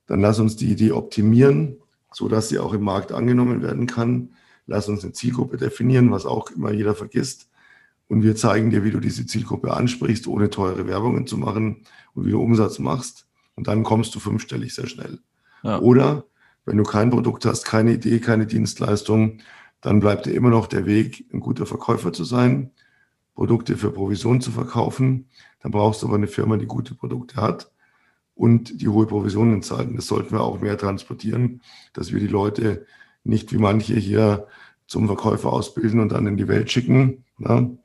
dann 0.07 0.21
lass 0.21 0.39
uns 0.39 0.55
die 0.55 0.71
Idee 0.71 0.91
optimieren, 0.91 1.77
sodass 2.13 2.49
sie 2.49 2.59
auch 2.59 2.73
im 2.73 2.83
Markt 2.83 3.11
angenommen 3.11 3.61
werden 3.61 3.87
kann. 3.87 4.29
Lass 4.67 4.87
uns 4.87 5.03
eine 5.03 5.13
Zielgruppe 5.13 5.57
definieren, 5.57 6.11
was 6.11 6.25
auch 6.25 6.51
immer 6.51 6.71
jeder 6.71 6.95
vergisst. 6.95 7.49
Und 8.07 8.23
wir 8.23 8.35
zeigen 8.35 8.69
dir, 8.69 8.83
wie 8.83 8.91
du 8.91 8.99
diese 8.99 9.25
Zielgruppe 9.25 9.73
ansprichst, 9.73 10.27
ohne 10.27 10.49
teure 10.49 10.87
Werbungen 10.87 11.27
zu 11.27 11.37
machen 11.37 11.83
und 12.13 12.25
wie 12.25 12.31
du 12.31 12.41
Umsatz 12.41 12.79
machst. 12.79 13.27
Und 13.55 13.67
dann 13.67 13.83
kommst 13.83 14.13
du 14.15 14.19
fünfstellig 14.19 14.73
sehr 14.73 14.87
schnell. 14.87 15.19
Ja. 15.63 15.79
Oder 15.79 16.25
wenn 16.65 16.77
du 16.77 16.83
kein 16.83 17.09
Produkt 17.09 17.45
hast, 17.45 17.63
keine 17.63 17.93
Idee, 17.93 18.19
keine 18.19 18.45
Dienstleistung, 18.45 19.39
dann 19.79 19.99
bleibt 19.99 20.25
dir 20.25 20.33
immer 20.33 20.49
noch 20.49 20.67
der 20.67 20.85
Weg, 20.85 21.25
ein 21.33 21.39
guter 21.39 21.65
Verkäufer 21.65 22.13
zu 22.13 22.23
sein, 22.23 22.71
Produkte 23.33 23.77
für 23.77 23.91
Provision 23.91 24.41
zu 24.41 24.51
verkaufen. 24.51 25.29
Dann 25.61 25.71
brauchst 25.71 26.01
du 26.01 26.07
aber 26.07 26.15
eine 26.15 26.27
Firma, 26.27 26.57
die 26.57 26.67
gute 26.67 26.93
Produkte 26.93 27.37
hat 27.37 27.71
und 28.41 28.81
die 28.81 28.87
hohe 28.87 29.05
Provisionen 29.05 29.61
zahlen. 29.61 29.95
Das 29.95 30.07
sollten 30.07 30.31
wir 30.31 30.41
auch 30.41 30.61
mehr 30.61 30.75
transportieren, 30.75 31.61
dass 31.93 32.11
wir 32.11 32.19
die 32.19 32.25
Leute 32.25 32.87
nicht 33.23 33.53
wie 33.53 33.59
manche 33.59 33.93
hier 33.93 34.47
zum 34.87 35.05
Verkäufer 35.05 35.53
ausbilden 35.53 35.99
und 35.99 36.11
dann 36.11 36.25
in 36.25 36.37
die 36.37 36.47
Welt 36.47 36.71
schicken. 36.71 37.23
Ne? 37.37 37.77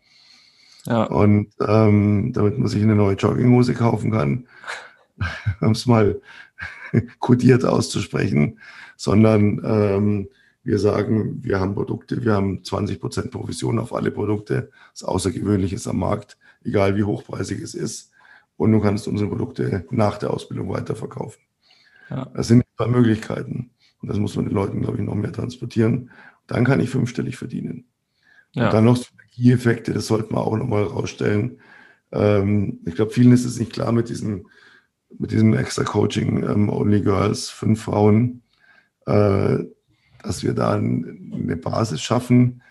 Ja. 0.87 1.03
Und 1.05 1.49
ähm, 1.61 2.33
damit 2.33 2.57
man 2.57 2.69
sich 2.69 2.83
eine 2.83 2.95
neue 2.95 3.17
Jogginghose 3.17 3.75
kaufen 3.75 4.13
kann, 4.13 4.47
um 5.61 5.73
es 5.73 5.85
mal 5.85 6.23
kodiert 7.19 7.67
auszusprechen, 7.67 8.59
sondern 8.97 9.61
ähm, 9.63 10.29
wir 10.63 10.79
sagen, 10.79 11.45
wir 11.45 11.61
haben 11.61 11.75
Produkte, 11.75 12.25
wir 12.25 12.33
haben 12.33 12.65
20 12.65 12.99
Prozent 12.99 13.31
Provision 13.31 13.79
auf 13.79 13.93
alle 13.93 14.11
Produkte, 14.11 14.71
das 14.93 15.05
Außergewöhnliches 15.05 15.87
am 15.87 15.99
Markt, 15.99 16.39
egal 16.65 16.97
wie 16.97 17.05
hochpreisig 17.05 17.61
es 17.61 17.75
ist. 17.75 18.16
Und 18.57 18.73
du 18.73 18.81
kannst 18.81 19.07
unsere 19.07 19.29
Produkte 19.29 19.87
nach 19.91 20.19
der 20.19 20.31
Ausbildung 20.31 20.71
weiterverkaufen. 20.71 21.43
Ja. 22.11 22.27
Das 22.35 22.49
sind 22.49 22.65
zwei 22.77 22.87
Möglichkeiten. 22.87 23.71
Und 24.01 24.09
das 24.09 24.19
muss 24.19 24.37
man 24.37 24.47
den 24.47 24.55
Leuten, 24.55 24.81
glaube 24.81 24.99
ich, 24.99 25.03
noch 25.03 25.15
mehr 25.15 25.33
transportieren. 25.33 26.11
Dann 26.47 26.65
kann 26.65 26.81
ich 26.81 26.91
fünfstellig 26.91 27.37
verdienen. 27.37 27.87
Ja. 28.53 28.67
Und 28.67 28.75
dann 28.75 28.85
noch 28.85 28.97
Synergieeffekte, 28.97 29.93
das 29.93 30.07
sollten 30.07 30.35
wir 30.35 30.41
auch 30.41 30.57
nochmal 30.57 30.85
rausstellen. 30.85 31.59
Ähm, 32.13 32.81
ich 32.87 32.95
glaube, 32.95 33.11
vielen 33.11 33.33
ist 33.33 33.45
es 33.45 33.59
nicht 33.59 33.73
klar 33.73 33.93
mit 33.93 34.09
diesem, 34.09 34.47
mit 35.19 35.33
diesem 35.33 35.55
extra 35.55 35.85
Coaching 35.85 36.43
ähm, 36.45 36.69
Only 36.69 37.03
Girls, 37.03 37.51
fünf 37.51 37.83
Frauen, 37.83 38.43
äh, 39.07 39.59
dass 40.23 40.43
wir 40.43 40.55
da 40.55 40.75
eine 40.75 41.57
Basis 41.57 42.01
schaffen, 42.01 42.63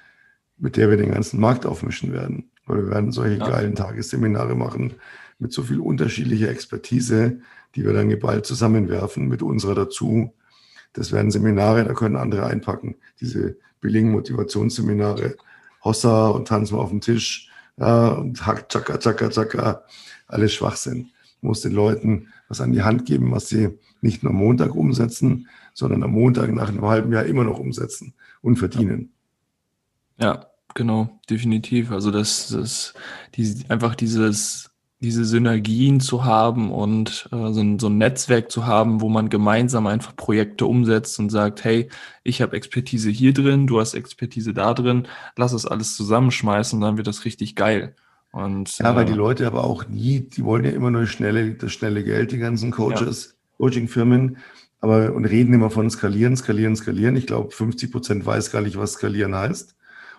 mit 0.58 0.78
der 0.78 0.89
wir 0.89 0.98
den 0.98 1.12
ganzen 1.12 1.39
Markt 1.39 1.65
aufmischen 1.65 2.13
werden. 2.13 2.50
Weil 2.65 2.86
wir 2.86 2.89
werden 2.89 3.12
solche 3.12 3.38
ja. 3.38 3.48
geilen 3.48 3.76
Tagesseminare 3.76 4.56
machen 4.56 4.95
mit 5.39 5.54
so 5.54 5.63
viel 5.63 5.80
unterschiedlicher 5.80 6.50
Expertise, 6.50 7.39
die 7.76 7.86
wir 7.86 7.93
dann 7.93 8.10
geballt 8.10 8.45
zusammenwerfen 8.45 9.28
mit 9.28 9.41
unserer 9.41 9.76
dazu. 9.76 10.34
Das 10.93 11.12
werden 11.12 11.32
Seminare, 11.32 11.84
da 11.84 11.93
können 11.93 12.15
andere 12.15 12.45
einpacken. 12.45 12.95
Diese 13.19 13.58
billigen 13.82 14.12
Motivationsseminare, 14.12 15.36
Hossa 15.84 16.30
und 16.30 16.48
tanzen 16.48 16.78
auf 16.78 16.89
dem 16.89 17.02
Tisch 17.02 17.50
ja, 17.78 18.10
und 18.10 18.45
Hack, 18.45 18.69
Chaka, 18.69 18.98
Chaka, 18.98 19.30
Chaka, 19.30 19.84
alles 20.28 20.54
Schwachsinn. 20.54 21.12
muss 21.41 21.62
den 21.62 21.74
Leuten 21.74 22.30
was 22.48 22.62
an 22.62 22.71
die 22.71 22.84
Hand 22.84 23.06
geben, 23.06 23.32
was 23.32 23.50
sie 23.50 23.78
nicht 24.02 24.24
nur 24.24 24.32
am 24.32 24.38
Montag 24.38 24.76
umsetzen, 24.76 25.48
sondern 25.74 26.04
am 26.04 26.12
Montag 26.12 26.54
nach 26.54 26.69
einem 26.69 26.86
halben 26.86 27.12
Jahr 27.12 27.26
immer 27.26 27.43
noch 27.43 27.60
umsetzen 27.60 28.13
und 28.41 28.58
verdienen. 28.58 29.12
Ja, 30.17 30.48
genau, 30.74 31.19
definitiv. 31.30 31.91
Also 31.91 32.12
das, 32.12 32.50
das 32.50 32.93
die, 33.36 33.65
einfach 33.67 33.95
dieses 33.95 34.71
diese 35.01 35.25
Synergien 35.25 35.99
zu 35.99 36.23
haben 36.23 36.71
und 36.71 37.27
äh, 37.31 37.51
so, 37.51 37.62
ein, 37.62 37.79
so 37.79 37.88
ein 37.88 37.97
Netzwerk 37.97 38.49
zu 38.49 38.65
haben, 38.65 39.01
wo 39.01 39.10
man 39.10 39.29
gemeinsam 39.29 39.88
einfach 39.88 40.15
Projekte 40.15 40.65
umsetzt 40.65 41.19
und 41.19 41.29
sagt, 41.29 41.63
hey, 41.63 41.89
ich 42.23 42.41
habe 42.41 42.55
Expertise 42.55 43.10
hier 43.10 43.34
drin, 43.34 43.67
du 43.67 43.79
hast 43.79 43.93
Expertise 43.93 44.53
da 44.53 44.73
drin, 44.73 45.08
lass 45.36 45.53
es 45.53 45.65
alles 45.65 45.95
zusammenschmeißen 45.95 46.79
dann 46.79 46.97
wird 46.97 47.08
das 47.08 47.25
richtig 47.25 47.55
geil. 47.55 47.95
Und, 48.31 48.77
ja, 48.79 48.93
äh, 48.93 48.95
weil 48.95 49.05
die 49.05 49.13
Leute 49.13 49.47
aber 49.47 49.65
auch 49.65 49.88
nie, 49.88 50.21
die 50.21 50.43
wollen 50.45 50.63
ja 50.63 50.71
immer 50.71 50.91
nur 50.91 51.08
schnelle, 51.08 51.53
das 51.53 51.73
schnelle 51.73 52.03
Geld, 52.03 52.31
die 52.31 52.38
ganzen 52.38 52.71
Coaches, 52.71 53.27
ja. 53.27 53.34
Coaching-Firmen, 53.58 54.38
aber 54.79 55.13
und 55.13 55.25
reden 55.25 55.53
immer 55.53 55.69
von 55.69 55.89
skalieren, 55.89 56.36
skalieren, 56.36 56.75
skalieren. 56.75 57.15
Ich 57.15 57.27
glaube, 57.27 57.51
50 57.51 57.91
Prozent 57.91 58.25
weiß 58.25 58.51
gar 58.51 58.62
nicht, 58.62 58.77
was 58.77 58.93
skalieren 58.93 59.36
heißt. 59.36 59.75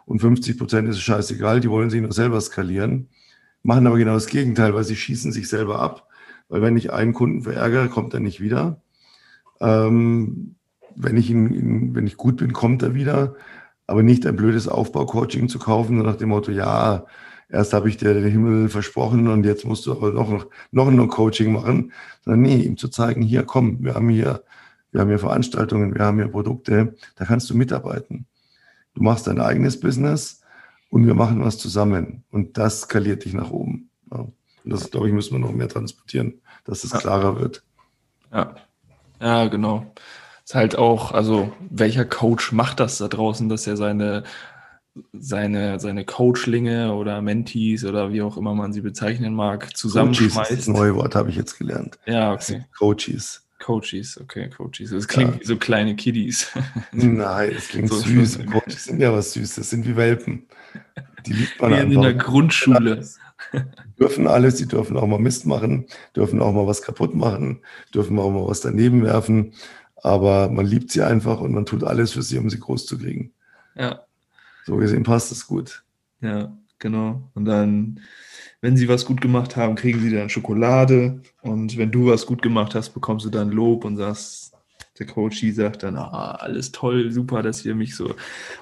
Und 0.06 0.20
50 0.20 0.58
Prozent 0.58 0.88
ist 0.88 1.00
scheißegal, 1.00 1.60
die 1.60 1.70
wollen 1.70 1.90
sich 1.90 2.00
nur 2.00 2.12
selber 2.12 2.40
skalieren 2.40 3.08
machen 3.66 3.86
aber 3.86 3.98
genau 3.98 4.14
das 4.14 4.28
Gegenteil, 4.28 4.74
weil 4.74 4.84
sie 4.84 4.96
schießen 4.96 5.32
sich 5.32 5.48
selber 5.48 5.80
ab. 5.80 6.08
Weil 6.48 6.62
wenn 6.62 6.76
ich 6.76 6.92
einen 6.92 7.12
Kunden 7.12 7.42
verärgere, 7.42 7.88
kommt 7.88 8.14
er 8.14 8.20
nicht 8.20 8.40
wieder. 8.40 8.80
Ähm, 9.60 10.54
wenn, 10.94 11.16
ich 11.16 11.30
ihn, 11.30 11.52
ihn, 11.52 11.94
wenn 11.94 12.06
ich 12.06 12.16
gut 12.16 12.36
bin, 12.36 12.52
kommt 12.52 12.82
er 12.82 12.94
wieder. 12.94 13.34
Aber 13.88 14.02
nicht 14.02 14.24
ein 14.26 14.36
blödes 14.36 14.68
Aufbaucoaching 14.68 15.48
zu 15.48 15.58
kaufen, 15.58 15.98
nach 15.98 16.16
dem 16.16 16.28
Motto, 16.28 16.52
ja, 16.52 17.06
erst 17.48 17.72
habe 17.72 17.88
ich 17.88 17.96
dir 17.96 18.14
den 18.14 18.30
Himmel 18.30 18.68
versprochen 18.68 19.28
und 19.28 19.44
jetzt 19.44 19.64
musst 19.64 19.86
du 19.86 19.92
aber 19.92 20.12
noch, 20.12 20.30
noch, 20.30 20.46
noch 20.70 20.88
ein 20.88 21.08
Coaching 21.08 21.52
machen. 21.52 21.92
Sondern 22.24 22.42
nee, 22.42 22.62
ihm 22.62 22.76
zu 22.76 22.88
zeigen, 22.88 23.22
hier, 23.22 23.42
komm, 23.42 23.82
wir 23.82 23.94
haben 23.94 24.08
hier, 24.08 24.44
wir 24.92 25.00
haben 25.00 25.08
hier 25.08 25.18
Veranstaltungen, 25.18 25.94
wir 25.94 26.04
haben 26.04 26.18
hier 26.18 26.28
Produkte, 26.28 26.94
da 27.16 27.24
kannst 27.24 27.50
du 27.50 27.56
mitarbeiten. 27.56 28.26
Du 28.94 29.02
machst 29.02 29.26
dein 29.26 29.40
eigenes 29.40 29.78
Business 29.80 30.40
und 30.90 31.06
wir 31.06 31.14
machen 31.14 31.44
was 31.44 31.58
zusammen. 31.58 32.24
Und 32.30 32.58
das 32.58 32.82
skaliert 32.82 33.24
dich 33.24 33.34
nach 33.34 33.50
oben. 33.50 33.90
Ja. 34.10 34.18
Und 34.20 34.34
das, 34.64 34.90
glaube 34.90 35.08
ich, 35.08 35.14
müssen 35.14 35.32
wir 35.32 35.38
noch 35.38 35.52
mehr 35.52 35.68
transportieren, 35.68 36.40
dass 36.64 36.84
es 36.84 36.92
ja. 36.92 36.98
klarer 36.98 37.40
wird. 37.40 37.62
Ja, 38.32 38.56
ja, 39.20 39.46
genau. 39.48 39.92
Ist 40.44 40.54
halt 40.54 40.76
auch, 40.76 41.12
also 41.12 41.52
welcher 41.70 42.04
Coach 42.04 42.52
macht 42.52 42.80
das 42.80 42.98
da 42.98 43.08
draußen, 43.08 43.48
dass 43.48 43.66
er 43.66 43.76
seine 43.76 44.24
seine, 45.12 45.78
seine 45.78 46.04
Coachlinge 46.04 46.94
oder 46.94 47.20
Mentees 47.22 47.84
oder 47.84 48.12
wie 48.12 48.22
auch 48.22 48.36
immer 48.36 48.54
man 48.54 48.72
sie 48.72 48.80
bezeichnen 48.80 49.34
mag, 49.34 49.76
zusammenschmeißt. 49.76 50.34
Coaches 50.34 50.56
das 50.56 50.68
neue 50.68 50.94
Wort 50.94 51.14
habe 51.14 51.30
ich 51.30 51.36
jetzt 51.36 51.58
gelernt. 51.58 51.98
Ja, 52.06 52.32
okay. 52.32 52.64
Coaches. 52.78 53.45
Coaches, 53.66 54.16
okay, 54.20 54.48
Coaches. 54.48 54.90
Das 54.90 55.08
klingt 55.08 55.34
ja. 55.34 55.40
wie 55.40 55.44
so 55.44 55.56
kleine 55.56 55.96
Kiddies. 55.96 56.52
Nein, 56.92 57.50
das 57.52 57.66
klingt 57.66 57.88
so 57.88 57.96
süß. 57.96 58.46
Coaches 58.46 58.84
sind 58.84 59.00
ja 59.00 59.12
was 59.12 59.32
Süßes, 59.32 59.56
das 59.56 59.70
sind 59.70 59.84
wie 59.88 59.96
Welpen. 59.96 60.46
Die 61.26 61.32
liebt 61.32 61.60
man 61.60 61.72
einfach. 61.72 61.90
in 61.90 62.02
der 62.02 62.14
Grundschule. 62.14 63.04
Die 63.52 63.60
dürfen 63.98 64.28
alles, 64.28 64.54
die 64.54 64.68
dürfen 64.68 64.96
auch 64.96 65.08
mal 65.08 65.18
Mist 65.18 65.46
machen, 65.46 65.86
dürfen 66.14 66.40
auch 66.40 66.52
mal 66.52 66.68
was 66.68 66.80
kaputt 66.80 67.16
machen, 67.16 67.60
dürfen 67.92 68.16
auch 68.20 68.30
mal 68.30 68.46
was 68.46 68.60
daneben 68.60 69.02
werfen. 69.02 69.52
Aber 69.96 70.48
man 70.48 70.64
liebt 70.64 70.92
sie 70.92 71.02
einfach 71.02 71.40
und 71.40 71.52
man 71.52 71.66
tut 71.66 71.82
alles 71.82 72.12
für 72.12 72.22
sie, 72.22 72.38
um 72.38 72.48
sie 72.48 72.60
groß 72.60 72.86
zu 72.86 72.96
kriegen. 72.96 73.32
Ja. 73.74 74.06
So 74.64 74.76
gesehen 74.76 75.02
passt 75.02 75.32
es 75.32 75.44
gut. 75.44 75.82
Ja, 76.20 76.56
genau. 76.78 77.32
Und 77.34 77.46
dann 77.46 77.98
wenn 78.60 78.76
sie 78.76 78.88
was 78.88 79.04
gut 79.04 79.20
gemacht 79.20 79.56
haben, 79.56 79.74
kriegen 79.74 80.00
sie 80.00 80.10
dann 80.10 80.30
Schokolade. 80.30 81.20
Und 81.42 81.76
wenn 81.76 81.90
du 81.90 82.06
was 82.06 82.26
gut 82.26 82.42
gemacht 82.42 82.74
hast, 82.74 82.90
bekommst 82.90 83.26
du 83.26 83.30
dann 83.30 83.50
Lob 83.50 83.84
und 83.84 83.96
sagst, 83.96 84.52
der 84.98 85.06
Coach 85.06 85.44
sagt 85.52 85.82
dann, 85.82 85.96
ah, 85.96 86.32
alles 86.32 86.72
toll, 86.72 87.12
super, 87.12 87.42
dass 87.42 87.64
ihr 87.64 87.74
mich 87.74 87.94
so, 87.94 88.14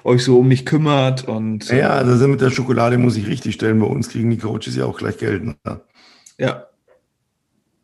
euch 0.03 0.23
so 0.23 0.39
um 0.39 0.47
mich 0.47 0.65
kümmert. 0.65 1.27
Und, 1.27 1.69
ja, 1.69 1.91
also 1.91 2.27
mit 2.27 2.41
der 2.41 2.51
Schokolade 2.51 2.97
muss 2.97 3.15
ich 3.15 3.27
richtig 3.27 3.55
stellen. 3.55 3.79
Bei 3.79 3.85
uns 3.85 4.09
kriegen 4.09 4.29
die 4.29 4.37
Coaches 4.37 4.75
ja 4.75 4.85
auch 4.85 4.97
gleich 4.97 5.17
Geld. 5.17 5.45
Ne? 5.45 5.55
Ja, 6.37 6.67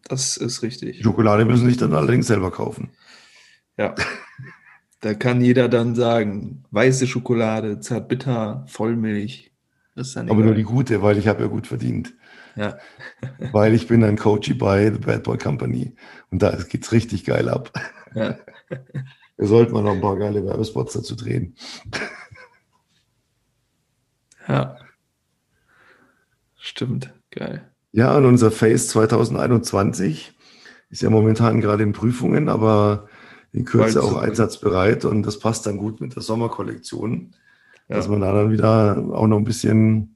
das 0.04 0.36
ist 0.36 0.64
richtig. 0.64 1.02
Schokolade 1.02 1.46
müssen 1.46 1.68
sich 1.68 1.78
dann 1.78 1.94
allerdings 1.94 2.28
selber 2.28 2.52
kaufen. 2.52 2.90
Ja. 3.78 3.96
Da 5.00 5.14
kann 5.14 5.42
jeder 5.42 5.70
dann 5.70 5.96
sagen, 5.96 6.64
weiße 6.72 7.08
Schokolade, 7.08 7.80
zart 10.04 10.26
bitter, 10.26 10.28
Vollmilch, 10.28 10.32
aber 10.32 10.44
nur 10.46 10.56
die 10.56 10.64
gute, 10.64 11.02
weil 11.02 11.18
ich 11.18 11.28
habe 11.28 11.42
ja 11.42 11.48
gut 11.48 11.68
verdient. 11.68 12.14
Ja. 12.56 12.78
Weil 13.54 13.74
ich 13.74 13.88
bin 13.88 14.04
ein 14.04 14.18
Coachy 14.18 14.54
bei 14.54 14.92
The 14.92 15.00
Bad 15.00 15.24
Boy 15.24 15.38
Company. 15.38 15.96
Und 16.32 16.42
da 16.42 16.52
geht 16.52 16.84
es 16.84 16.92
richtig 16.92 17.24
geil 17.24 17.48
ab. 17.48 17.72
Ja. 18.14 18.38
Wir 19.38 19.48
sollten 19.48 19.74
mal 19.74 19.82
noch 19.82 19.94
ein 19.94 20.02
paar 20.02 20.18
geile 20.18 20.46
Werbespots 20.46 20.94
dazu 20.94 21.16
drehen. 21.16 21.56
Ja. 24.48 24.76
Stimmt, 26.58 27.14
geil. 27.30 27.72
Ja, 27.92 28.18
und 28.18 28.26
unser 28.26 28.50
Face 28.50 28.88
2021 28.88 30.34
ist 30.90 31.02
ja 31.04 31.12
momentan 31.12 31.62
gerade 31.62 31.84
in 31.84 31.94
Prüfungen, 31.94 32.50
aber 32.50 33.08
in 33.54 33.66
Kürze 33.66 34.02
auch 34.04 34.18
einsatzbereit 34.18 35.06
und 35.06 35.24
das 35.24 35.40
passt 35.40 35.68
dann 35.68 35.78
gut 35.78 36.02
mit 36.02 36.16
der 36.16 36.24
Sommerkollektion, 36.24 37.36
ja. 37.92 37.98
dass 37.98 38.08
man 38.08 38.22
da 38.22 38.32
dann 38.32 38.52
wieder 38.52 38.98
auch 39.14 39.28
noch 39.28 39.38
ein 39.38 39.44
bisschen 39.44 40.16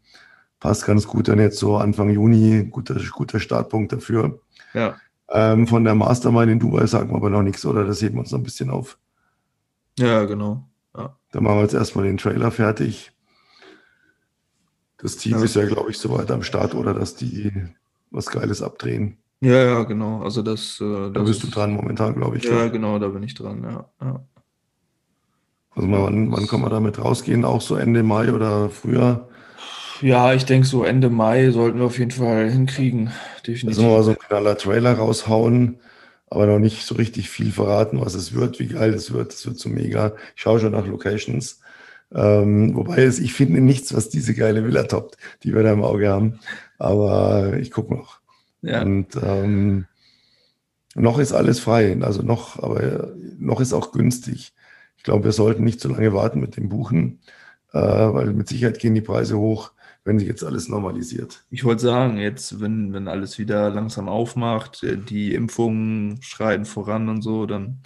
passt 0.59 0.86
ganz 0.86 1.05
gut 1.05 1.28
dann 1.28 1.39
jetzt 1.39 1.59
so 1.59 1.78
Anfang 1.78 2.09
Juni, 2.09 2.65
guter, 2.71 2.95
guter 3.11 3.39
Startpunkt 3.39 3.91
dafür. 3.93 4.39
Ja. 4.73 4.95
Ähm, 5.30 5.67
von 5.67 5.84
der 5.84 5.95
Mastermind 5.95 6.51
in 6.51 6.59
Dubai 6.59 6.88
sagen 6.88 7.09
wir 7.09 7.17
aber 7.17 7.30
noch 7.30 7.43
nichts, 7.43 7.65
oder? 7.65 7.86
Das 7.86 8.01
heben 8.01 8.15
wir 8.15 8.21
uns 8.21 8.32
noch 8.32 8.39
ein 8.39 8.43
bisschen 8.43 8.69
auf. 8.69 8.97
Ja, 9.99 10.26
genau. 10.26 10.67
Ja. 10.95 11.15
Dann 11.32 11.43
machen 11.43 11.57
wir 11.57 11.63
jetzt 11.63 11.73
erstmal 11.73 12.05
den 12.05 12.17
Trailer 12.17 12.51
fertig. 12.51 13.11
Das 14.97 15.17
Team 15.17 15.38
ja. 15.38 15.43
ist 15.43 15.55
ja, 15.55 15.65
glaube 15.65 15.91
ich, 15.91 15.97
soweit 15.97 16.32
am 16.32 16.43
Start, 16.43 16.73
oder 16.73 16.93
dass 16.93 17.15
die 17.15 17.51
was 18.11 18.28
Geiles 18.28 18.61
abdrehen. 18.61 19.17
Ja, 19.41 19.63
ja, 19.63 19.84
genau. 19.84 20.23
Also 20.23 20.41
das. 20.41 20.80
Äh, 20.80 21.11
da 21.11 21.21
bist 21.21 21.43
du 21.43 21.47
dran 21.47 21.73
momentan, 21.73 22.15
glaube 22.15 22.38
ich. 22.38 22.43
Ja, 22.45 22.57
ja, 22.57 22.67
genau, 22.69 22.97
da 22.97 23.09
bin 23.09 23.23
ich 23.23 23.34
dran, 23.34 23.63
ja. 23.63 23.89
ja. 24.01 24.26
Also 25.76 25.91
wann, 25.91 26.32
wann 26.32 26.47
kann 26.47 26.61
man 26.61 26.71
damit 26.71 26.99
rausgehen? 26.99 27.43
Auch 27.43 27.61
so 27.61 27.76
Ende 27.76 28.01
Mai 28.03 28.32
oder 28.32 28.69
früher? 28.69 29.28
Ja, 30.01 30.34
ich 30.34 30.45
denke, 30.45 30.67
so 30.67 30.84
Ende 30.84 31.09
Mai 31.09 31.51
sollten 31.51 31.80
wir 31.80 31.86
auf 31.86 31.99
jeden 31.99 32.11
Fall 32.11 32.49
hinkriegen. 32.49 33.11
Definitiv. 33.45 33.80
Also 33.80 33.84
mal 33.84 34.03
so 34.03 34.11
ein 34.11 34.17
knaller 34.17 34.57
Trailer 34.57 34.93
raushauen, 34.93 35.80
aber 36.30 36.47
noch 36.47 36.59
nicht 36.59 36.86
so 36.86 36.95
richtig 36.95 37.30
viel 37.30 37.51
verraten, 37.51 37.99
was 38.01 38.13
es 38.13 38.34
wird, 38.34 38.59
wie 38.59 38.67
geil 38.67 38.93
es 38.93 39.13
wird. 39.13 39.34
Es 39.34 39.45
wird 39.45 39.59
so 39.59 39.69
mega. 39.69 40.13
Ich 40.36 40.41
schaue 40.41 40.59
schon 40.59 40.71
nach 40.71 40.88
Locations. 40.88 41.59
Ähm, 42.13 42.76
wobei 42.76 43.03
es, 43.03 43.19
ich 43.19 43.34
finde 43.34 43.61
nichts, 43.61 43.93
was 43.93 44.09
diese 44.09 44.34
geile 44.34 44.63
Villa 44.63 44.84
toppt, 44.84 45.17
die 45.43 45.53
wir 45.53 45.63
da 45.63 45.73
im 45.73 45.84
Auge 45.84 46.09
haben. 46.09 46.39
Aber 46.78 47.57
ich 47.57 47.71
gucke 47.71 47.93
noch. 47.93 48.19
Ja. 48.61 48.82
Und 48.82 49.07
ähm, 49.21 49.86
noch 50.93 51.19
ist 51.19 51.34
alles 51.34 51.59
frei. 51.59 51.97
Also 52.01 52.21
noch, 52.21 52.61
aber 52.61 53.11
noch 53.39 53.59
ist 53.59 53.73
auch 53.73 53.91
günstig. 53.91 54.53
Ich 55.06 55.12
glaube, 55.12 55.26
wir 55.26 55.32
sollten 55.32 55.64
nicht 55.64 55.80
so 55.80 55.89
lange 55.89 56.14
warten 56.14 56.39
mit 56.39 56.58
dem 56.58 56.68
Buchen, 56.68 57.20
äh, 57.74 57.80
weil 57.80 58.34
mit 58.34 58.47
Sicherheit 58.49 58.80
gehen 58.80 58.95
die 58.95 59.01
Preise 59.01 59.38
hoch 59.38 59.72
wenn 60.06 60.20
sich 60.20 60.28
jetzt 60.28 60.43
alles 60.43 60.70
normalisiert. 60.70 61.43
Ich 61.49 61.64
wollte 61.64 61.82
sagen, 61.82 62.18
jetzt, 62.18 62.62
wenn, 62.62 62.93
wenn 62.93 63.08
alles 63.08 63.39
wieder 63.39 63.72
langsam 63.72 64.08
aufmacht, 64.08 64.84
äh, 64.84 64.97
die 64.97 65.34
Impfungen 65.34 66.22
schreiten 66.22 66.66
voran 66.66 67.10
und 67.10 67.24
so, 67.24 67.47
dann 67.47 67.80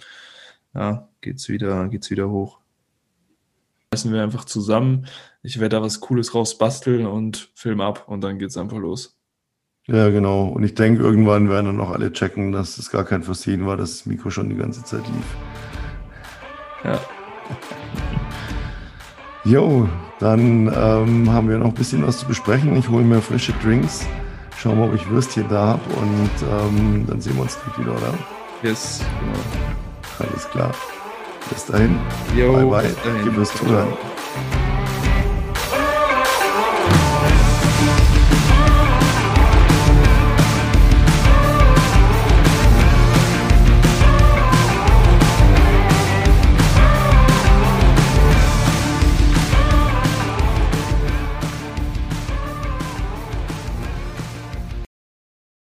ja, 0.74 1.08
geht's 1.22 1.48
wieder, 1.48 1.88
geht's 1.88 2.10
wieder 2.10 2.28
hoch. 2.28 2.60
Essen 3.90 4.12
wir 4.12 4.22
einfach 4.22 4.44
zusammen. 4.44 5.06
Ich 5.42 5.58
werde 5.58 5.76
da 5.76 5.82
was 5.82 6.00
Cooles 6.00 6.34
rausbasteln 6.34 7.06
und 7.06 7.50
film 7.54 7.80
ab 7.80 8.04
und 8.06 8.20
dann 8.20 8.38
geht's 8.38 8.58
einfach 8.58 8.78
los. 8.78 9.16
Ja, 9.86 10.10
genau. 10.10 10.46
Und 10.46 10.62
ich 10.62 10.74
denke, 10.74 11.02
irgendwann 11.02 11.48
werden 11.48 11.66
dann 11.66 11.80
auch 11.80 11.90
alle 11.90 12.12
checken, 12.12 12.52
dass 12.52 12.76
es 12.76 12.90
gar 12.90 13.04
kein 13.04 13.22
Versehen 13.22 13.66
war, 13.66 13.78
dass 13.78 13.92
das 13.92 14.06
Mikro 14.06 14.30
schon 14.30 14.50
die 14.50 14.56
ganze 14.56 14.84
Zeit 14.84 15.02
lief. 15.08 15.69
Ja. 16.84 16.98
Jo, 19.44 19.88
dann 20.18 20.66
ähm, 20.68 21.32
haben 21.32 21.48
wir 21.48 21.58
noch 21.58 21.68
ein 21.68 21.74
bisschen 21.74 22.06
was 22.06 22.18
zu 22.18 22.26
besprechen. 22.26 22.76
Ich 22.76 22.88
hole 22.88 23.04
mir 23.04 23.22
frische 23.22 23.52
Drinks, 23.62 24.06
schaue 24.58 24.76
mal, 24.76 24.88
ob 24.88 24.94
ich 24.94 25.08
Würstchen 25.08 25.46
da 25.48 25.66
habe 25.68 25.94
und 25.94 26.30
ähm, 26.42 27.06
dann 27.06 27.20
sehen 27.20 27.36
wir 27.36 27.42
uns 27.42 27.58
gleich 27.62 27.78
wieder, 27.78 27.96
oder? 27.96 28.14
Yes, 28.62 29.00
genau. 29.20 30.30
Alles 30.30 30.48
klar. 30.50 30.70
Bis 31.48 31.64
dahin. 31.66 31.98
Jo, 32.36 32.52
bye 32.52 32.66
bye. 32.66 32.88
Bis 32.88 33.02
dahin. 33.02 33.34
Ihr 33.34 33.44
zuhören. 33.44 33.88